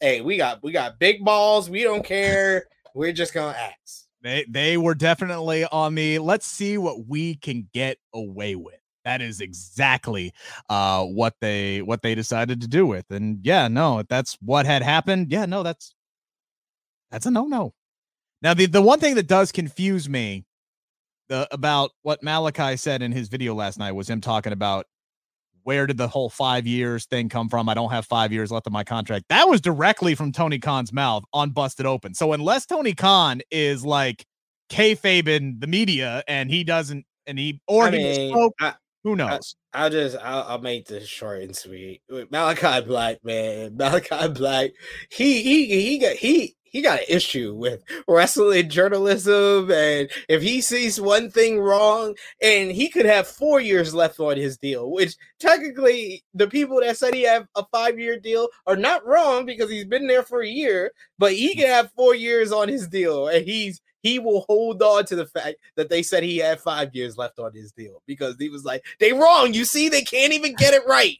hey, 0.01 0.21
we 0.21 0.37
got 0.37 0.63
we 0.63 0.73
got 0.73 0.99
big 0.99 1.25
balls. 1.25 1.71
We 1.71 1.83
don't 1.83 2.05
care. 2.05 2.67
We're 2.95 3.13
just 3.13 3.35
gonna 3.35 3.57
ask. 3.57 4.07
They 4.23 4.45
they 4.49 4.77
were 4.77 4.95
definitely 4.95 5.65
on 5.65 5.95
the 5.95 6.19
let's 6.19 6.47
see 6.47 6.79
what 6.79 7.07
we 7.07 7.37
can 7.37 7.69
get 7.73 7.99
away 8.15 8.55
with. 8.55 8.75
That 9.05 9.23
is 9.23 9.41
exactly 9.41 10.33
uh 10.69 11.05
what 11.05 11.35
they 11.41 11.83
what 11.83 12.03
they 12.03 12.15
decided 12.15 12.61
to 12.61 12.69
do 12.69 12.87
with. 12.87 13.07
And 13.11 13.39
yeah, 13.43 13.69
no, 13.69 14.03
that's 14.09 14.37
what 14.43 14.67
had 14.67 14.83
happened. 14.83 15.31
Yeah, 15.31 15.47
no, 15.47 15.63
that's 15.63 15.95
that's 17.11 17.27
a 17.27 17.31
no-no. 17.31 17.73
Now 18.43 18.55
the 18.55 18.67
the 18.67 18.83
one 18.83 19.01
thing 19.01 19.15
that 19.15 19.27
does 19.27 19.53
confuse 19.53 20.09
me 20.09 20.45
the 21.29 21.49
about 21.53 21.93
what 22.03 22.23
Malachi 22.23 22.77
said 22.77 23.01
in 23.01 23.13
his 23.13 23.29
video 23.29 23.55
last 23.55 23.79
night 23.79 23.93
was 23.93 24.11
him 24.11 24.21
talking 24.21 24.53
about 24.53 24.87
where 25.71 25.87
did 25.87 25.99
the 25.99 26.09
whole 26.09 26.29
five 26.29 26.67
years 26.67 27.07
thing 27.07 27.29
come 27.29 27.49
from? 27.49 27.69
I 27.69 27.75
don't 27.75 27.93
have 27.93 28.05
five 28.05 28.33
years 28.33 28.51
left 28.51 28.67
of 28.67 28.73
my 28.73 28.83
contract. 28.83 29.27
That 29.29 29.49
was 29.49 29.61
directly 29.61 30.17
from 30.17 30.33
Tony 30.33 30.59
Khan's 30.59 30.93
mouth 30.93 31.23
on 31.33 31.51
Busted 31.51 31.87
Open. 31.87 32.13
So 32.13 32.33
unless 32.33 32.67
Tony 32.67 32.93
Khan 32.93 33.41
is 33.53 33.85
like 33.85 34.27
kayfabe 34.69 35.29
in 35.29 35.61
the 35.61 35.69
media 35.69 36.25
and 36.27 36.51
he 36.51 36.65
doesn't, 36.65 37.07
and 37.25 37.39
he 37.39 37.61
or 37.69 37.85
I 37.85 37.91
he 37.93 37.99
mean, 37.99 38.33
spoke, 38.33 38.55
I, 38.59 38.75
who 39.05 39.15
knows? 39.15 39.55
I, 39.73 39.85
will 39.85 39.91
just 39.91 40.17
I'll, 40.21 40.43
I'll, 40.43 40.59
make 40.59 40.89
this 40.89 41.07
short 41.07 41.43
and 41.43 41.57
sweet. 41.57 42.03
Malachi 42.09 42.85
Black, 42.85 43.25
man, 43.25 43.77
Malachi 43.77 44.27
Black, 44.27 44.73
he 45.09 45.41
he 45.45 45.67
he 45.67 45.99
got 45.99 46.17
he 46.17 46.57
he 46.71 46.81
got 46.81 47.01
an 47.01 47.05
issue 47.09 47.55
with 47.55 47.83
wrestling 48.09 48.71
journalism 48.71 49.71
and 49.71 50.09
if 50.29 50.41
he 50.41 50.61
sees 50.61 51.01
one 51.01 51.31
thing 51.31 51.61
wrong 51.61 52.15
and 52.43 52.71
he 52.71 52.89
could 52.89 53.05
have 53.05 53.27
four 53.27 53.61
years 53.61 53.95
left 53.95 54.19
on 54.19 54.37
his 54.37 54.57
deal 54.57 54.91
which 54.91 55.17
technically 55.39 56.25
the 56.33 56.49
people 56.49 56.81
that 56.81 56.97
said 56.97 57.13
he 57.13 57.23
have 57.23 57.47
a 57.57 57.65
five 57.71 57.99
year 57.99 58.19
deal 58.19 58.49
are 58.67 58.77
not 58.77 59.07
wrong 59.07 59.45
because 59.45 59.69
he's 59.71 59.85
been 59.85 60.07
there 60.07 60.23
for 60.23 60.43
a 60.43 60.49
year 60.49 60.91
but 61.19 61.33
he 61.33 61.55
can 61.55 61.67
have 61.67 61.93
four 61.93 62.15
years 62.15 62.53
on 62.53 62.69
his 62.69 62.89
deal 62.89 63.29
and 63.29 63.45
he's 63.45 63.81
he 64.03 64.19
will 64.19 64.47
hold 64.49 64.83
on 64.83 65.05
to 65.05 65.17
the 65.17 65.27
fact 65.27 65.57
that 65.77 65.91
they 65.91 66.03
said 66.03 66.23
he 66.23 66.39
had 66.39 66.59
five 66.61 66.95
years 66.95 67.19
left 67.19 67.39
on 67.39 67.53
his 67.53 67.73
deal 67.73 68.03
because 68.07 68.37
he 68.39 68.49
was 68.49 68.65
like 68.65 68.83
they 68.99 69.13
wrong 69.13 69.53
you 69.53 69.65
see 69.65 69.89
they 69.89 70.03
can't 70.03 70.33
even 70.33 70.55
get 70.55 70.75
it 70.75 70.83
right. 70.87 71.19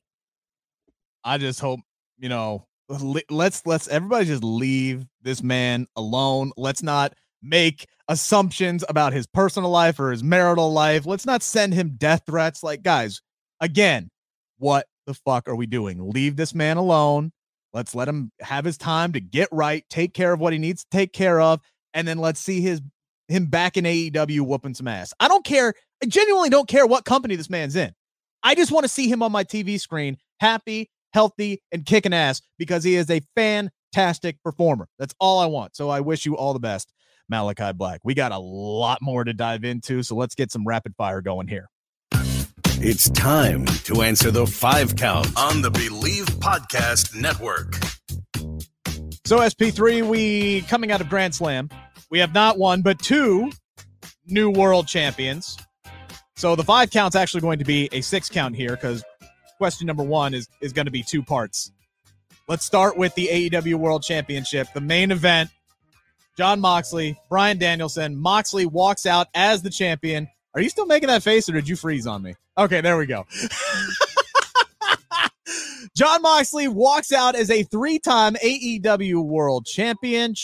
I 1.23 1.37
just 1.37 1.61
hope 1.61 1.81
you 2.19 2.29
know 2.29 2.67
let's 2.99 3.65
let's 3.65 3.89
everybody 3.89 4.27
just 4.27 4.45
leave 4.45 5.07
this 5.23 5.43
man 5.43 5.87
alone. 5.97 6.53
Let's 6.57 6.83
not 6.83 7.15
make 7.43 7.87
assumptions 8.09 8.85
about 8.89 9.13
his 9.13 9.27
personal 9.27 9.71
life 9.71 10.01
or 10.01 10.11
his 10.11 10.23
marital 10.23 10.73
life. 10.73 11.07
Let's 11.07 11.27
not 11.27 11.43
send 11.43 11.73
him 11.75 11.95
death 11.97 12.23
threats. 12.27 12.63
Like, 12.63 12.83
guys, 12.83 13.23
again, 13.61 14.11
what 14.59 14.87
the 15.07 15.15
fuck 15.15 15.49
are 15.49 15.55
we 15.55 15.67
doing? 15.67 16.11
Leave 16.11 16.37
this 16.37 16.55
man 16.55 16.77
alone. 16.77 17.33
Let's 17.73 17.95
let 17.95 18.09
him 18.09 18.33
have 18.41 18.65
his 18.65 18.77
time 18.77 19.13
to 19.13 19.21
get 19.21 19.49
right, 19.53 19.85
take 19.89 20.13
care 20.13 20.33
of 20.33 20.41
what 20.41 20.53
he 20.53 20.59
needs 20.59 20.83
to 20.83 20.91
take 20.91 21.13
care 21.13 21.41
of, 21.41 21.61
and 21.95 22.07
then 22.07 22.19
let's 22.19 22.41
see 22.41 22.61
his 22.61 22.81
him 23.29 23.47
back 23.47 23.77
in 23.77 23.85
AEW 23.85 24.41
whooping 24.41 24.75
some 24.75 24.89
ass. 24.89 25.15
I 25.21 25.29
don't 25.29 25.45
care. 25.45 25.73
I 26.03 26.07
genuinely 26.07 26.51
don't 26.51 26.69
care 26.69 26.85
what 26.85 27.05
company 27.05 27.37
this 27.37 27.49
man's 27.49 27.77
in. 27.77 27.95
I 28.43 28.57
just 28.57 28.73
want 28.73 28.85
to 28.85 28.89
see 28.89 29.09
him 29.09 29.23
on 29.23 29.31
my 29.31 29.45
TV 29.45 29.79
screen, 29.79 30.17
happy, 30.41 30.91
healthy, 31.13 31.63
and 31.73 31.85
kicking 31.85 32.13
ass 32.13 32.41
because 32.59 32.85
he 32.85 32.97
is 32.97 33.11
a 33.11 33.21
fantastic 33.37 34.43
performer. 34.43 34.89
That's 34.99 35.15
all 35.21 35.39
I 35.41 35.47
want. 35.47 35.77
So 35.77 35.89
I 35.89 36.01
wish 36.01 36.27
you 36.27 36.37
all 36.37 36.53
the 36.53 36.61
best, 36.61 36.93
Malachi 37.29 37.73
Black. 37.73 38.01
We 38.05 38.15
got 38.15 38.33
a 38.33 38.39
lot 38.39 38.99
more 39.03 39.25
to 39.25 39.33
dive 39.33 39.65
into, 39.65 40.03
so 40.03 40.17
let's 40.17 40.35
get 40.35 40.51
some 40.51 40.67
rapid 40.67 40.95
fire 40.97 41.21
going 41.21 41.49
here. 41.49 41.69
It's 42.83 43.11
time 43.11 43.67
to 43.67 44.03
answer 44.03 44.31
the 44.31 44.47
five 44.47 44.97
count 44.97 45.29
on 45.37 45.61
the 45.61 45.71
Bleav 45.71 46.27
Podcast 46.39 47.15
Network. 47.15 47.75
So, 49.27 49.39
SP3, 49.39 50.09
we 50.09 50.63
coming 50.63 50.91
out 50.91 51.01
of 51.01 51.09
Grand 51.09 51.35
Slam, 51.35 51.69
we 52.11 52.19
have 52.19 52.33
not 52.35 52.59
one, 52.59 52.83
but 52.83 52.99
two 52.99 53.51
new 54.27 54.51
world 54.51 54.89
champions. 54.89 55.57
So 56.37 56.57
the 56.57 56.65
five 56.65 56.91
count's 56.91 57.17
actually 57.17 57.43
going 57.43 57.59
to 57.59 57.65
be 57.65 57.89
a 57.93 58.01
six 58.01 58.29
count 58.29 58.57
here 58.57 58.71
because 58.71 59.05
question 59.61 59.87
number 59.87 60.03
one 60.03 60.33
is 60.33 60.49
is 60.63 60.73
going 60.73 60.87
to 60.87 60.91
be 60.91 61.03
two 61.03 61.23
parts. 61.23 61.71
Let's 62.49 62.65
start 62.65 62.97
with 62.97 63.15
the 63.15 63.29
AEW 63.31 63.75
World 63.75 64.03
Championship, 64.03 64.69
the 64.73 64.81
main 64.81 65.11
event. 65.11 65.51
Jon 66.39 66.61
Moxley, 66.61 67.21
Bryan 67.29 67.59
Danielson. 67.59 68.17
Moxley 68.17 68.65
walks 68.65 69.05
out 69.05 69.27
as 69.35 69.61
the 69.61 69.69
champion. 69.69 70.29
Are 70.55 70.63
you 70.63 70.71
still 70.71 70.87
making 70.87 71.09
that 71.09 71.23
face 71.23 71.47
or 71.51 71.53
did 71.53 71.69
you 71.69 71.77
freeze 71.77 72.07
on 72.07 72.23
me? 72.23 72.37
Okay, 72.57 72.81
there 72.81 72.97
we 72.97 73.05
go. 73.05 73.27
Jon 75.95 76.23
Moxley 76.23 76.67
walks 76.67 77.13
out 77.13 77.35
as 77.35 77.51
a 77.51 77.63
three 77.65 77.99
time 77.99 78.37
AEW 78.37 79.23
World 79.23 79.67
Champion. 79.67 80.35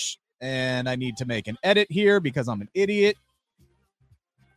And 0.42 0.90
I 0.90 0.96
need 0.96 1.16
to 1.16 1.24
make 1.24 1.48
an 1.48 1.56
edit 1.62 1.90
here 1.90 2.20
because 2.20 2.48
I'm 2.48 2.60
an 2.60 2.68
idiot. 2.74 3.16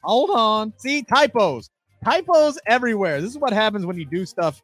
Hold 0.03 0.31
on. 0.31 0.73
See, 0.79 1.03
typos 1.03 1.69
typos 2.03 2.59
everywhere. 2.65 3.21
This 3.21 3.31
is 3.31 3.37
what 3.37 3.53
happens 3.53 3.85
when 3.85 3.97
you 3.97 4.05
do 4.05 4.25
stuff 4.25 4.61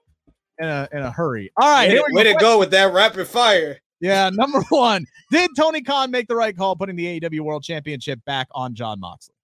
in 0.60 0.68
a 0.68 0.88
in 0.92 1.00
a 1.00 1.12
hurry. 1.12 1.52
All 1.58 1.70
right, 1.70 1.90
way, 1.90 2.04
way 2.10 2.24
to 2.24 2.36
go 2.36 2.60
with 2.60 2.72
that 2.72 2.94
rapid 2.94 3.28
fire. 3.28 3.80
Yeah, 4.00 4.30
number 4.34 4.62
one. 4.70 5.06
Did 5.32 5.52
Tony 5.58 5.82
Khan 5.82 6.12
make 6.12 6.28
the 6.28 6.36
right 6.36 6.56
call 6.56 6.76
putting 6.76 6.96
the 6.96 7.20
AEW 7.20 7.42
World 7.42 7.64
Championship 7.64 8.20
back 8.26 8.48
on 8.52 8.76
Jon 8.76 9.00
Moxley? 9.00 9.36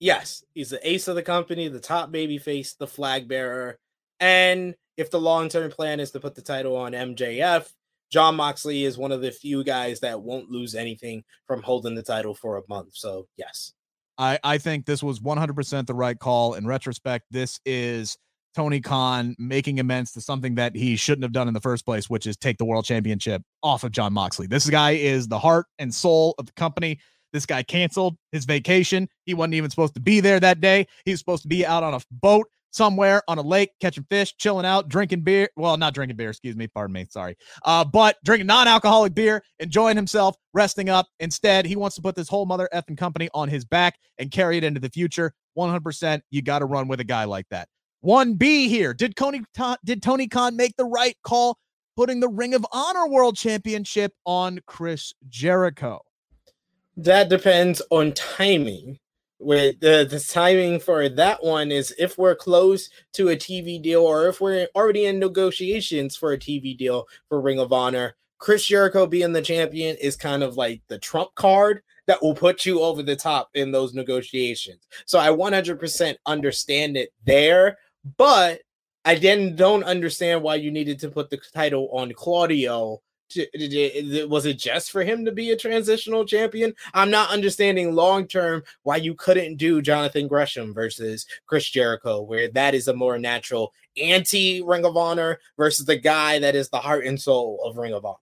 Yes, 0.00 0.44
he's 0.54 0.70
the 0.70 0.88
ace 0.88 1.08
of 1.08 1.16
the 1.16 1.22
company, 1.22 1.68
the 1.68 1.80
top 1.80 2.12
baby 2.12 2.38
face, 2.38 2.74
the 2.74 2.86
flag 2.86 3.28
bearer. 3.28 3.78
And 4.20 4.74
if 4.96 5.10
the 5.10 5.20
long 5.20 5.48
term 5.48 5.70
plan 5.70 6.00
is 6.00 6.10
to 6.12 6.20
put 6.20 6.34
the 6.34 6.42
title 6.42 6.76
on 6.76 6.92
MJF, 6.92 7.68
Jon 8.10 8.36
Moxley 8.36 8.84
is 8.84 8.96
one 8.96 9.12
of 9.12 9.20
the 9.20 9.30
few 9.30 9.64
guys 9.64 10.00
that 10.00 10.22
won't 10.22 10.50
lose 10.50 10.74
anything 10.74 11.24
from 11.46 11.62
holding 11.62 11.94
the 11.94 12.02
title 12.02 12.34
for 12.34 12.56
a 12.56 12.62
month. 12.68 12.90
So, 12.94 13.26
yes. 13.36 13.72
I, 14.18 14.38
I 14.42 14.58
think 14.58 14.84
this 14.84 15.02
was 15.02 15.20
100% 15.20 15.86
the 15.86 15.94
right 15.94 16.18
call. 16.18 16.54
In 16.54 16.66
retrospect, 16.66 17.26
this 17.30 17.60
is 17.64 18.18
Tony 18.54 18.80
Khan 18.80 19.36
making 19.38 19.78
amends 19.78 20.12
to 20.12 20.20
something 20.20 20.56
that 20.56 20.74
he 20.74 20.96
shouldn't 20.96 21.22
have 21.22 21.32
done 21.32 21.46
in 21.46 21.54
the 21.54 21.60
first 21.60 21.84
place, 21.84 22.10
which 22.10 22.26
is 22.26 22.36
take 22.36 22.58
the 22.58 22.64
world 22.64 22.84
championship 22.84 23.42
off 23.62 23.84
of 23.84 23.92
Jon 23.92 24.12
Moxley. 24.12 24.48
This 24.48 24.68
guy 24.68 24.92
is 24.92 25.28
the 25.28 25.38
heart 25.38 25.66
and 25.78 25.94
soul 25.94 26.34
of 26.38 26.46
the 26.46 26.52
company. 26.52 26.98
This 27.32 27.46
guy 27.46 27.62
canceled 27.62 28.16
his 28.32 28.44
vacation. 28.44 29.08
He 29.26 29.34
wasn't 29.34 29.54
even 29.54 29.70
supposed 29.70 29.94
to 29.94 30.00
be 30.00 30.20
there 30.20 30.40
that 30.40 30.60
day. 30.60 30.86
He 31.04 31.12
was 31.12 31.20
supposed 31.20 31.42
to 31.42 31.48
be 31.48 31.64
out 31.64 31.84
on 31.84 31.94
a 31.94 32.00
boat 32.10 32.48
somewhere 32.70 33.22
on 33.28 33.38
a 33.38 33.42
lake 33.42 33.70
catching 33.80 34.04
fish, 34.04 34.34
chilling 34.36 34.66
out, 34.66 34.88
drinking 34.88 35.22
beer. 35.22 35.48
Well, 35.56 35.76
not 35.76 35.94
drinking 35.94 36.16
beer, 36.16 36.30
excuse 36.30 36.56
me, 36.56 36.66
pardon 36.68 36.94
me, 36.94 37.06
sorry. 37.08 37.36
Uh, 37.64 37.84
but 37.84 38.16
drinking 38.24 38.46
non-alcoholic 38.46 39.14
beer, 39.14 39.42
enjoying 39.58 39.96
himself, 39.96 40.36
resting 40.54 40.88
up. 40.88 41.06
Instead, 41.20 41.66
he 41.66 41.76
wants 41.76 41.96
to 41.96 42.02
put 42.02 42.14
this 42.14 42.28
whole 42.28 42.46
mother 42.46 42.68
effing 42.72 42.96
company 42.96 43.28
on 43.34 43.48
his 43.48 43.64
back 43.64 43.98
and 44.18 44.30
carry 44.30 44.56
it 44.56 44.64
into 44.64 44.80
the 44.80 44.90
future. 44.90 45.32
100%, 45.56 46.20
you 46.30 46.42
got 46.42 46.60
to 46.60 46.64
run 46.64 46.88
with 46.88 47.00
a 47.00 47.04
guy 47.04 47.24
like 47.24 47.46
that. 47.50 47.68
1B 48.04 48.68
here. 48.68 48.94
Did 48.94 49.16
Tony 49.16 49.42
did 49.84 50.02
Tony 50.02 50.28
Khan 50.28 50.56
make 50.56 50.76
the 50.76 50.84
right 50.84 51.16
call 51.24 51.58
putting 51.96 52.20
the 52.20 52.28
Ring 52.28 52.54
of 52.54 52.64
Honor 52.72 53.08
World 53.08 53.36
Championship 53.36 54.12
on 54.24 54.60
Chris 54.66 55.12
Jericho? 55.28 56.00
That 56.96 57.28
depends 57.28 57.82
on 57.90 58.12
timing 58.12 58.98
with 59.38 59.80
the, 59.80 60.06
the 60.08 60.20
timing 60.20 60.80
for 60.80 61.08
that 61.08 61.42
one 61.42 61.70
is 61.70 61.94
if 61.98 62.18
we're 62.18 62.34
close 62.34 62.90
to 63.12 63.28
a 63.28 63.36
TV 63.36 63.80
deal 63.80 64.02
or 64.02 64.28
if 64.28 64.40
we're 64.40 64.68
already 64.74 65.06
in 65.06 65.18
negotiations 65.18 66.16
for 66.16 66.32
a 66.32 66.38
TV 66.38 66.76
deal 66.76 67.06
for 67.28 67.40
Ring 67.40 67.58
of 67.58 67.72
Honor, 67.72 68.16
Chris 68.38 68.64
Jericho 68.66 69.06
being 69.06 69.32
the 69.32 69.42
champion 69.42 69.96
is 69.96 70.16
kind 70.16 70.42
of 70.42 70.56
like 70.56 70.82
the 70.88 70.98
trump 70.98 71.34
card 71.34 71.82
that 72.06 72.22
will 72.22 72.34
put 72.34 72.64
you 72.64 72.80
over 72.80 73.02
the 73.02 73.16
top 73.16 73.50
in 73.54 73.70
those 73.70 73.94
negotiations. 73.94 74.86
So 75.04 75.18
I 75.18 75.28
100% 75.28 76.16
understand 76.26 76.96
it 76.96 77.10
there, 77.24 77.78
but 78.16 78.62
I 79.04 79.16
then 79.16 79.56
don't 79.56 79.84
understand 79.84 80.42
why 80.42 80.56
you 80.56 80.70
needed 80.70 80.98
to 81.00 81.10
put 81.10 81.30
the 81.30 81.38
title 81.54 81.88
on 81.92 82.12
Claudio 82.12 83.02
was 84.28 84.46
it 84.46 84.58
just 84.58 84.90
for 84.90 85.02
him 85.02 85.24
to 85.24 85.32
be 85.32 85.50
a 85.50 85.56
transitional 85.56 86.24
champion? 86.24 86.74
I'm 86.94 87.10
not 87.10 87.30
understanding 87.30 87.94
long 87.94 88.26
term 88.26 88.62
why 88.82 88.96
you 88.96 89.14
couldn't 89.14 89.56
do 89.56 89.82
Jonathan 89.82 90.28
Gresham 90.28 90.72
versus 90.72 91.26
Chris 91.46 91.68
Jericho, 91.68 92.22
where 92.22 92.48
that 92.48 92.74
is 92.74 92.88
a 92.88 92.94
more 92.94 93.18
natural 93.18 93.72
anti 94.00 94.62
Ring 94.62 94.84
of 94.84 94.96
Honor 94.96 95.38
versus 95.56 95.86
the 95.86 95.96
guy 95.96 96.38
that 96.38 96.54
is 96.54 96.68
the 96.68 96.78
heart 96.78 97.04
and 97.04 97.20
soul 97.20 97.60
of 97.64 97.76
Ring 97.76 97.92
of 97.92 98.04
Honor. 98.04 98.16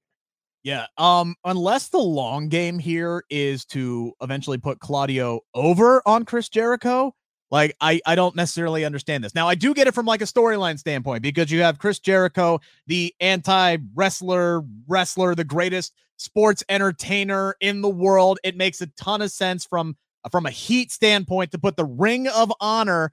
Yeah. 0.63 0.87
Um, 0.99 1.37
unless 1.45 1.91
the 1.91 1.99
long 1.99 2.49
game 2.49 2.81
here 2.81 3.23
is 3.31 3.65
to 3.67 4.13
eventually 4.21 4.59
put 4.59 4.81
Claudio 4.81 5.41
over 5.55 6.03
on 6.07 6.25
Chris 6.25 6.49
Jericho, 6.49 7.15
like 7.51 7.77
I 7.81 8.01
I 8.07 8.15
don't 8.15 8.35
necessarily 8.37 8.85
understand 8.85 9.23
this. 9.25 9.35
Now 9.35 9.49
I 9.49 9.55
do 9.55 9.75
get 9.75 9.87
it 9.87 9.95
from 9.95 10.07
like 10.07 10.21
a 10.21 10.25
storyline 10.25 10.79
standpoint 10.79 11.23
because 11.23 11.51
you 11.51 11.63
have 11.63 11.79
Chris 11.79 11.99
Jericho, 11.99 12.61
the 12.87 13.15
anti-wrestler, 13.21 14.63
wrestler, 14.89 15.35
the 15.35 15.45
greatest 15.45 15.93
sports 16.17 16.65
entertainer 16.69 17.55
in 17.61 17.83
the 17.83 17.89
world. 17.89 18.39
It 18.43 18.57
makes 18.57 18.81
a 18.81 18.87
ton 18.89 19.23
of 19.23 19.31
sense 19.31 19.65
from 19.65 19.97
from 20.31 20.47
a 20.47 20.51
heat 20.51 20.91
standpoint 20.91 21.53
to 21.53 21.59
put 21.59 21.77
the 21.77 21.85
Ring 21.85 22.27
of 22.29 22.53
Honor 22.61 23.13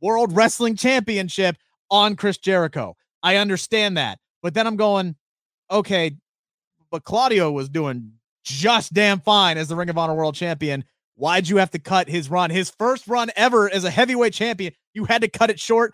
World 0.00 0.34
Wrestling 0.34 0.76
Championship 0.76 1.56
on 1.90 2.16
Chris 2.16 2.38
Jericho. 2.38 2.96
I 3.22 3.36
understand 3.36 3.96
that. 3.96 4.18
But 4.42 4.54
then 4.54 4.66
I'm 4.66 4.76
going, 4.76 5.16
okay, 5.70 6.16
but 6.90 7.04
Claudio 7.04 7.52
was 7.52 7.68
doing 7.68 8.12
just 8.42 8.92
damn 8.92 9.20
fine 9.20 9.58
as 9.58 9.68
the 9.68 9.76
Ring 9.76 9.90
of 9.90 9.98
Honor 9.98 10.14
World 10.14 10.34
Champion. 10.34 10.84
Why'd 11.20 11.50
you 11.50 11.58
have 11.58 11.70
to 11.72 11.78
cut 11.78 12.08
his 12.08 12.30
run? 12.30 12.48
His 12.48 12.70
first 12.70 13.06
run 13.06 13.30
ever 13.36 13.70
as 13.70 13.84
a 13.84 13.90
heavyweight 13.90 14.32
champion. 14.32 14.72
You 14.94 15.04
had 15.04 15.20
to 15.20 15.28
cut 15.28 15.50
it 15.50 15.60
short 15.60 15.92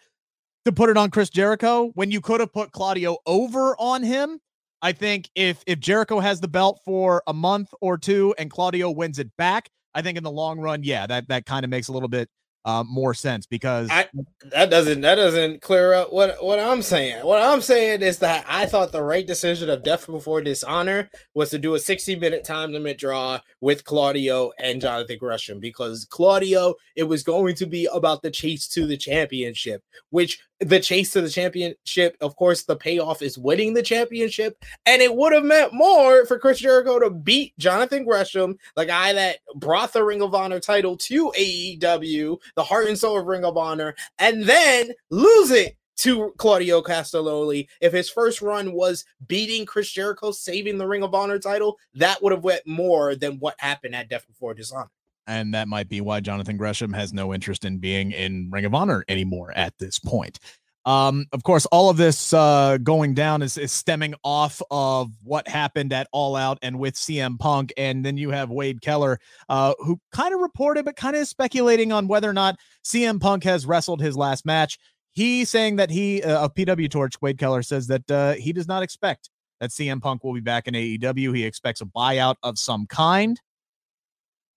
to 0.65 0.71
put 0.71 0.89
it 0.89 0.97
on 0.97 1.11
Chris 1.11 1.31
Jericho 1.31 1.91
when 1.95 2.13
you 2.13 2.21
could 2.21 2.39
have 2.39 2.53
put 2.53 2.71
Claudio 2.71 3.17
over 3.27 3.75
on 3.77 4.05
him. 4.05 4.39
I 4.83 4.93
think 4.93 5.29
if 5.35 5.65
if 5.67 5.81
Jericho 5.81 6.21
has 6.21 6.41
the 6.41 6.47
belt 6.47 6.79
for 6.85 7.25
a 7.27 7.33
month 7.33 7.75
or 7.81 7.99
two 7.99 8.37
and 8.39 8.53
Claudio 8.53 8.89
wins 8.89 9.19
it 9.19 9.37
back, 9.37 9.69
I 9.97 10.03
think 10.03 10.17
in 10.17 10.23
the 10.23 10.31
long 10.31 10.61
run, 10.61 10.85
yeah, 10.85 11.09
that 11.09 11.27
that 11.27 11.45
kind 11.45 11.65
of 11.65 11.71
makes 11.71 11.89
a 11.89 11.93
little 11.93 12.09
bit 12.09 12.29
uh, 12.67 12.83
more 12.85 13.15
sense 13.15 13.47
because 13.47 13.89
I, 13.93 14.09
that 14.51 14.71
doesn't 14.71 15.01
that 15.03 15.15
doesn't 15.15 15.63
clear 15.63 15.95
up 15.95 16.13
what 16.13 16.43
what 16.43 16.59
I'm 16.59 16.83
saying. 16.83 17.25
What 17.25 17.41
I'm 17.41 17.63
saying 17.63 18.03
is 18.03 18.19
that 18.19 18.45
I 18.49 18.67
thought 18.67 18.91
the 18.91 19.05
right 19.05 19.25
decision 19.25 19.71
of 19.71 19.85
Death 19.85 20.07
Before 20.07 20.43
Dishonor 20.43 21.09
was 21.33 21.51
to 21.51 21.59
do 21.59 21.77
a 21.77 21.79
60 21.79 22.17
minute 22.17 22.43
time 22.43 22.73
limit 22.73 22.99
draw 22.99 23.39
with 23.61 23.85
Claudio 23.85 24.51
and 24.59 24.81
Jonathan 24.81 25.17
Gresham 25.17 25.61
because 25.61 26.07
Claudio 26.11 26.75
it 26.97 27.05
was 27.05 27.23
going 27.23 27.55
to 27.55 27.67
be 27.67 27.89
about 27.95 28.23
the 28.23 28.33
chase 28.33 28.67
to 28.69 28.85
the 28.85 28.97
championship, 28.97 29.83
which 30.11 30.41
the 30.61 30.81
chase 30.81 31.13
to 31.13 31.21
the 31.21 31.29
championship, 31.29 32.17
of 32.21 32.37
course, 32.37 32.63
the 32.63 32.77
payoff 32.77 33.23
is 33.23 33.37
winning 33.39 33.75
the 33.75 33.83
championship, 33.83 34.63
and 34.87 35.03
it 35.03 35.15
would 35.15 35.33
have 35.33 35.45
meant 35.45 35.75
more 35.75 36.25
for 36.27 36.39
Chris 36.39 36.61
Jericho 36.61 36.99
to 36.99 37.11
beat 37.11 37.57
Jonathan 37.59 38.05
Gresham, 38.05 38.59
the 38.75 38.87
guy 38.87 39.13
that 39.13 39.39
brought 39.57 39.93
the 39.93 40.05
Ring 40.05 40.23
of 40.23 40.35
Honor 40.35 40.61
title 40.61 40.97
to 40.97 41.33
AEW, 41.39 42.39
the 42.55 42.65
heart 42.65 42.89
and 42.89 42.99
soul 42.99 43.19
of 43.19 43.27
Ring 43.27 43.45
of 43.45 43.57
Honor, 43.57 43.95
and 44.19 44.45
then 44.45 44.93
lose 45.11 45.51
it 45.51 45.77
to 45.97 46.33
Claudio 46.37 46.83
Castagnoli. 46.83 47.69
If 47.81 47.93
his 47.93 48.09
first 48.11 48.43
run 48.43 48.73
was 48.73 49.05
beating 49.29 49.67
Chris 49.67 49.91
Jericho, 49.91 50.31
saving 50.31 50.79
the 50.79 50.87
Ring 50.87 51.03
of 51.03 51.15
Honor 51.15 51.39
title, 51.39 51.79
that 51.95 52.23
would 52.23 52.33
have 52.33 52.45
went 52.45 52.67
more 52.67 53.15
than 53.15 53.39
what 53.39 53.57
happened 53.59 53.95
at 53.95 54.09
Death 54.09 54.27
Before 54.27 54.55
Dishonor. 54.55 54.91
And 55.27 55.55
that 55.55 55.69
might 55.69 55.89
be 55.89 56.01
why 56.01 56.21
Jonathan 56.21 56.57
Gresham 56.57 56.93
has 56.93 57.13
no 57.13 57.35
interest 57.35 57.65
in 57.65 57.79
being 57.79 58.13
in 58.13 58.49
Ring 58.51 58.65
of 58.65 58.75
Honor 58.75 59.05
anymore 59.09 59.53
at 59.57 59.77
this 59.79 59.99
point. 59.99 60.39
Um, 60.87 61.27
of 61.33 61.43
course, 61.43 61.67
all 61.67 61.91
of 61.91 61.97
this 61.97 62.33
uh, 62.33 62.79
going 62.81 63.13
down 63.13 63.43
is, 63.43 63.59
is 63.59 63.73
stemming 63.73 64.15
off 64.23 64.63
of 64.71 65.11
what 65.25 65.49
happened 65.49 65.93
at 65.93 66.07
All 66.13 66.37
Out 66.37 66.59
and 66.63 66.79
with 66.79 66.95
CM 66.95 67.41
Punk. 67.41 67.73
And 67.77 68.05
then 68.05 68.17
you 68.17 68.31
have 68.31 68.51
Wade 68.51 68.81
Keller, 68.81 69.19
uh, 69.49 69.75
who 69.81 69.99
kind 70.13 70.33
of 70.33 70.41
reported, 70.41 70.85
but 70.85 70.95
kind 70.95 71.17
of 71.17 71.27
speculating 71.27 71.91
on 71.91 72.07
whether 72.07 72.31
or 72.31 72.33
not 72.33 72.57
CM 72.85 73.21
Punk 73.21 73.43
has 73.43 73.67
wrestled 73.67 74.01
his 74.01 74.17
last 74.17 74.47
match. 74.47 74.79
He 75.13 75.45
saying 75.45 75.77
that 75.77 75.91
he, 75.91 76.23
uh, 76.23 76.45
of 76.45 76.55
PW 76.55 76.89
Torch, 76.89 77.21
Wade 77.21 77.39
Keller 77.39 77.63
says 77.63 77.89
that 77.89 78.09
uh, 78.09 78.35
he 78.35 78.53
does 78.53 78.69
not 78.69 78.85
expect 78.85 79.31
that 79.61 79.71
CM 79.71 80.01
Punk 80.01 80.23
will 80.23 80.35
be 80.35 80.41
back 80.41 80.69
in 80.69 80.75
AEW. 80.75 81.35
He 81.35 81.45
expects 81.45 81.81
a 81.81 81.87
buyout 81.87 82.37
of 82.45 82.59
some 82.59 82.87
kind 82.87 83.41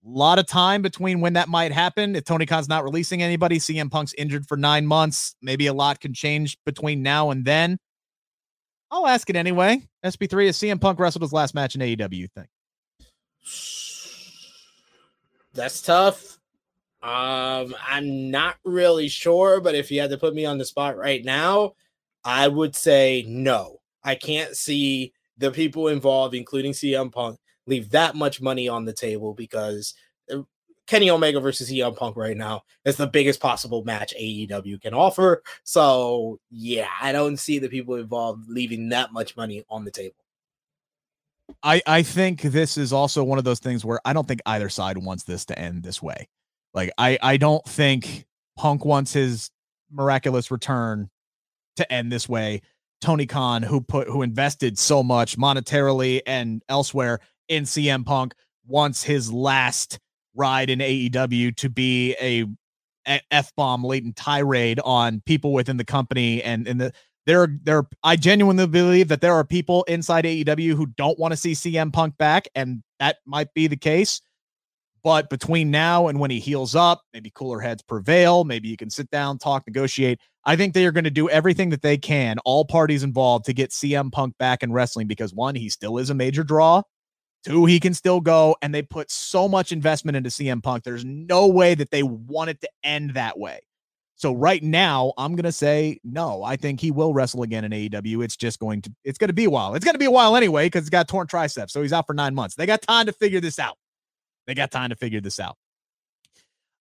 lot 0.03 0.39
of 0.39 0.47
time 0.47 0.81
between 0.81 1.21
when 1.21 1.33
that 1.33 1.49
might 1.49 1.71
happen. 1.71 2.15
If 2.15 2.25
Tony 2.25 2.45
Khan's 2.45 2.69
not 2.69 2.83
releasing 2.83 3.21
anybody, 3.21 3.59
CM 3.59 3.91
Punk's 3.91 4.13
injured 4.13 4.47
for 4.47 4.57
nine 4.57 4.85
months. 4.85 5.35
Maybe 5.41 5.67
a 5.67 5.73
lot 5.73 5.99
can 5.99 6.13
change 6.13 6.57
between 6.65 7.03
now 7.03 7.31
and 7.31 7.45
then. 7.45 7.77
I'll 8.91 9.07
ask 9.07 9.29
it 9.29 9.35
anyway. 9.35 9.81
SP3 10.03 10.45
is 10.45 10.57
CM 10.57 10.81
Punk 10.81 10.99
wrestled 10.99 11.21
his 11.21 11.33
last 11.33 11.53
match 11.53 11.75
in 11.75 11.81
AEW, 11.81 12.13
you 12.13 12.27
think? 12.27 12.47
That's 15.53 15.81
tough. 15.81 16.37
Um, 17.01 17.75
I'm 17.87 18.29
not 18.31 18.57
really 18.65 19.07
sure, 19.07 19.61
but 19.61 19.75
if 19.75 19.91
you 19.91 20.01
had 20.01 20.09
to 20.09 20.17
put 20.17 20.33
me 20.33 20.45
on 20.45 20.57
the 20.57 20.65
spot 20.65 20.97
right 20.97 21.23
now, 21.23 21.73
I 22.23 22.47
would 22.47 22.75
say 22.75 23.23
no. 23.27 23.79
I 24.03 24.15
can't 24.15 24.55
see 24.55 25.13
the 25.37 25.51
people 25.51 25.87
involved, 25.87 26.35
including 26.35 26.73
CM 26.73 27.11
Punk, 27.11 27.39
leave 27.69 27.91
that 27.91 28.15
much 28.15 28.41
money 28.41 28.67
on 28.67 28.85
the 28.85 28.93
table 28.93 29.33
because 29.33 29.93
uh, 30.33 30.41
Kenny 30.87 31.09
Omega 31.09 31.39
versus 31.39 31.69
CM 31.69 31.95
Punk 31.95 32.17
right 32.17 32.35
now 32.35 32.63
is 32.83 32.97
the 32.97 33.07
biggest 33.07 33.39
possible 33.39 33.83
match 33.83 34.13
AEW 34.19 34.81
can 34.81 34.93
offer. 34.93 35.43
So 35.63 36.39
yeah, 36.49 36.89
I 37.01 37.11
don't 37.11 37.37
see 37.37 37.59
the 37.59 37.69
people 37.69 37.95
involved 37.95 38.49
leaving 38.49 38.89
that 38.89 39.13
much 39.13 39.37
money 39.37 39.63
on 39.69 39.85
the 39.85 39.91
table. 39.91 40.15
I 41.63 41.81
I 41.85 42.01
think 42.01 42.41
this 42.41 42.77
is 42.77 42.91
also 42.91 43.23
one 43.23 43.37
of 43.37 43.43
those 43.43 43.59
things 43.59 43.85
where 43.85 43.99
I 44.03 44.13
don't 44.13 44.27
think 44.27 44.41
either 44.45 44.69
side 44.69 44.97
wants 44.97 45.23
this 45.23 45.45
to 45.45 45.59
end 45.59 45.83
this 45.83 46.01
way. 46.01 46.27
Like 46.73 46.91
I 46.97 47.17
I 47.21 47.37
don't 47.37 47.63
think 47.65 48.25
Punk 48.57 48.83
wants 48.83 49.13
his 49.13 49.51
miraculous 49.91 50.51
return 50.51 51.09
to 51.75 51.91
end 51.91 52.11
this 52.11 52.27
way. 52.27 52.61
Tony 53.01 53.25
Khan, 53.25 53.63
who 53.63 53.79
put 53.81 54.07
who 54.07 54.21
invested 54.21 54.77
so 54.77 55.03
much 55.03 55.37
monetarily 55.37 56.21
and 56.25 56.63
elsewhere 56.67 57.19
in 57.49 57.63
CM 57.63 58.05
Punk 58.05 58.33
wants 58.65 59.03
his 59.03 59.33
last 59.33 59.99
ride 60.35 60.69
in 60.69 60.79
AEW 60.79 61.55
to 61.57 61.69
be 61.69 62.15
a 62.21 62.45
f 63.31 63.53
bomb 63.55 63.83
latent 63.83 64.15
tirade 64.15 64.79
on 64.83 65.21
people 65.25 65.51
within 65.51 65.77
the 65.77 65.83
company 65.83 66.43
and 66.43 66.67
and 66.67 66.79
the 66.79 66.93
there 67.25 67.47
there 67.63 67.87
I 68.03 68.15
genuinely 68.15 68.67
believe 68.67 69.07
that 69.09 69.21
there 69.21 69.33
are 69.33 69.43
people 69.43 69.83
inside 69.83 70.25
AEW 70.25 70.75
who 70.75 70.87
don't 70.87 71.19
want 71.19 71.31
to 71.31 71.37
see 71.37 71.53
CM 71.53 71.91
Punk 71.91 72.17
back 72.17 72.47
and 72.55 72.83
that 72.99 73.17
might 73.25 73.53
be 73.53 73.67
the 73.67 73.77
case. 73.77 74.21
But 75.01 75.29
between 75.29 75.71
now 75.71 76.07
and 76.07 76.19
when 76.19 76.31
he 76.31 76.39
heals 76.39 76.75
up 76.75 77.01
maybe 77.13 77.31
cooler 77.33 77.59
heads 77.59 77.81
prevail 77.81 78.43
maybe 78.43 78.67
you 78.67 78.77
can 78.77 78.89
sit 78.89 79.09
down 79.09 79.37
talk 79.37 79.65
negotiate. 79.67 80.19
I 80.45 80.55
think 80.55 80.73
they 80.73 80.85
are 80.85 80.91
going 80.91 81.03
to 81.03 81.11
do 81.11 81.29
everything 81.29 81.69
that 81.69 81.81
they 81.81 81.97
can 81.97 82.37
all 82.45 82.65
parties 82.65 83.03
involved 83.03 83.45
to 83.45 83.53
get 83.53 83.71
CM 83.71 84.11
Punk 84.11 84.37
back 84.37 84.63
in 84.63 84.71
wrestling 84.71 85.07
because 85.07 85.33
one 85.33 85.55
he 85.55 85.69
still 85.69 85.97
is 85.97 86.09
a 86.09 86.15
major 86.15 86.43
draw 86.43 86.83
Two, 87.45 87.65
he 87.65 87.79
can 87.79 87.93
still 87.93 88.19
go, 88.19 88.55
and 88.61 88.75
they 88.75 88.81
put 88.81 89.09
so 89.09 89.47
much 89.47 89.71
investment 89.71 90.17
into 90.17 90.29
CM 90.29 90.61
Punk. 90.61 90.83
There's 90.83 91.05
no 91.05 91.47
way 91.47 91.73
that 91.73 91.89
they 91.89 92.03
want 92.03 92.49
it 92.49 92.59
to 92.61 92.69
end 92.83 93.11
that 93.11 93.39
way. 93.39 93.61
So 94.15 94.33
right 94.33 94.61
now, 94.61 95.13
I'm 95.17 95.33
gonna 95.37 95.53
say 95.53 95.97
no. 96.03 96.43
I 96.43 96.57
think 96.57 96.81
he 96.81 96.91
will 96.91 97.13
wrestle 97.13 97.43
again 97.43 97.63
in 97.63 97.71
AEW. 97.71 98.21
It's 98.21 98.35
just 98.35 98.59
going 98.59 98.81
to 98.81 98.91
it's 99.05 99.17
gonna 99.17 99.31
be 99.31 99.45
a 99.45 99.49
while. 99.49 99.75
It's 99.75 99.85
gonna 99.85 99.97
be 99.97 100.05
a 100.05 100.11
while 100.11 100.35
anyway 100.35 100.65
because 100.65 100.83
he's 100.83 100.89
got 100.89 101.07
torn 101.07 101.27
triceps, 101.27 101.71
so 101.71 101.81
he's 101.81 101.93
out 101.93 102.05
for 102.05 102.13
nine 102.13 102.35
months. 102.35 102.55
They 102.55 102.65
got 102.65 102.81
time 102.81 103.05
to 103.05 103.13
figure 103.13 103.39
this 103.39 103.59
out. 103.59 103.77
They 104.45 104.55
got 104.55 104.71
time 104.71 104.89
to 104.89 104.97
figure 104.97 105.21
this 105.21 105.39
out. 105.39 105.55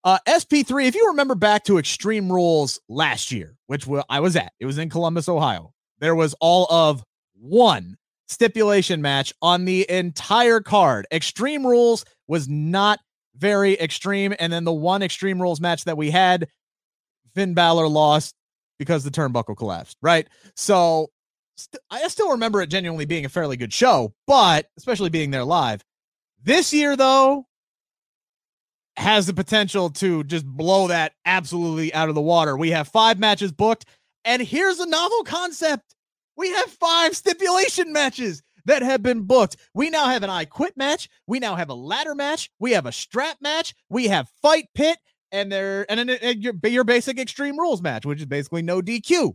Uh, 0.03 0.19
SP3, 0.27 0.87
if 0.87 0.97
you 0.97 1.07
remember 1.09 1.35
back 1.37 1.65
to 1.65 1.79
Extreme 1.79 2.33
Rules 2.33 2.81
last 2.89 3.31
year, 3.31 3.57
which 3.67 3.87
I 4.09 4.19
was 4.19 4.35
at, 4.35 4.53
it 4.59 4.67
was 4.67 4.79
in 4.79 4.91
Columbus, 4.91 5.29
Ohio. 5.29 5.73
There 6.01 6.15
was 6.17 6.35
all 6.41 6.67
of 6.71 7.05
one 7.35 7.98
stipulation 8.29 9.03
match 9.03 9.33
on 9.43 9.65
the 9.65 9.89
entire 9.91 10.61
card. 10.61 11.07
Extreme 11.13 11.67
Rules 11.67 12.05
was 12.27 12.49
not 12.49 13.01
very 13.37 13.79
extreme. 13.79 14.35
And 14.39 14.53
then 14.53 14.65
the 14.65 14.73
one 14.73 15.03
Extreme 15.03 15.41
Rules 15.41 15.61
match 15.61 15.85
that 15.85 15.97
we 15.97 16.11
had, 16.11 16.49
Finn 17.35 17.55
Balor 17.55 17.89
lost 17.89 18.35
because 18.79 19.05
the 19.05 19.11
turnbuckle 19.11 19.57
collapsed, 19.57 19.97
right? 20.03 20.29
So 20.57 21.09
st- 21.57 21.83
I 21.91 22.07
still 22.09 22.33
remember 22.33 22.61
it 22.61 22.69
genuinely 22.69 23.07
being 23.07 23.25
a 23.25 23.29
fairly 23.29 23.57
good 23.57 23.73
show, 23.73 24.15
but 24.27 24.67
especially 24.77 25.11
being 25.11 25.31
there 25.31 25.45
live. 25.45 25.83
This 26.43 26.73
year, 26.73 26.97
though, 26.97 27.47
has 28.97 29.27
the 29.27 29.35
potential 29.35 29.91
to 29.91 30.25
just 30.25 30.45
blow 30.47 30.89
that 30.89 31.13
absolutely 31.25 31.95
out 31.95 32.09
of 32.09 32.15
the 32.15 32.21
water. 32.21 32.57
We 32.57 32.71
have 32.71 32.89
five 32.89 33.19
matches 33.19 33.53
booked, 33.53 33.85
and 34.25 34.43
here's 34.43 34.81
a 34.81 34.87
novel 34.87 35.23
concept 35.25 35.95
we 36.39 36.51
have 36.53 36.71
five 36.71 37.17
stipulation 37.17 37.93
matches 37.93 38.43
that 38.65 38.83
have 38.83 39.03
been 39.03 39.23
booked. 39.23 39.57
We 39.75 39.91
now 39.91 40.07
have 40.07 40.23
an 40.23 40.31
I 40.31 40.45
Quit 40.45 40.77
match. 40.77 41.09
We 41.27 41.41
now 41.41 41.57
have 41.57 41.69
a 41.69 41.75
ladder 41.75 42.15
match. 42.15 42.51
We 42.61 42.73
have 42.73 42.87
a 42.87 42.93
strap 42.93 43.39
match. 43.41 43.75
We 43.91 44.07
have 44.07 44.29
Fight 44.41 44.69
Pit, 44.75 44.99
and 45.33 45.51
there 45.51 45.85
and, 45.91 46.01
and, 46.01 46.11
and 46.11 46.43
your, 46.43 46.55
your 46.65 46.85
basic 46.85 47.19
Extreme 47.19 47.59
Rules 47.59 47.83
match, 47.83 48.07
which 48.07 48.21
is 48.21 48.27
basically 48.27 48.63
no 48.63 48.81
DQ. 48.81 49.35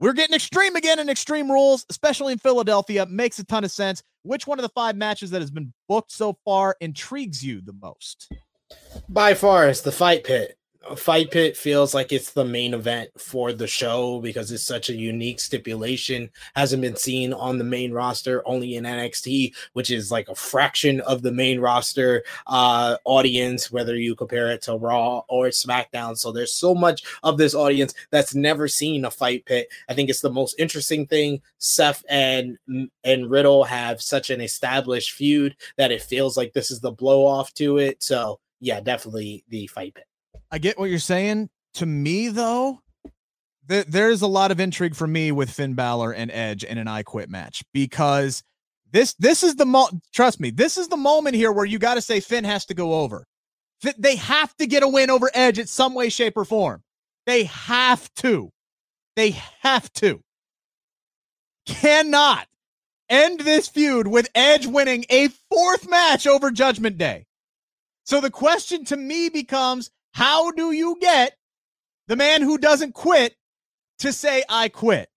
We're 0.00 0.12
getting 0.12 0.34
extreme 0.34 0.74
again 0.74 0.98
in 0.98 1.08
Extreme 1.08 1.50
Rules, 1.50 1.86
especially 1.88 2.32
in 2.32 2.38
Philadelphia. 2.38 3.06
Makes 3.06 3.38
a 3.38 3.44
ton 3.44 3.62
of 3.62 3.70
sense. 3.70 4.02
Which 4.22 4.46
one 4.46 4.58
of 4.58 4.62
the 4.64 4.70
five 4.70 4.96
matches 4.96 5.30
that 5.30 5.40
has 5.40 5.50
been 5.50 5.72
booked 5.88 6.10
so 6.10 6.36
far 6.44 6.76
intrigues 6.80 7.44
you 7.44 7.60
the 7.60 7.74
most? 7.74 8.32
By 9.08 9.34
far, 9.34 9.68
it's 9.68 9.82
the 9.82 9.92
Fight 9.92 10.24
Pit. 10.24 10.58
Fight 10.96 11.30
Pit 11.30 11.56
feels 11.56 11.94
like 11.94 12.12
it's 12.12 12.32
the 12.32 12.44
main 12.44 12.74
event 12.74 13.10
for 13.16 13.52
the 13.52 13.66
show 13.66 14.20
because 14.20 14.50
it's 14.52 14.62
such 14.62 14.90
a 14.90 14.96
unique 14.96 15.40
stipulation. 15.40 16.30
Hasn't 16.54 16.82
been 16.82 16.96
seen 16.96 17.32
on 17.32 17.58
the 17.58 17.64
main 17.64 17.92
roster, 17.92 18.42
only 18.46 18.76
in 18.76 18.84
NXT, 18.84 19.54
which 19.72 19.90
is 19.90 20.10
like 20.10 20.28
a 20.28 20.34
fraction 20.34 21.00
of 21.02 21.22
the 21.22 21.32
main 21.32 21.60
roster 21.60 22.24
uh, 22.46 22.96
audience, 23.04 23.70
whether 23.70 23.96
you 23.96 24.14
compare 24.14 24.50
it 24.52 24.62
to 24.62 24.76
Raw 24.76 25.22
or 25.28 25.46
SmackDown. 25.46 26.16
So 26.16 26.32
there's 26.32 26.54
so 26.54 26.74
much 26.74 27.02
of 27.22 27.38
this 27.38 27.54
audience 27.54 27.94
that's 28.10 28.34
never 28.34 28.68
seen 28.68 29.04
a 29.04 29.10
Fight 29.10 29.44
Pit. 29.46 29.68
I 29.88 29.94
think 29.94 30.10
it's 30.10 30.20
the 30.20 30.30
most 30.30 30.54
interesting 30.58 31.06
thing. 31.06 31.40
Seth 31.58 32.04
and 32.08 32.58
and 33.04 33.30
Riddle 33.30 33.64
have 33.64 34.02
such 34.02 34.30
an 34.30 34.40
established 34.40 35.12
feud 35.12 35.56
that 35.76 35.92
it 35.92 36.02
feels 36.02 36.36
like 36.36 36.52
this 36.52 36.70
is 36.70 36.80
the 36.80 36.92
blow 36.92 37.26
off 37.26 37.54
to 37.54 37.78
it. 37.78 38.02
So 38.02 38.40
yeah, 38.60 38.80
definitely 38.80 39.44
the 39.48 39.66
Fight 39.66 39.94
Pit. 39.94 40.06
I 40.54 40.58
get 40.58 40.78
what 40.78 40.88
you're 40.88 41.00
saying. 41.00 41.50
To 41.74 41.86
me, 41.86 42.28
though, 42.28 42.78
th- 43.68 43.86
there's 43.86 44.22
a 44.22 44.28
lot 44.28 44.52
of 44.52 44.60
intrigue 44.60 44.94
for 44.94 45.08
me 45.08 45.32
with 45.32 45.50
Finn 45.50 45.74
Balor 45.74 46.12
and 46.12 46.30
Edge 46.30 46.62
in 46.62 46.78
an 46.78 46.86
I 46.86 47.02
Quit 47.02 47.28
match 47.28 47.64
because 47.72 48.44
this 48.92 49.14
this 49.14 49.42
is 49.42 49.56
the 49.56 49.66
mo- 49.66 49.90
trust 50.12 50.38
me, 50.38 50.50
this 50.50 50.78
is 50.78 50.86
the 50.86 50.96
moment 50.96 51.34
here 51.34 51.50
where 51.50 51.64
you 51.64 51.80
got 51.80 51.94
to 51.94 52.00
say 52.00 52.20
Finn 52.20 52.44
has 52.44 52.66
to 52.66 52.74
go 52.74 52.94
over. 52.94 53.26
They 53.98 54.14
have 54.14 54.54
to 54.58 54.68
get 54.68 54.84
a 54.84 54.88
win 54.88 55.10
over 55.10 55.28
Edge 55.34 55.58
in 55.58 55.66
some 55.66 55.92
way, 55.92 56.08
shape, 56.08 56.36
or 56.36 56.44
form. 56.44 56.84
They 57.26 57.44
have 57.44 58.08
to. 58.18 58.50
They 59.16 59.30
have 59.62 59.92
to. 59.94 60.20
Cannot 61.66 62.46
end 63.08 63.40
this 63.40 63.66
feud 63.66 64.06
with 64.06 64.30
Edge 64.36 64.68
winning 64.68 65.04
a 65.10 65.30
fourth 65.50 65.90
match 65.90 66.28
over 66.28 66.52
Judgment 66.52 66.96
Day. 66.96 67.26
So 68.04 68.20
the 68.20 68.30
question 68.30 68.84
to 68.84 68.96
me 68.96 69.30
becomes 69.30 69.90
how 70.14 70.52
do 70.52 70.72
you 70.72 70.96
get 71.00 71.36
the 72.08 72.16
man 72.16 72.40
who 72.40 72.56
doesn't 72.56 72.94
quit 72.94 73.34
to 73.98 74.12
say, 74.12 74.44
I 74.48 74.68
quit? 74.68 75.08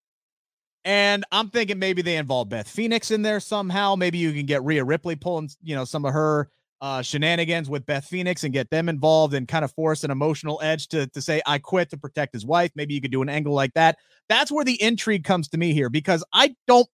And 0.84 1.24
I'm 1.32 1.50
thinking 1.50 1.80
maybe 1.80 2.02
they 2.02 2.18
involve 2.18 2.50
Beth 2.50 2.68
Phoenix 2.68 3.12
in 3.12 3.22
there 3.22 3.40
somehow. 3.40 3.96
Maybe 3.96 4.18
you 4.18 4.34
can 4.34 4.46
get 4.46 4.64
Rhea 4.64 4.84
Ripley 4.84 5.16
pulling, 5.16 5.50
you 5.62 5.76
know, 5.76 5.86
some 5.86 6.04
of 6.04 6.14
her 6.14 6.50
uh, 6.82 7.02
shenanigans 7.02 7.70
with 7.70 7.86
Beth 7.86 8.06
Phoenix 8.06 8.44
and 8.44 8.54
get 8.54 8.70
them 8.70 8.90
involved 8.90 9.34
and 9.34 9.48
kind 9.48 9.64
of 9.64 9.72
force 9.72 10.04
an 10.04 10.12
emotional 10.12 10.60
edge 10.64 10.88
to, 10.90 11.08
to 11.08 11.22
say, 11.22 11.42
I 11.46 11.60
quit 11.60 11.90
to 11.92 11.98
protect 11.98 12.34
his 12.34 12.46
wife. 12.46 12.72
Maybe 12.76 12.94
you 12.94 13.02
could 13.02 13.12
do 13.12 13.22
an 13.22 13.30
angle 13.30 13.54
like 13.54 13.74
that. 13.74 13.98
That's 14.30 14.52
where 14.52 14.66
the 14.66 14.82
intrigue 14.82 15.24
comes 15.24 15.48
to 15.50 15.58
me 15.58 15.74
here 15.74 15.90
because 15.90 16.24
I 16.34 16.56
don't 16.68 16.88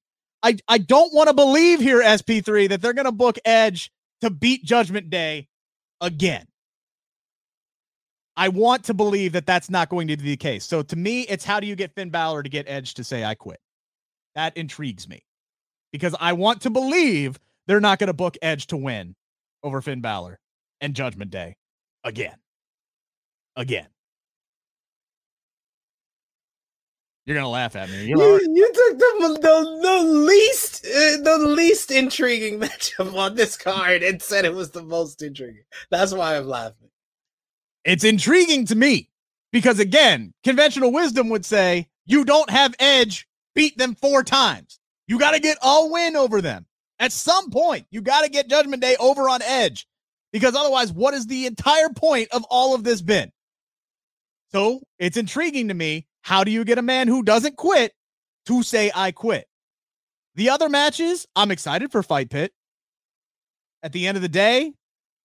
I, 0.43 0.58
I 0.68 0.78
don't 0.78 1.14
want 1.14 1.30
to 1.30 1.34
believe 1.34 1.80
here, 1.80 2.01
SP3, 2.01 2.68
that 2.70 2.82
they're 2.82 2.93
going 2.93 3.06
to 3.06 3.14
book 3.14 3.38
Edge 3.45 3.91
to 4.20 4.30
beat 4.30 4.66
Judgment 4.66 5.10
Day 5.10 5.47
again. 6.01 6.45
I 8.36 8.50
want 8.50 8.84
to 8.86 8.94
believe 8.94 9.34
that 9.34 9.46
that's 9.46 9.70
not 9.70 9.90
going 9.90 10.08
to 10.08 10.18
be 10.18 10.24
the 10.24 10.38
case. 10.38 10.66
So 10.66 10.82
to 10.82 10.96
me, 10.96 11.22
it's 11.22 11.46
how 11.46 11.60
do 11.60 11.68
you 11.68 11.76
get 11.76 11.94
Finn 11.94 12.10
Balor 12.10 12.44
to 12.44 12.50
get 12.50 12.68
Edge 12.68 12.96
to 12.96 13.04
say 13.04 13.24
I 13.24 13.36
quit? 13.36 13.60
That 14.36 14.58
intrigues 14.58 15.08
me 15.08 15.24
because 15.92 16.16
I 16.20 16.34
want 16.34 16.62
to 16.62 16.70
believe 16.70 17.40
they're 17.68 17.80
not 17.80 18.00
going 18.00 18.08
to 18.08 18.14
book 18.14 18.38
Edge 18.42 18.68
to 18.68 18.78
win 18.78 19.16
over 19.62 19.82
Finn 19.82 20.02
Balor 20.02 20.40
and 20.82 20.96
Judgment 20.96 21.32
Day 21.32 21.56
again. 22.04 22.36
Again. 23.56 23.88
You're 27.26 27.38
gonna 27.38 27.48
laugh 27.48 27.78
at 27.78 27.90
me. 27.90 28.04
You, 28.06 28.18
you, 28.18 28.72
took 28.74 29.00
the, 29.00 29.40
the, 29.42 29.80
the 29.82 30.04
least 30.04 30.86
uh, 30.86 31.18
the 31.24 31.38
least 31.48 31.90
intriguing 31.90 32.60
matchup 32.60 33.16
on 33.16 33.36
this 33.36 33.56
card 33.56 34.04
and 34.04 34.22
said 34.22 34.44
it 34.44 34.54
was 34.54 34.72
the 34.72 34.84
most 34.84 35.22
intriguing. 35.22 35.64
That's 35.90 36.14
why 36.14 36.36
I'm 36.36 36.48
laughing. 36.48 36.90
It's 37.86 38.04
intriguing 38.04 38.66
to 38.68 38.76
me 38.76 39.10
because, 39.52 39.80
again, 39.80 40.34
conventional 40.44 40.92
wisdom 40.92 41.30
would 41.30 41.46
say 41.46 41.88
you 42.06 42.26
don't 42.26 42.50
have 42.50 42.76
edge, 42.80 43.28
beat 43.56 43.78
them 43.78 43.96
four 43.96 44.24
times. 44.24 44.80
You 45.08 45.20
got 45.20 45.32
to 45.32 45.40
get 45.40 45.58
a 45.62 45.88
win 45.88 46.16
over 46.16 46.42
them. 46.42 46.66
At 47.00 47.12
some 47.12 47.50
point, 47.50 47.86
you 47.92 48.02
got 48.02 48.22
to 48.22 48.30
get 48.30 48.50
Judgment 48.50 48.82
Day 48.82 48.96
over 49.00 49.28
on 49.28 49.42
edge 49.42 49.88
because 50.32 50.56
otherwise, 50.56 50.92
what 50.94 51.14
is 51.14 51.28
the 51.28 51.46
entire 51.46 51.90
point 51.90 52.30
of 52.32 52.44
all 52.50 52.74
of 52.74 52.84
this 52.84 53.02
been? 53.02 53.32
So 54.52 54.82
it's 55.00 55.18
intriguing 55.18 55.68
to 55.68 55.74
me. 55.74 56.08
How 56.22 56.44
do 56.44 56.52
you 56.52 56.64
get 56.64 56.78
a 56.78 56.84
man 56.84 57.08
who 57.08 57.24
doesn't 57.24 57.58
quit 57.58 57.94
to 58.46 58.64
say, 58.64 58.92
I 58.96 59.12
quit? 59.12 59.46
The 60.36 60.50
other 60.50 60.70
matches, 60.70 61.28
I'm 61.36 61.52
excited 61.52 61.92
for 61.92 62.02
Fight 62.02 62.30
Pit. 62.30 62.54
At 63.82 63.92
the 63.92 64.08
end 64.08 64.16
of 64.16 64.22
the 64.22 64.30
day, 64.30 64.74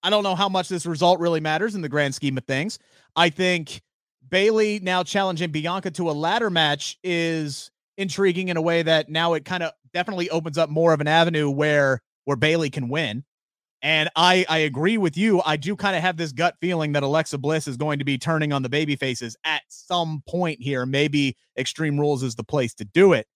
I 0.02 0.10
don't 0.10 0.22
know 0.22 0.34
how 0.34 0.48
much 0.48 0.68
this 0.68 0.86
result 0.86 1.20
really 1.20 1.40
matters 1.40 1.74
in 1.74 1.82
the 1.82 1.88
grand 1.88 2.14
scheme 2.14 2.38
of 2.38 2.44
things. 2.44 2.78
I 3.16 3.30
think 3.30 3.82
Bayley 4.28 4.80
now 4.80 5.02
challenging 5.02 5.50
Bianca 5.50 5.90
to 5.92 6.10
a 6.10 6.12
ladder 6.12 6.50
match 6.50 6.98
is 7.02 7.70
intriguing 7.96 8.48
in 8.48 8.56
a 8.56 8.62
way 8.62 8.82
that 8.82 9.08
now 9.08 9.34
it 9.34 9.44
kind 9.44 9.62
of 9.62 9.72
definitely 9.92 10.30
opens 10.30 10.58
up 10.58 10.70
more 10.70 10.92
of 10.92 11.00
an 11.00 11.08
avenue 11.08 11.50
where 11.50 12.00
where 12.24 12.36
Bayley 12.36 12.70
can 12.70 12.88
win. 12.88 13.24
And 13.80 14.08
I 14.16 14.44
I 14.48 14.58
agree 14.58 14.98
with 14.98 15.16
you. 15.16 15.40
I 15.44 15.56
do 15.56 15.76
kind 15.76 15.96
of 15.96 16.02
have 16.02 16.16
this 16.16 16.32
gut 16.32 16.56
feeling 16.60 16.92
that 16.92 17.02
Alexa 17.02 17.38
Bliss 17.38 17.68
is 17.68 17.76
going 17.76 17.98
to 17.98 18.04
be 18.04 18.18
turning 18.18 18.52
on 18.52 18.62
the 18.62 18.68
baby 18.68 18.96
faces 18.96 19.36
at 19.44 19.62
some 19.68 20.22
point 20.28 20.60
here. 20.60 20.84
Maybe 20.86 21.36
Extreme 21.56 21.98
Rules 21.98 22.22
is 22.22 22.34
the 22.34 22.44
place 22.44 22.74
to 22.74 22.84
do 22.84 23.12
it. 23.12 23.26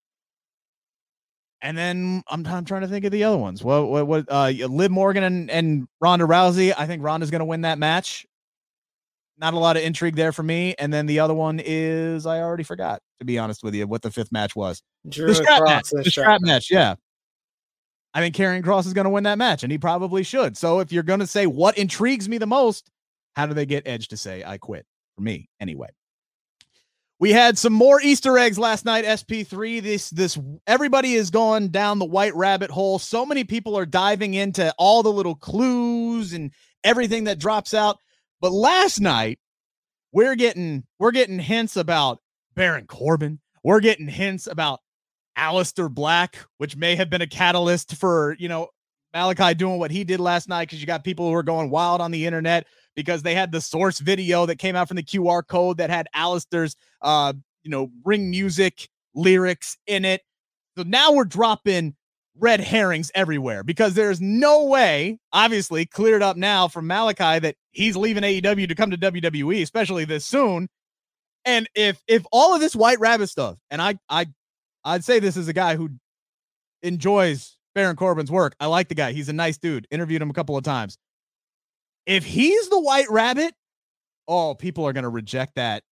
And 1.63 1.79
then 1.79 2.23
I'm, 2.29 2.45
I'm 2.47 2.65
trying 2.65 2.83
to 2.83 2.89
think 2.89 3.05
of 3.05 3.13
the 3.13 3.25
other 3.25 3.39
ones. 3.39 3.63
What 3.63 3.89
what 3.89 4.07
what 4.07 4.27
uh 4.29 4.49
Liv 4.69 4.91
Morgan 4.91 5.23
and, 5.23 5.51
and 5.51 5.87
Ronda 6.01 6.27
Rousey. 6.27 6.75
I 6.77 6.87
think 6.87 7.03
Ronda's 7.03 7.31
gonna 7.31 7.45
win 7.45 7.61
that 7.63 7.79
match. 7.79 8.27
Not 9.39 9.55
a 9.55 9.59
lot 9.59 9.77
of 9.77 9.83
intrigue 9.83 10.17
there 10.17 10.33
for 10.33 10.43
me. 10.43 10.75
And 10.79 10.93
then 10.93 11.07
the 11.07 11.21
other 11.21 11.35
one 11.35 11.61
is 11.65 12.27
I 12.27 12.41
already 12.41 12.65
forgot, 12.65 13.01
to 13.19 13.25
be 13.25 13.39
honest 13.39 13.65
with 13.65 13.75
you, 13.75 13.87
what 13.87 14.03
the 14.03 14.11
fifth 14.11 14.31
match 14.31 14.55
was. 14.55 14.83
Drew 15.09 15.29
the 15.29 15.35
strap 15.37 15.63
match. 15.65 15.91
The 15.91 16.05
strap 16.05 16.41
match, 16.43 16.71
yeah. 16.71 16.95
I 18.15 18.21
think 18.21 18.37
Karrion 18.37 18.63
Kross 18.63 18.87
is 18.87 18.93
going 18.93 19.07
to 19.07 19.11
win 19.11 19.25
that 19.25 19.39
match, 19.39 19.63
and 19.63 19.73
he 19.73 19.79
probably 19.79 20.23
should. 20.23 20.57
So 20.57 20.81
if 20.81 20.93
you're 20.93 21.03
going 21.03 21.21
to 21.21 21.27
say 21.27 21.47
what 21.47 21.79
intrigues 21.79 22.29
me 22.29 22.39
the 22.39 22.47
most, 22.47 22.91
how 23.35 23.47
do 23.47 23.55
they 23.55 23.67
get 23.67 23.87
Edge 23.87 24.09
to 24.09 24.17
say 24.17 24.45
I 24.45 24.59
quit? 24.59 24.85
For 25.17 25.23
me, 25.23 25.49
anyway. 25.61 25.89
We 27.23 27.31
had 27.31 27.57
some 27.57 27.73
more 27.73 28.01
Easter 28.03 28.37
eggs 28.37 28.59
last 28.59 28.85
night, 28.85 29.05
SP3. 29.05 29.81
This 29.81 30.11
this 30.11 30.37
everybody 30.66 31.14
is 31.14 31.31
going 31.31 31.68
down 31.68 32.01
the 32.01 32.05
white 32.05 32.35
rabbit 32.35 32.68
hole. 32.68 32.99
So 32.99 33.25
many 33.25 33.45
people 33.45 33.79
are 33.79 33.87
diving 33.87 34.35
into 34.35 34.75
all 34.77 35.05
the 35.05 35.12
little 35.12 35.37
clues 35.37 36.33
and 36.33 36.51
everything 36.83 37.23
that 37.25 37.39
drops 37.39 37.75
out. 37.75 37.99
But 38.41 38.51
last 38.51 39.01
night, 39.01 39.39
we're 40.11 40.35
getting 40.35 40.83
we're 40.99 41.12
getting 41.12 41.39
hints 41.39 41.77
about 41.77 42.18
Baron 42.57 42.89
Corbin. 42.89 43.39
We're 43.62 43.79
getting 43.79 44.09
hints 44.09 44.49
about 44.49 44.81
Aleister 45.39 45.89
Black, 45.89 46.39
which 46.59 46.75
may 46.75 46.97
have 46.97 47.09
been 47.09 47.23
a 47.23 47.29
catalyst 47.29 47.95
for, 47.95 48.35
you 48.41 48.49
know, 48.49 48.66
Malachi 49.14 49.55
doing 49.55 49.79
what 49.79 49.93
he 49.93 50.03
did 50.03 50.18
last 50.18 50.49
night 50.49 50.66
because 50.66 50.81
you 50.81 50.89
got 50.89 51.05
people 51.05 51.29
who 51.29 51.35
are 51.35 51.45
going 51.45 51.70
wild 51.70 52.01
on 52.01 52.11
the 52.11 52.27
internet 52.27 52.66
because 52.95 53.22
they 53.22 53.34
had 53.34 53.53
the 53.53 53.61
source 53.61 53.99
video 53.99 54.47
that 54.47 54.59
came 54.59 54.76
out 54.76 54.88
from 54.88 54.97
the 54.97 55.03
QR 55.03 55.47
code 55.47 55.78
that 55.78 55.90
had 55.90 56.07
Aleister's 56.14 56.76
uh, 57.03 57.32
you 57.62 57.70
know, 57.70 57.90
ring 58.05 58.30
music 58.30 58.88
lyrics 59.14 59.76
in 59.86 60.05
it. 60.05 60.22
So 60.76 60.84
now 60.84 61.12
we're 61.12 61.24
dropping 61.24 61.95
red 62.38 62.61
herrings 62.61 63.11
everywhere 63.14 63.62
because 63.62 63.95
there's 63.95 64.20
no 64.20 64.64
way, 64.64 65.18
obviously, 65.32 65.84
cleared 65.86 66.22
up 66.22 66.36
now 66.36 66.68
from 66.68 66.86
Malachi 66.86 67.38
that 67.40 67.57
he's 67.72 67.97
leaving 67.97 68.22
AEW 68.22 68.68
to 68.68 68.74
come 68.74 68.90
to 68.90 68.99
WWE, 68.99 69.62
especially 69.62 70.05
this 70.05 70.24
soon. 70.24 70.68
And 71.45 71.68
if 71.74 72.03
if 72.07 72.24
all 72.30 72.55
of 72.55 72.61
this 72.61 72.76
white 72.76 73.01
rabbit 73.01 73.28
stuff, 73.28 73.59
and 73.70 73.82
I 73.82 73.99
I 74.09 74.26
I'd 74.84 75.05
say 75.05 75.18
this 75.18 75.36
is 75.36 75.49
a 75.49 75.53
guy 75.53 75.76
who 75.76 75.90
enjoys 76.82 77.57
Baron 77.74 77.97
Corbin's 77.97 78.30
work. 78.30 78.55
I 78.61 78.66
like 78.66 78.88
the 78.88 78.95
guy. 78.95 79.12
He's 79.12 79.28
a 79.28 79.32
nice 79.32 79.59
dude. 79.59 79.86
Interviewed 79.90 80.22
him 80.22 80.30
a 80.30 80.34
couple 80.34 80.57
of 80.57 80.62
times. 80.62 80.99
If 82.07 82.24
he's 82.24 82.68
the 82.68 82.80
white 82.80 83.11
rabbit, 83.11 83.55
oh, 84.26 84.55
people 84.55 84.84
are 84.86 84.92
going 84.92 85.05
to 85.05 85.09
reject 85.09 85.55
that 85.57 85.82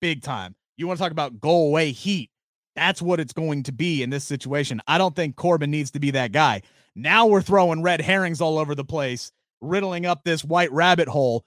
big 0.00 0.22
time. 0.22 0.54
You 0.76 0.86
want 0.86 0.98
to 0.98 1.02
talk 1.02 1.12
about 1.12 1.40
go 1.40 1.66
away 1.66 1.92
heat? 1.92 2.30
That's 2.74 3.02
what 3.02 3.20
it's 3.20 3.32
going 3.32 3.62
to 3.64 3.72
be 3.72 4.02
in 4.02 4.10
this 4.10 4.24
situation. 4.24 4.80
I 4.86 4.98
don't 4.98 5.14
think 5.14 5.36
Corbin 5.36 5.70
needs 5.70 5.90
to 5.92 6.00
be 6.00 6.10
that 6.12 6.32
guy. 6.32 6.62
Now 6.94 7.26
we're 7.26 7.42
throwing 7.42 7.82
red 7.82 8.00
herrings 8.00 8.40
all 8.40 8.58
over 8.58 8.74
the 8.74 8.84
place, 8.84 9.30
riddling 9.60 10.06
up 10.06 10.24
this 10.24 10.44
white 10.44 10.72
rabbit 10.72 11.08
hole. 11.08 11.44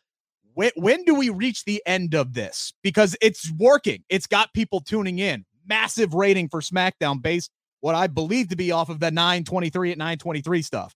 When, 0.54 0.72
when 0.76 1.04
do 1.04 1.16
we 1.16 1.30
reach 1.30 1.66
the 1.66 1.82
end 1.86 2.16
of 2.16 2.34
this? 2.34 2.74
Because 2.82 3.16
it's 3.22 3.52
working. 3.58 4.04
It's 4.10 4.28
got 4.28 4.54
people 4.54 4.80
tuning 4.80 5.20
in. 5.20 5.46
Massive 5.68 6.14
rating 6.14 6.50
for 6.50 6.62
SmackDown 6.62 7.22
based 7.22 7.52
what 7.82 7.96
I 7.96 8.08
believe 8.08 8.50
to 8.50 8.56
be 8.56 8.72
off 8.72 8.90
of 8.90 9.00
the 9.00 9.12
923 9.12 9.92
at 9.92 9.98
923 9.98 10.62
stuff. 10.62 10.96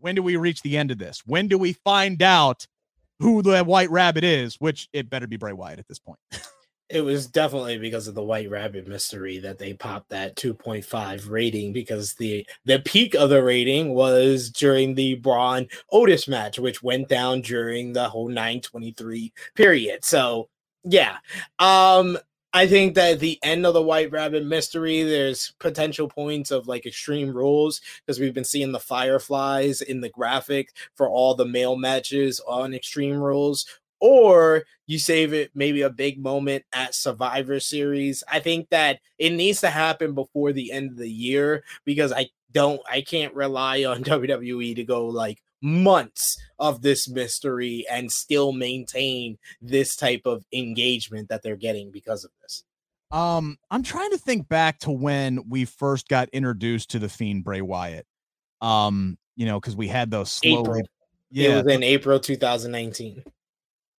When 0.00 0.14
do 0.14 0.22
we 0.22 0.36
reach 0.36 0.62
the 0.62 0.76
end 0.76 0.90
of 0.90 0.98
this? 0.98 1.22
When 1.26 1.48
do 1.48 1.58
we 1.58 1.72
find 1.72 2.22
out 2.22 2.66
who 3.18 3.42
the 3.42 3.62
white 3.64 3.90
rabbit 3.90 4.24
is? 4.24 4.56
Which 4.56 4.88
it 4.92 5.10
better 5.10 5.26
be 5.26 5.36
Bray 5.36 5.52
Wyatt 5.52 5.78
at 5.78 5.88
this 5.88 5.98
point. 5.98 6.18
It 6.90 7.02
was 7.02 7.26
definitely 7.26 7.76
because 7.76 8.08
of 8.08 8.14
the 8.14 8.22
White 8.22 8.48
Rabbit 8.48 8.88
mystery 8.88 9.38
that 9.40 9.58
they 9.58 9.74
popped 9.74 10.08
that 10.08 10.36
2.5 10.36 11.28
rating 11.28 11.72
because 11.74 12.14
the 12.14 12.46
the 12.64 12.78
peak 12.78 13.14
of 13.14 13.28
the 13.28 13.42
rating 13.42 13.92
was 13.92 14.48
during 14.48 14.94
the 14.94 15.16
Braun 15.16 15.68
Otis 15.92 16.26
match, 16.28 16.58
which 16.58 16.82
went 16.82 17.08
down 17.08 17.42
during 17.42 17.92
the 17.92 18.08
whole 18.08 18.28
923 18.28 19.32
period. 19.54 20.02
So 20.02 20.48
yeah. 20.82 21.18
Um 21.58 22.16
I 22.54 22.66
think 22.66 22.94
that 22.94 23.20
the 23.20 23.38
end 23.42 23.66
of 23.66 23.74
the 23.74 23.82
White 23.82 24.10
Rabbit 24.10 24.44
mystery, 24.44 25.02
there's 25.02 25.52
potential 25.58 26.08
points 26.08 26.50
of 26.50 26.66
like 26.66 26.86
extreme 26.86 27.30
rules 27.30 27.80
because 28.00 28.18
we've 28.18 28.32
been 28.32 28.44
seeing 28.44 28.72
the 28.72 28.80
Fireflies 28.80 29.82
in 29.82 30.00
the 30.00 30.08
graphic 30.08 30.72
for 30.94 31.08
all 31.08 31.34
the 31.34 31.44
male 31.44 31.76
matches 31.76 32.40
on 32.48 32.72
Extreme 32.72 33.18
Rules, 33.18 33.66
or 34.00 34.64
you 34.86 34.98
save 34.98 35.34
it 35.34 35.50
maybe 35.54 35.82
a 35.82 35.90
big 35.90 36.18
moment 36.18 36.64
at 36.72 36.94
Survivor 36.94 37.60
Series. 37.60 38.24
I 38.26 38.40
think 38.40 38.70
that 38.70 39.00
it 39.18 39.30
needs 39.30 39.60
to 39.60 39.68
happen 39.70 40.14
before 40.14 40.52
the 40.52 40.72
end 40.72 40.92
of 40.92 40.96
the 40.96 41.10
year 41.10 41.64
because 41.84 42.12
I 42.12 42.30
don't, 42.52 42.80
I 42.90 43.02
can't 43.02 43.34
rely 43.34 43.84
on 43.84 44.02
WWE 44.04 44.74
to 44.76 44.84
go 44.84 45.06
like 45.06 45.42
months 45.60 46.36
of 46.58 46.82
this 46.82 47.08
mystery 47.08 47.84
and 47.90 48.10
still 48.10 48.52
maintain 48.52 49.38
this 49.60 49.96
type 49.96 50.22
of 50.24 50.44
engagement 50.52 51.28
that 51.28 51.42
they're 51.42 51.56
getting 51.56 51.90
because 51.90 52.24
of 52.24 52.30
this. 52.42 52.64
Um, 53.10 53.56
I'm 53.70 53.82
trying 53.82 54.10
to 54.10 54.18
think 54.18 54.48
back 54.48 54.78
to 54.80 54.90
when 54.90 55.48
we 55.48 55.64
first 55.64 56.08
got 56.08 56.28
introduced 56.30 56.90
to 56.90 56.98
the 56.98 57.08
Fiend 57.08 57.44
Bray 57.44 57.62
Wyatt. 57.62 58.06
Um, 58.60 59.18
you 59.36 59.46
know, 59.46 59.60
because 59.60 59.76
we 59.76 59.88
had 59.88 60.10
those 60.10 60.32
slowly. 60.32 60.60
April. 60.60 60.82
Yeah, 61.30 61.58
it 61.58 61.64
was 61.64 61.74
in 61.74 61.82
April 61.82 62.18
2019 62.18 63.22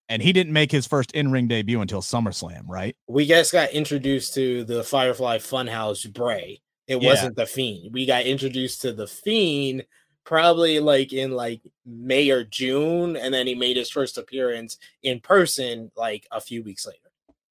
and 0.09 0.23
he 0.23 0.33
didn't 0.33 0.51
make 0.51 0.71
his 0.71 0.87
first 0.87 1.11
in-ring 1.11 1.47
debut 1.47 1.79
until 1.79 2.01
SummerSlam, 2.01 2.63
right? 2.67 2.97
We 3.07 3.27
just 3.27 3.53
got 3.53 3.69
introduced 3.69 4.33
to 4.33 4.63
the 4.63 4.83
Firefly 4.83 5.37
Funhouse 5.37 6.11
Bray. 6.11 6.61
It 6.87 7.01
yeah. 7.01 7.09
wasn't 7.09 7.35
the 7.35 7.45
Fiend. 7.45 7.93
We 7.93 8.07
got 8.07 8.25
introduced 8.25 8.81
to 8.81 8.91
the 8.91 9.05
Fiend 9.05 9.85
probably 10.29 10.79
like 10.79 11.11
in 11.11 11.31
like 11.31 11.59
May 11.87 12.29
or 12.29 12.43
June, 12.43 13.17
and 13.17 13.33
then 13.33 13.47
he 13.47 13.55
made 13.55 13.75
his 13.75 13.89
first 13.89 14.19
appearance 14.19 14.77
in 15.01 15.19
person 15.19 15.91
like 15.97 16.27
a 16.31 16.39
few 16.39 16.61
weeks 16.61 16.85
later. 16.85 16.99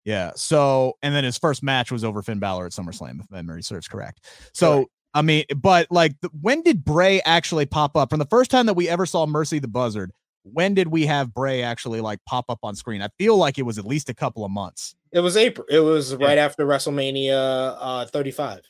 Yeah. 0.05 0.31
So, 0.37 0.97
and 1.03 1.13
then 1.13 1.25
his 1.25 1.37
first 1.37 1.65
match 1.65 1.91
was 1.91 2.05
over 2.05 2.23
Finn 2.23 2.39
Balor 2.39 2.67
at 2.67 2.73
SummerSlam, 2.73 3.21
if 3.21 3.29
memory 3.33 3.65
serves 3.65 3.89
correct. 3.89 4.25
So, 4.55 4.87
I 5.13 5.23
mean, 5.23 5.45
but 5.57 5.89
like, 5.91 6.15
when 6.41 6.63
did 6.63 6.85
Bray 6.85 7.21
actually 7.23 7.67
pop 7.67 7.97
up? 7.97 8.11
From 8.11 8.21
the 8.21 8.27
first 8.27 8.49
time 8.49 8.67
that 8.67 8.75
we 8.75 8.89
ever 8.89 9.07
saw 9.07 9.27
Mercy 9.27 9.59
the 9.59 9.67
Buzzard, 9.67 10.13
when 10.45 10.73
did 10.73 10.87
we 10.87 11.05
have 11.07 11.35
Bray 11.35 11.63
actually 11.63 12.01
like 12.01 12.21
pop 12.27 12.45
up 12.49 12.61
on 12.63 12.77
screen? 12.77 13.03
I 13.03 13.09
feel 13.19 13.37
like 13.37 13.59
it 13.59 13.65
was 13.65 13.77
at 13.77 13.85
least 13.85 14.09
a 14.09 14.15
couple 14.15 14.45
of 14.45 14.53
months. 14.53 14.95
It 15.11 15.21
was 15.21 15.37
April. 15.37 15.67
It 15.69 15.81
was 15.81 16.13
yeah. 16.13 16.25
right 16.25 16.39
after 16.39 16.65
WrestleMania 16.65 17.77
uh 17.79 18.07
35. 18.07 18.61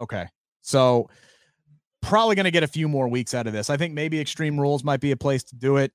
Okay. 0.00 0.26
So 0.62 1.08
probably 2.06 2.36
going 2.36 2.44
to 2.44 2.50
get 2.50 2.62
a 2.62 2.68
few 2.68 2.88
more 2.88 3.08
weeks 3.08 3.34
out 3.34 3.46
of 3.46 3.52
this. 3.52 3.68
I 3.68 3.76
think 3.76 3.92
maybe 3.92 4.20
Extreme 4.20 4.60
Rules 4.60 4.84
might 4.84 5.00
be 5.00 5.10
a 5.10 5.16
place 5.16 5.42
to 5.44 5.56
do 5.56 5.76
it. 5.76 5.92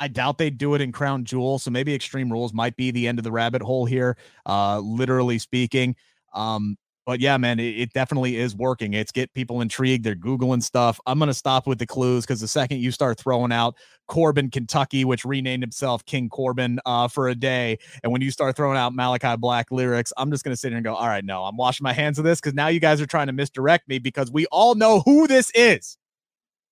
I 0.00 0.08
doubt 0.08 0.38
they'd 0.38 0.58
do 0.58 0.74
it 0.74 0.80
in 0.80 0.90
Crown 0.90 1.24
Jewel, 1.24 1.58
so 1.60 1.70
maybe 1.70 1.94
Extreme 1.94 2.32
Rules 2.32 2.52
might 2.52 2.76
be 2.76 2.90
the 2.90 3.06
end 3.06 3.18
of 3.18 3.24
the 3.24 3.30
rabbit 3.30 3.62
hole 3.62 3.86
here, 3.86 4.16
uh 4.46 4.80
literally 4.80 5.38
speaking. 5.38 5.94
Um 6.34 6.76
but 7.04 7.20
yeah, 7.20 7.36
man, 7.36 7.58
it, 7.58 7.80
it, 7.80 7.92
definitely 7.92 8.36
is 8.36 8.54
working. 8.54 8.94
It's 8.94 9.10
get 9.10 9.32
people 9.34 9.60
intrigued. 9.60 10.04
They're 10.04 10.14
Googling 10.14 10.62
stuff. 10.62 11.00
I'm 11.06 11.18
going 11.18 11.28
to 11.28 11.34
stop 11.34 11.66
with 11.66 11.78
the 11.78 11.86
clues 11.86 12.24
because 12.24 12.40
the 12.40 12.48
second 12.48 12.78
you 12.78 12.90
start 12.92 13.18
throwing 13.18 13.52
out 13.52 13.76
Corbin, 14.08 14.50
Kentucky, 14.50 15.04
which 15.04 15.24
renamed 15.24 15.62
himself 15.62 16.04
King 16.04 16.28
Corbin 16.28 16.78
uh, 16.86 17.08
for 17.08 17.28
a 17.28 17.34
day, 17.34 17.78
and 18.02 18.12
when 18.12 18.22
you 18.22 18.30
start 18.30 18.56
throwing 18.56 18.78
out 18.78 18.94
Malachi 18.94 19.36
Black 19.36 19.70
lyrics, 19.70 20.12
I'm 20.16 20.30
just 20.30 20.44
going 20.44 20.52
to 20.52 20.56
sit 20.56 20.68
here 20.68 20.78
and 20.78 20.84
go, 20.84 20.94
all 20.94 21.08
right, 21.08 21.24
no, 21.24 21.44
I'm 21.44 21.56
washing 21.56 21.84
my 21.84 21.92
hands 21.92 22.18
of 22.18 22.24
this 22.24 22.40
because 22.40 22.54
now 22.54 22.68
you 22.68 22.80
guys 22.80 23.00
are 23.00 23.06
trying 23.06 23.26
to 23.26 23.32
misdirect 23.32 23.88
me 23.88 23.98
because 23.98 24.30
we 24.30 24.46
all 24.46 24.74
know 24.74 25.00
who 25.00 25.26
this 25.26 25.50
is. 25.54 25.96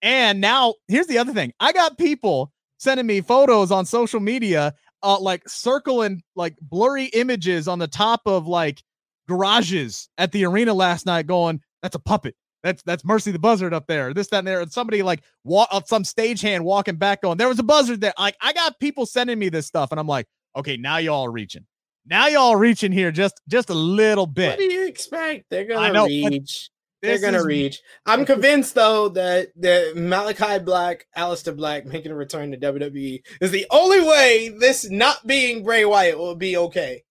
And 0.02 0.40
now 0.40 0.74
here's 0.88 1.06
the 1.06 1.18
other 1.18 1.32
thing 1.32 1.52
I 1.60 1.72
got 1.72 1.98
people 1.98 2.52
sending 2.78 3.06
me 3.06 3.20
photos 3.20 3.70
on 3.70 3.84
social 3.84 4.20
media, 4.20 4.74
uh, 5.02 5.18
like 5.18 5.46
circling 5.48 6.22
like 6.34 6.56
blurry 6.60 7.06
images 7.06 7.68
on 7.68 7.78
the 7.78 7.88
top 7.88 8.22
of 8.26 8.46
like 8.46 8.82
garages 9.30 10.08
at 10.18 10.32
the 10.32 10.44
arena 10.44 10.74
last 10.74 11.06
night 11.06 11.26
going, 11.26 11.60
that's 11.82 11.96
a 11.96 12.00
puppet. 12.00 12.34
That's 12.62 12.82
that's 12.82 13.04
Mercy 13.04 13.30
the 13.30 13.38
Buzzard 13.38 13.72
up 13.72 13.86
there. 13.86 14.12
This, 14.12 14.28
that, 14.28 14.40
and 14.40 14.46
there. 14.46 14.60
And 14.60 14.70
somebody 14.70 15.02
like 15.02 15.22
walk 15.44 15.68
up 15.72 15.84
uh, 15.84 15.86
some 15.86 16.02
stagehand 16.02 16.60
walking 16.60 16.96
back 16.96 17.22
going, 17.22 17.38
there 17.38 17.48
was 17.48 17.58
a 17.58 17.62
buzzard 17.62 18.00
there. 18.00 18.12
Like 18.18 18.36
I 18.42 18.52
got 18.52 18.78
people 18.80 19.06
sending 19.06 19.38
me 19.38 19.48
this 19.48 19.66
stuff, 19.66 19.92
and 19.92 20.00
I'm 20.00 20.06
like, 20.06 20.26
okay, 20.54 20.76
now 20.76 20.98
y'all 20.98 21.24
are 21.26 21.30
reaching. 21.30 21.64
Now 22.06 22.26
y'all 22.26 22.56
reaching 22.56 22.92
here 22.92 23.12
just 23.12 23.40
just 23.48 23.70
a 23.70 23.74
little 23.74 24.26
bit. 24.26 24.50
What 24.50 24.58
do 24.58 24.64
you 24.64 24.86
expect? 24.86 25.46
They're 25.48 25.64
gonna 25.64 25.92
know, 25.92 26.06
reach. 26.06 26.70
They're 27.02 27.20
gonna 27.20 27.38
is, 27.38 27.46
reach. 27.46 27.80
I'm 28.04 28.26
convinced 28.26 28.74
though 28.74 29.08
that 29.10 29.48
that 29.56 29.96
Malachi 29.96 30.62
Black, 30.62 31.06
Aleister 31.16 31.56
Black 31.56 31.86
making 31.86 32.12
a 32.12 32.14
return 32.14 32.50
to 32.50 32.58
WWE 32.58 33.22
is 33.40 33.50
the 33.50 33.66
only 33.70 34.00
way 34.00 34.54
this 34.58 34.90
not 34.90 35.26
being 35.26 35.62
Bray 35.62 35.86
Wyatt 35.86 36.18
will 36.18 36.34
be 36.34 36.58
okay. 36.58 37.04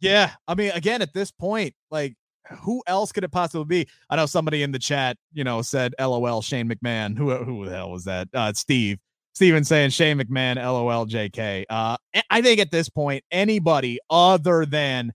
Yeah, 0.00 0.32
I 0.46 0.54
mean, 0.54 0.70
again, 0.72 1.02
at 1.02 1.12
this 1.12 1.30
point, 1.30 1.74
like, 1.90 2.14
who 2.62 2.82
else 2.86 3.12
could 3.12 3.24
it 3.24 3.32
possibly 3.32 3.64
be? 3.64 3.90
I 4.08 4.16
know 4.16 4.26
somebody 4.26 4.62
in 4.62 4.72
the 4.72 4.78
chat, 4.78 5.16
you 5.32 5.44
know, 5.44 5.60
said 5.62 5.94
"LOL" 6.00 6.40
Shane 6.42 6.68
McMahon. 6.68 7.16
Who 7.16 7.34
who 7.44 7.64
the 7.66 7.76
hell 7.76 7.90
was 7.90 8.04
that? 8.04 8.28
Uh, 8.32 8.52
Steve. 8.52 8.98
Steven 9.34 9.62
saying 9.62 9.90
Shane 9.90 10.18
McMahon, 10.18 10.56
LOL, 10.56 11.06
JK. 11.06 11.64
Uh, 11.70 11.96
I 12.28 12.42
think 12.42 12.58
at 12.58 12.72
this 12.72 12.88
point, 12.88 13.22
anybody 13.30 14.00
other 14.10 14.66
than 14.66 15.12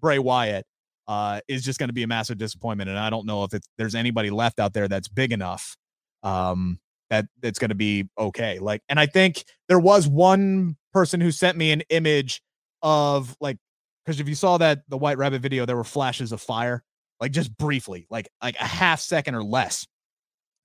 Bray 0.00 0.18
Wyatt 0.18 0.66
uh, 1.06 1.40
is 1.46 1.62
just 1.62 1.78
going 1.78 1.88
to 1.88 1.92
be 1.92 2.02
a 2.02 2.06
massive 2.08 2.36
disappointment. 2.36 2.90
And 2.90 2.98
I 2.98 3.10
don't 3.10 3.26
know 3.26 3.44
if 3.44 3.54
it's 3.54 3.68
there's 3.78 3.94
anybody 3.94 4.30
left 4.30 4.58
out 4.58 4.72
there 4.72 4.88
that's 4.88 5.06
big 5.06 5.32
enough 5.32 5.76
um, 6.24 6.80
that 7.10 7.26
it's 7.42 7.60
going 7.60 7.68
to 7.68 7.76
be 7.76 8.08
okay. 8.18 8.58
Like, 8.58 8.82
and 8.88 8.98
I 8.98 9.06
think 9.06 9.44
there 9.68 9.78
was 9.78 10.08
one 10.08 10.76
person 10.92 11.20
who 11.20 11.30
sent 11.30 11.56
me 11.56 11.70
an 11.70 11.82
image 11.90 12.42
of 12.82 13.36
like 13.40 13.58
because 14.04 14.20
if 14.20 14.28
you 14.28 14.34
saw 14.34 14.58
that 14.58 14.82
the 14.88 14.98
White 14.98 15.18
Rabbit 15.18 15.42
video, 15.42 15.66
there 15.66 15.76
were 15.76 15.84
flashes 15.84 16.32
of 16.32 16.40
fire, 16.40 16.82
like 17.20 17.32
just 17.32 17.56
briefly, 17.56 18.06
like 18.10 18.28
like 18.42 18.56
a 18.56 18.64
half 18.66 19.00
second 19.00 19.34
or 19.34 19.42
less. 19.42 19.86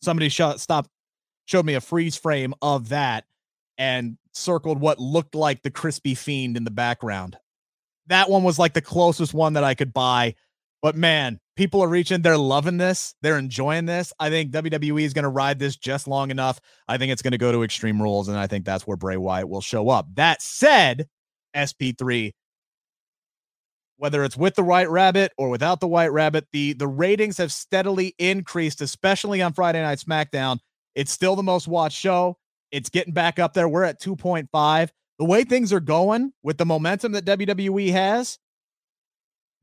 Somebody 0.01 0.29
shot 0.29 0.59
stopped, 0.59 0.89
showed 1.45 1.65
me 1.65 1.75
a 1.75 1.81
freeze 1.81 2.15
frame 2.15 2.53
of 2.61 2.89
that, 2.89 3.25
and 3.77 4.17
circled 4.33 4.79
what 4.79 4.99
looked 4.99 5.35
like 5.35 5.63
the 5.63 5.71
crispy 5.71 6.15
fiend 6.15 6.57
in 6.57 6.63
the 6.63 6.71
background. 6.71 7.37
That 8.07 8.29
one 8.29 8.43
was 8.43 8.59
like 8.59 8.73
the 8.73 8.81
closest 8.81 9.33
one 9.33 9.53
that 9.53 9.63
I 9.63 9.73
could 9.73 9.93
buy. 9.93 10.35
But 10.81 10.95
man, 10.95 11.39
people 11.55 11.81
are 11.81 11.87
reaching. 11.87 12.21
They're 12.21 12.37
loving 12.37 12.77
this. 12.77 13.15
They're 13.21 13.39
enjoying 13.39 13.85
this. 13.85 14.13
I 14.19 14.29
think 14.29 14.51
WWE 14.51 15.01
is 15.01 15.13
going 15.13 15.23
to 15.23 15.29
ride 15.29 15.57
this 15.57 15.75
just 15.75 16.07
long 16.07 16.29
enough. 16.29 16.59
I 16.87 16.97
think 16.97 17.11
it's 17.11 17.23
going 17.23 17.31
to 17.31 17.39
go 17.39 17.51
to 17.51 17.63
Extreme 17.63 18.01
Rules, 18.01 18.27
and 18.27 18.37
I 18.37 18.45
think 18.45 18.65
that's 18.65 18.85
where 18.85 18.97
Bray 18.97 19.17
Wyatt 19.17 19.49
will 19.49 19.61
show 19.61 19.89
up. 19.89 20.07
That 20.13 20.43
said, 20.43 21.07
SP3 21.55 22.33
whether 23.97 24.23
it's 24.23 24.37
with 24.37 24.55
the 24.55 24.63
white 24.63 24.89
rabbit 24.89 25.31
or 25.37 25.49
without 25.49 25.79
the 25.79 25.87
white 25.87 26.11
rabbit 26.11 26.47
the 26.51 26.73
the 26.73 26.87
ratings 26.87 27.37
have 27.37 27.51
steadily 27.51 28.13
increased 28.17 28.81
especially 28.81 29.41
on 29.41 29.53
friday 29.53 29.81
night 29.81 29.99
smackdown. 29.99 30.59
It's 30.95 31.11
still 31.11 31.35
the 31.35 31.43
most 31.43 31.67
watched 31.67 31.97
show. 31.97 32.37
It's 32.71 32.89
getting 32.89 33.13
back 33.13 33.37
up 33.37 33.53
there. 33.53 33.67
We're 33.67 33.83
at 33.83 34.01
2.5 34.01 34.89
the 35.17 35.25
way 35.25 35.43
things 35.43 35.71
are 35.71 35.79
going 35.79 36.33
with 36.43 36.57
the 36.57 36.65
momentum 36.65 37.13
that 37.13 37.25
wwe 37.25 37.91
has 37.91 38.37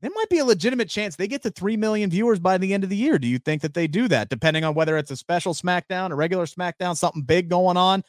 there 0.03 0.11
might 0.13 0.29
be 0.29 0.39
a 0.39 0.45
legitimate 0.45 0.89
chance 0.89 1.15
they 1.15 1.29
get 1.29 1.43
to 1.43 1.49
3 1.49 1.77
million 1.77 2.09
viewers 2.09 2.37
by 2.37 2.57
the 2.57 2.73
end 2.73 2.83
of 2.83 2.89
the 2.89 2.95
year. 2.97 3.17
Do 3.17 3.25
you 3.25 3.39
think 3.39 3.61
that 3.61 3.73
they 3.73 3.87
do 3.87 4.09
that 4.09 4.27
depending 4.27 4.65
on 4.65 4.73
whether 4.73 4.97
it's 4.97 5.11
a 5.11 5.15
special 5.15 5.53
smackdown 5.53 6.11
a 6.11 6.15
regular 6.15 6.45
smackdown 6.45 6.97
something 6.97 7.21
big 7.21 7.49
going 7.49 7.77
on? 7.77 8.01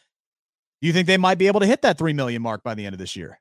Do 0.82 0.88
you 0.88 0.92
think 0.92 1.06
they 1.06 1.16
might 1.16 1.38
be 1.38 1.46
able 1.46 1.60
to 1.60 1.66
hit 1.66 1.82
that 1.82 1.96
3 1.96 2.12
million 2.12 2.42
mark 2.42 2.64
by 2.64 2.74
the 2.74 2.84
end 2.84 2.94
of 2.94 2.98
this 2.98 3.14
year? 3.14 3.38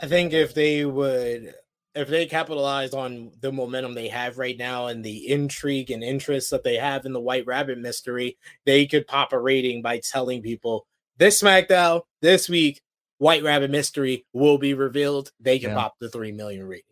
I 0.00 0.06
think 0.06 0.32
if 0.32 0.54
they 0.54 0.86
would 0.86 1.54
if 1.98 2.08
they 2.08 2.26
capitalize 2.26 2.94
on 2.94 3.32
the 3.40 3.50
momentum 3.50 3.94
they 3.94 4.08
have 4.08 4.38
right 4.38 4.56
now 4.56 4.86
and 4.86 5.04
the 5.04 5.28
intrigue 5.28 5.90
and 5.90 6.02
interest 6.04 6.50
that 6.50 6.64
they 6.64 6.76
have 6.76 7.06
in 7.06 7.12
the 7.12 7.20
White 7.20 7.46
Rabbit 7.46 7.78
mystery, 7.78 8.38
they 8.66 8.86
could 8.86 9.06
pop 9.06 9.32
a 9.32 9.38
rating 9.38 9.82
by 9.82 9.98
telling 9.98 10.42
people 10.42 10.86
this 11.18 11.42
SmackDown 11.42 12.02
this 12.22 12.48
week, 12.48 12.80
White 13.18 13.42
Rabbit 13.42 13.70
mystery 13.70 14.24
will 14.32 14.58
be 14.58 14.74
revealed. 14.74 15.32
They 15.40 15.58
can 15.58 15.70
yeah. 15.70 15.76
pop 15.76 15.94
the 16.00 16.08
three 16.08 16.32
million 16.32 16.66
rating. 16.66 16.84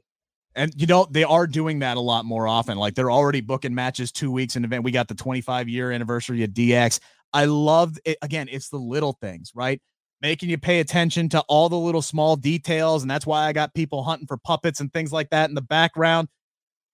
And 0.56 0.72
you 0.74 0.86
know 0.86 1.06
they 1.10 1.24
are 1.24 1.46
doing 1.46 1.80
that 1.80 1.96
a 1.96 2.00
lot 2.00 2.24
more 2.24 2.48
often. 2.48 2.78
Like 2.78 2.94
they're 2.94 3.10
already 3.10 3.42
booking 3.42 3.74
matches 3.74 4.10
two 4.10 4.30
weeks 4.30 4.56
in 4.56 4.64
advance. 4.64 4.82
We 4.82 4.90
got 4.90 5.06
the 5.06 5.14
25 5.14 5.68
year 5.68 5.92
anniversary 5.92 6.42
of 6.42 6.50
DX. 6.50 6.98
I 7.32 7.44
love 7.44 7.98
it. 8.04 8.16
Again, 8.22 8.48
it's 8.50 8.70
the 8.70 8.78
little 8.78 9.12
things, 9.20 9.52
right? 9.54 9.80
Making 10.22 10.48
you 10.48 10.58
pay 10.58 10.80
attention 10.80 11.28
to 11.28 11.40
all 11.48 11.68
the 11.68 11.78
little 11.78 12.02
small 12.02 12.36
details. 12.36 13.02
And 13.02 13.10
that's 13.10 13.26
why 13.26 13.46
I 13.46 13.52
got 13.52 13.74
people 13.74 14.02
hunting 14.02 14.26
for 14.26 14.36
puppets 14.38 14.80
and 14.80 14.92
things 14.92 15.12
like 15.12 15.30
that 15.30 15.48
in 15.48 15.54
the 15.54 15.60
background. 15.62 16.28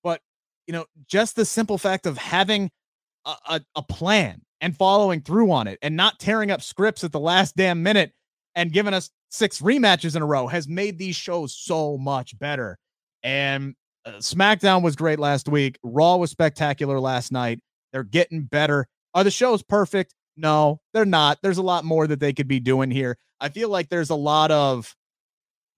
But, 0.02 0.20
you 0.66 0.72
know, 0.72 0.86
just 1.06 1.36
the 1.36 1.44
simple 1.44 1.78
fact 1.78 2.06
of 2.06 2.18
having 2.18 2.70
a, 3.24 3.34
a, 3.46 3.60
a 3.76 3.82
plan 3.82 4.42
and 4.60 4.76
following 4.76 5.20
through 5.20 5.52
on 5.52 5.66
it 5.66 5.78
and 5.82 5.96
not 5.96 6.18
tearing 6.18 6.50
up 6.50 6.62
scripts 6.62 7.04
at 7.04 7.12
the 7.12 7.20
last 7.20 7.56
damn 7.56 7.82
minute. 7.82 8.12
and 8.54 8.72
giving 8.72 8.94
us 8.94 9.10
six 9.30 9.60
rematches 9.60 10.16
in 10.16 10.22
a 10.22 10.26
row 10.26 10.46
has 10.46 10.68
made 10.68 10.98
these 10.98 11.16
shows 11.16 11.54
so 11.56 11.96
much 11.98 12.38
better. 12.38 12.78
And 13.22 13.74
uh, 14.04 14.12
SmackDown 14.12 14.82
was 14.82 14.96
great 14.96 15.18
last 15.18 15.48
week. 15.48 15.78
Raw 15.82 16.16
was 16.16 16.30
spectacular 16.30 17.00
last 17.00 17.32
night. 17.32 17.60
They're 17.92 18.02
getting 18.02 18.42
better. 18.42 18.86
Are 19.14 19.24
the 19.24 19.30
shows 19.30 19.62
perfect? 19.62 20.14
No, 20.36 20.80
they're 20.92 21.04
not. 21.04 21.38
There's 21.42 21.58
a 21.58 21.62
lot 21.62 21.84
more 21.84 22.06
that 22.06 22.20
they 22.20 22.32
could 22.32 22.48
be 22.48 22.60
doing 22.60 22.90
here. 22.90 23.18
I 23.40 23.48
feel 23.48 23.68
like 23.68 23.88
there's 23.88 24.10
a 24.10 24.14
lot 24.14 24.50
of 24.50 24.94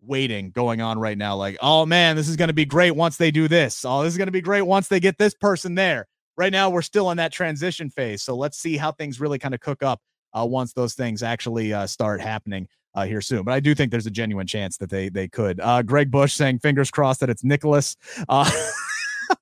waiting 0.00 0.50
going 0.50 0.80
on 0.80 0.98
right 0.98 1.18
now. 1.18 1.36
Like, 1.36 1.56
oh 1.60 1.86
man, 1.86 2.16
this 2.16 2.28
is 2.28 2.36
going 2.36 2.48
to 2.48 2.54
be 2.54 2.64
great 2.64 2.92
once 2.92 3.16
they 3.16 3.30
do 3.30 3.48
this. 3.48 3.84
Oh, 3.84 4.02
this 4.02 4.12
is 4.12 4.18
going 4.18 4.28
to 4.28 4.32
be 4.32 4.40
great 4.40 4.62
once 4.62 4.88
they 4.88 5.00
get 5.00 5.18
this 5.18 5.34
person 5.34 5.74
there. 5.74 6.06
Right 6.36 6.52
now, 6.52 6.68
we're 6.68 6.82
still 6.82 7.10
in 7.10 7.16
that 7.18 7.32
transition 7.32 7.90
phase. 7.90 8.22
So 8.22 8.36
let's 8.36 8.58
see 8.58 8.76
how 8.76 8.92
things 8.92 9.20
really 9.20 9.38
kind 9.38 9.54
of 9.54 9.60
cook 9.60 9.82
up 9.82 10.00
uh, 10.32 10.44
once 10.44 10.72
those 10.72 10.94
things 10.94 11.22
actually 11.22 11.72
uh, 11.72 11.86
start 11.86 12.20
happening 12.20 12.68
uh, 12.94 13.04
here 13.04 13.20
soon. 13.20 13.44
But 13.44 13.54
I 13.54 13.60
do 13.60 13.74
think 13.74 13.90
there's 13.90 14.06
a 14.06 14.10
genuine 14.10 14.46
chance 14.46 14.76
that 14.78 14.90
they 14.90 15.08
they 15.08 15.28
could. 15.28 15.60
Uh, 15.60 15.82
Greg 15.82 16.10
Bush 16.10 16.32
saying 16.32 16.58
fingers 16.58 16.90
crossed 16.90 17.20
that 17.20 17.30
it's 17.30 17.44
Nicholas. 17.44 17.96
Uh, 18.28 18.50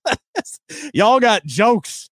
y'all 0.94 1.20
got 1.20 1.44
jokes. 1.44 2.10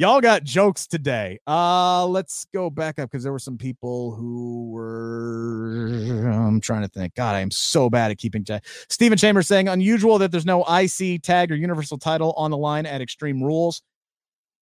Y'all 0.00 0.22
got 0.22 0.44
jokes 0.44 0.86
today. 0.86 1.38
Uh, 1.46 2.06
let's 2.06 2.46
go 2.54 2.70
back 2.70 2.98
up 2.98 3.10
because 3.10 3.22
there 3.22 3.32
were 3.32 3.38
some 3.38 3.58
people 3.58 4.14
who 4.14 4.70
were. 4.70 6.26
I'm 6.32 6.58
trying 6.62 6.80
to 6.80 6.88
think. 6.88 7.14
God, 7.14 7.36
I 7.36 7.40
am 7.40 7.50
so 7.50 7.90
bad 7.90 8.10
at 8.10 8.16
keeping 8.16 8.42
track. 8.42 8.64
Stephen 8.88 9.18
Chambers 9.18 9.46
saying 9.46 9.68
unusual 9.68 10.16
that 10.16 10.32
there's 10.32 10.46
no 10.46 10.64
IC 10.64 11.20
tag 11.20 11.52
or 11.52 11.54
universal 11.54 11.98
title 11.98 12.32
on 12.38 12.50
the 12.50 12.56
line 12.56 12.86
at 12.86 13.02
Extreme 13.02 13.42
Rules. 13.42 13.82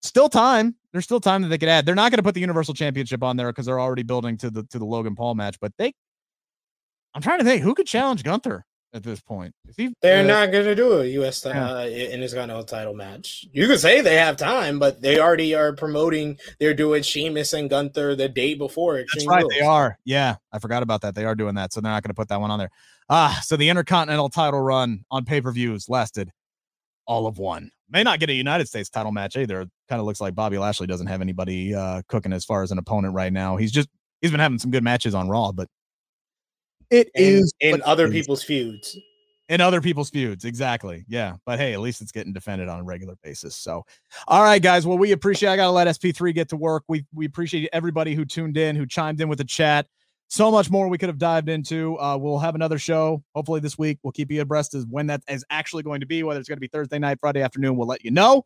Still 0.03 0.28
time. 0.28 0.74
There's 0.91 1.05
still 1.05 1.20
time 1.20 1.43
that 1.43 1.49
they 1.51 1.59
could 1.59 1.68
add. 1.68 1.86
They're 1.86 1.95
not 1.95 2.11
going 2.11 2.18
to 2.18 2.24
put 2.24 2.34
the 2.34 2.41
Universal 2.41 2.74
Championship 2.74 3.22
on 3.22 3.36
there 3.36 3.47
because 3.53 3.66
they're 3.66 3.78
already 3.78 4.03
building 4.03 4.39
to 4.39 4.51
the 4.51 4.64
to 4.64 4.80
the 4.80 4.86
Logan 4.86 5.14
Paul 5.14 5.36
match. 5.36 5.61
But 5.61 5.72
they 5.78 5.95
I'm 7.14 7.22
trying 7.22 7.39
to 7.39 7.45
think 7.45 7.62
who 7.62 7.74
could 7.74 7.86
challenge 7.86 8.24
Gunther 8.24 8.66
at 8.93 9.03
this 9.03 9.20
point. 9.20 9.55
He, 9.76 9.93
They're 10.01 10.24
uh, 10.24 10.26
not 10.26 10.53
going 10.53 10.64
to 10.64 10.74
do 10.74 11.01
a 11.01 11.05
U.S. 11.07 11.45
Uh, 11.45 11.86
yeah. 11.89 12.09
Intercontinental 12.09 12.64
title 12.64 12.95
match. 12.95 13.47
You 13.53 13.66
could 13.66 13.80
say 13.80 14.01
they 14.01 14.16
have 14.16 14.36
time, 14.36 14.78
but 14.78 15.01
they 15.01 15.18
already 15.18 15.55
are 15.55 15.72
promoting. 15.72 16.39
They're 16.59 16.74
doing 16.74 17.03
Sheamus 17.03 17.53
and 17.53 17.68
Gunther 17.68 18.16
the 18.16 18.28
day 18.28 18.55
before. 18.55 18.97
That's 18.97 19.26
right. 19.26 19.43
Rules. 19.43 19.55
They 19.55 19.61
are. 19.61 19.99
Yeah, 20.05 20.36
I 20.53 20.59
forgot 20.59 20.82
about 20.82 21.03
that. 21.03 21.14
They 21.14 21.24
are 21.24 21.34
doing 21.34 21.55
that, 21.57 21.72
so 21.72 21.80
they're 21.80 21.93
not 21.93 22.03
going 22.03 22.11
to 22.11 22.14
put 22.14 22.28
that 22.28 22.41
one 22.41 22.51
on 22.51 22.59
there. 22.59 22.70
Ah, 23.11 23.41
so 23.43 23.57
the 23.57 23.68
Intercontinental 23.68 24.28
title 24.28 24.61
run 24.61 25.05
on 25.11 25.24
pay 25.24 25.41
per 25.41 25.51
views 25.53 25.89
lasted 25.89 26.30
all 27.07 27.26
of 27.26 27.39
one. 27.39 27.70
May 27.91 28.03
not 28.03 28.20
get 28.20 28.28
a 28.28 28.34
United 28.34 28.68
States 28.68 28.91
title 28.91 29.12
match 29.12 29.36
either. 29.36 29.66
Kind 29.89 30.01
of 30.01 30.05
looks 30.05 30.20
like 30.20 30.34
Bobby 30.34 30.59
Lashley 30.59 30.86
doesn't 30.86 31.07
have 31.07 31.22
anybody 31.22 31.74
uh, 31.74 32.03
cooking 32.07 32.34
as 32.34 32.45
far 32.45 32.62
as 32.62 32.70
an 32.70 32.78
opponent 32.78 33.14
right 33.14 33.32
now. 33.32 33.57
He's 33.57 33.72
just 33.72 33.89
he's 34.20 34.30
been 34.30 34.41
having 34.41 34.59
some 34.59 34.70
good 34.70 34.84
matches 34.84 35.14
on 35.14 35.28
Raw, 35.28 35.53
but 35.53 35.68
it 36.91 37.11
in, 37.14 37.34
is 37.34 37.53
in 37.61 37.82
other 37.82 38.11
people's 38.11 38.43
feuds. 38.43 38.97
In 39.49 39.62
other 39.62 39.80
people's 39.80 40.11
feuds, 40.11 40.45
exactly. 40.45 41.05
Yeah, 41.09 41.36
but 41.47 41.59
hey, 41.59 41.72
at 41.72 41.80
least 41.80 42.03
it's 42.03 42.12
getting 42.12 42.34
defended 42.34 42.68
on 42.68 42.80
a 42.80 42.82
regular 42.82 43.14
basis. 43.22 43.57
So, 43.57 43.84
all 44.26 44.43
right, 44.43 44.61
guys. 44.61 44.86
Well, 44.86 44.99
we 44.99 45.12
appreciate. 45.12 45.51
I 45.51 45.57
gotta 45.57 45.70
let 45.70 45.86
SP3 45.89 46.34
get 46.34 46.51
to 46.51 46.57
work. 46.57 46.84
We 46.89 47.07
we 47.14 47.24
appreciate 47.24 47.68
everybody 47.72 48.14
who 48.14 48.24
tuned 48.26 48.59
in, 48.59 48.76
who 48.76 48.86
chimed 48.86 49.20
in 49.20 49.28
with 49.28 49.39
the 49.39 49.45
chat. 49.45 49.86
So 50.30 50.51
much 50.51 50.70
more 50.70 50.89
we 50.89 50.99
could 50.99 51.09
have 51.09 51.18
dived 51.18 51.49
into. 51.49 51.99
Uh, 51.99 52.18
we'll 52.18 52.39
have 52.39 52.55
another 52.55 52.78
show 52.78 53.22
hopefully 53.34 53.61
this 53.61 53.78
week. 53.78 53.99
We'll 54.03 54.12
keep 54.12 54.30
you 54.30 54.43
abreast 54.43 54.74
as 54.74 54.84
when 54.84 55.07
that 55.07 55.22
is 55.26 55.43
actually 55.49 55.82
going 55.82 56.01
to 56.01 56.07
be. 56.07 56.22
Whether 56.22 56.41
it's 56.41 56.49
going 56.49 56.59
to 56.59 56.61
be 56.61 56.68
Thursday 56.68 56.99
night, 56.99 57.18
Friday 57.18 57.41
afternoon, 57.41 57.76
we'll 57.76 57.89
let 57.89 58.05
you 58.05 58.11
know. 58.11 58.45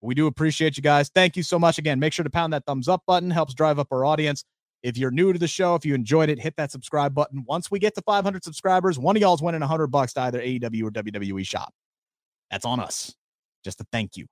We 0.00 0.14
do 0.14 0.28
appreciate 0.28 0.76
you 0.76 0.84
guys. 0.84 1.10
Thank 1.12 1.36
you 1.36 1.42
so 1.42 1.58
much 1.58 1.78
again. 1.78 1.98
Make 1.98 2.12
sure 2.12 2.22
to 2.22 2.30
pound 2.30 2.52
that 2.52 2.64
thumbs 2.64 2.86
up 2.86 3.02
button. 3.06 3.30
Helps 3.30 3.54
drive 3.54 3.80
up 3.80 3.88
our 3.90 4.04
audience. 4.04 4.44
If 4.86 4.96
you're 4.96 5.10
new 5.10 5.32
to 5.32 5.38
the 5.38 5.48
show, 5.48 5.74
if 5.74 5.84
you 5.84 5.96
enjoyed 5.96 6.28
it, 6.28 6.38
hit 6.38 6.54
that 6.58 6.70
subscribe 6.70 7.12
button. 7.12 7.42
Once 7.44 7.72
we 7.72 7.80
get 7.80 7.96
to 7.96 8.02
500 8.02 8.44
subscribers, 8.44 9.00
one 9.00 9.16
of 9.16 9.20
y'all's 9.20 9.42
winning 9.42 9.60
100 9.60 9.88
bucks 9.88 10.12
to 10.12 10.20
either 10.20 10.40
AEW 10.40 10.84
or 10.84 10.90
WWE 10.92 11.44
shop. 11.44 11.74
That's 12.52 12.64
on 12.64 12.78
us. 12.78 13.12
Just 13.64 13.80
a 13.80 13.86
thank 13.90 14.16
you. 14.16 14.26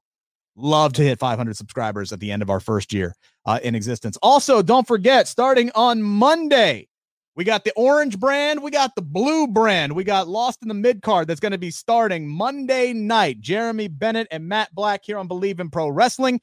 Love 0.55 0.93
to 0.93 1.03
hit 1.03 1.19
500 1.19 1.57
subscribers 1.57 2.13
at 2.13 2.21
the 2.21 2.31
end 2.31 2.41
of 2.41 2.51
our 2.51 2.61
first 2.61 2.93
year 2.93 3.17
uh, 3.45 3.59
in 3.65 3.75
existence. 3.75 4.17
Also, 4.23 4.63
don't 4.63 4.87
forget, 4.87 5.27
starting 5.27 5.73
on 5.75 6.01
Monday, 6.01 6.87
we 7.35 7.43
got 7.43 7.65
the 7.65 7.73
orange 7.75 8.21
brand, 8.21 8.63
we 8.63 8.71
got 8.71 8.95
the 8.95 9.03
blue 9.03 9.49
brand, 9.49 9.93
we 9.93 10.05
got 10.05 10.29
Lost 10.29 10.63
in 10.63 10.69
the 10.69 10.75
Mid 10.75 11.03
card 11.03 11.27
that's 11.27 11.41
going 11.41 11.51
to 11.51 11.59
be 11.59 11.73
starting 11.73 12.29
Monday 12.29 12.93
night. 12.93 13.41
Jeremy 13.41 13.89
Bennett 13.89 14.29
and 14.31 14.47
Matt 14.47 14.73
Black 14.73 15.01
here 15.05 15.19
on 15.19 15.29
Bleav 15.29 15.59
in 15.59 15.69
Pro 15.69 15.89
Wrestling 15.89 16.41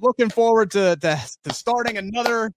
looking 0.00 0.30
forward 0.30 0.70
to, 0.72 0.96
to, 1.00 1.20
to 1.44 1.54
starting 1.54 1.98
another 1.98 2.52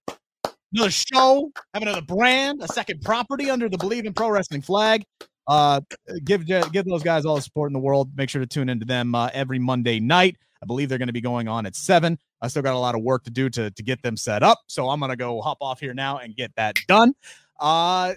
another 0.74 0.92
show, 0.92 1.52
have 1.74 1.84
another 1.84 2.02
brand, 2.02 2.62
a 2.62 2.68
second 2.68 3.02
property 3.02 3.50
under 3.50 3.70
the 3.70 3.78
Bleav 3.78 4.06
in 4.06 4.14
Pro 4.14 4.30
Wrestling 4.30 4.62
flag. 4.62 5.04
Uh, 5.48 5.82
give 6.26 6.46
give 6.46 6.86
those 6.86 7.04
guys 7.04 7.26
all 7.26 7.36
the 7.36 7.42
support 7.42 7.70
in 7.70 7.74
the 7.74 7.80
world. 7.80 8.12
Make 8.16 8.30
sure 8.30 8.40
to 8.40 8.48
tune 8.48 8.70
into 8.70 8.86
them 8.86 9.16
uh, 9.16 9.30
every 9.34 9.58
Monday 9.60 10.00
night. 10.00 10.38
I 10.62 10.66
believe 10.66 10.90
they're 10.90 10.98
going 10.98 11.08
to 11.08 11.14
be 11.14 11.22
going 11.22 11.48
on 11.48 11.66
at 11.66 11.76
seven. 11.76 12.20
I 12.42 12.50
still 12.50 12.62
got 12.62 12.76
a 12.76 12.80
lot 12.80 12.94
of 12.94 13.02
work 13.02 13.24
to 13.24 13.32
do 13.32 13.50
to 13.50 13.72
to 13.72 13.84
get 13.84 14.02
them 14.04 14.16
set 14.16 14.44
up, 14.44 14.60
so 14.68 14.90
I'm 14.90 15.00
going 15.00 15.10
to 15.10 15.16
go 15.16 15.42
hop 15.42 15.58
off 15.62 15.80
here 15.80 15.94
now 15.94 16.20
and 16.20 16.36
get 16.36 16.52
that 16.56 16.76
done. 16.88 17.14
Uh, 17.60 18.14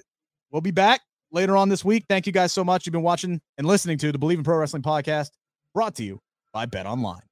we'll 0.50 0.61
be 0.61 0.70
back 0.70 1.00
later 1.30 1.57
on 1.57 1.70
this 1.70 1.84
week. 1.84 2.05
Thank 2.09 2.26
you 2.26 2.32
guys 2.32 2.53
so 2.53 2.64
much. 2.64 2.84
You've 2.86 2.92
been 2.92 3.03
watching 3.03 3.40
and 3.57 3.66
listening 3.66 3.96
to 3.98 4.12
the 4.12 4.18
Bleav 4.18 4.34
in 4.34 4.44
Pro 4.44 4.59
Wrestling 4.59 4.82
podcast, 4.82 5.30
brought 5.74 5.94
to 5.96 6.05
you 6.05 6.20
by 6.53 6.66
BetOnline. 6.66 7.32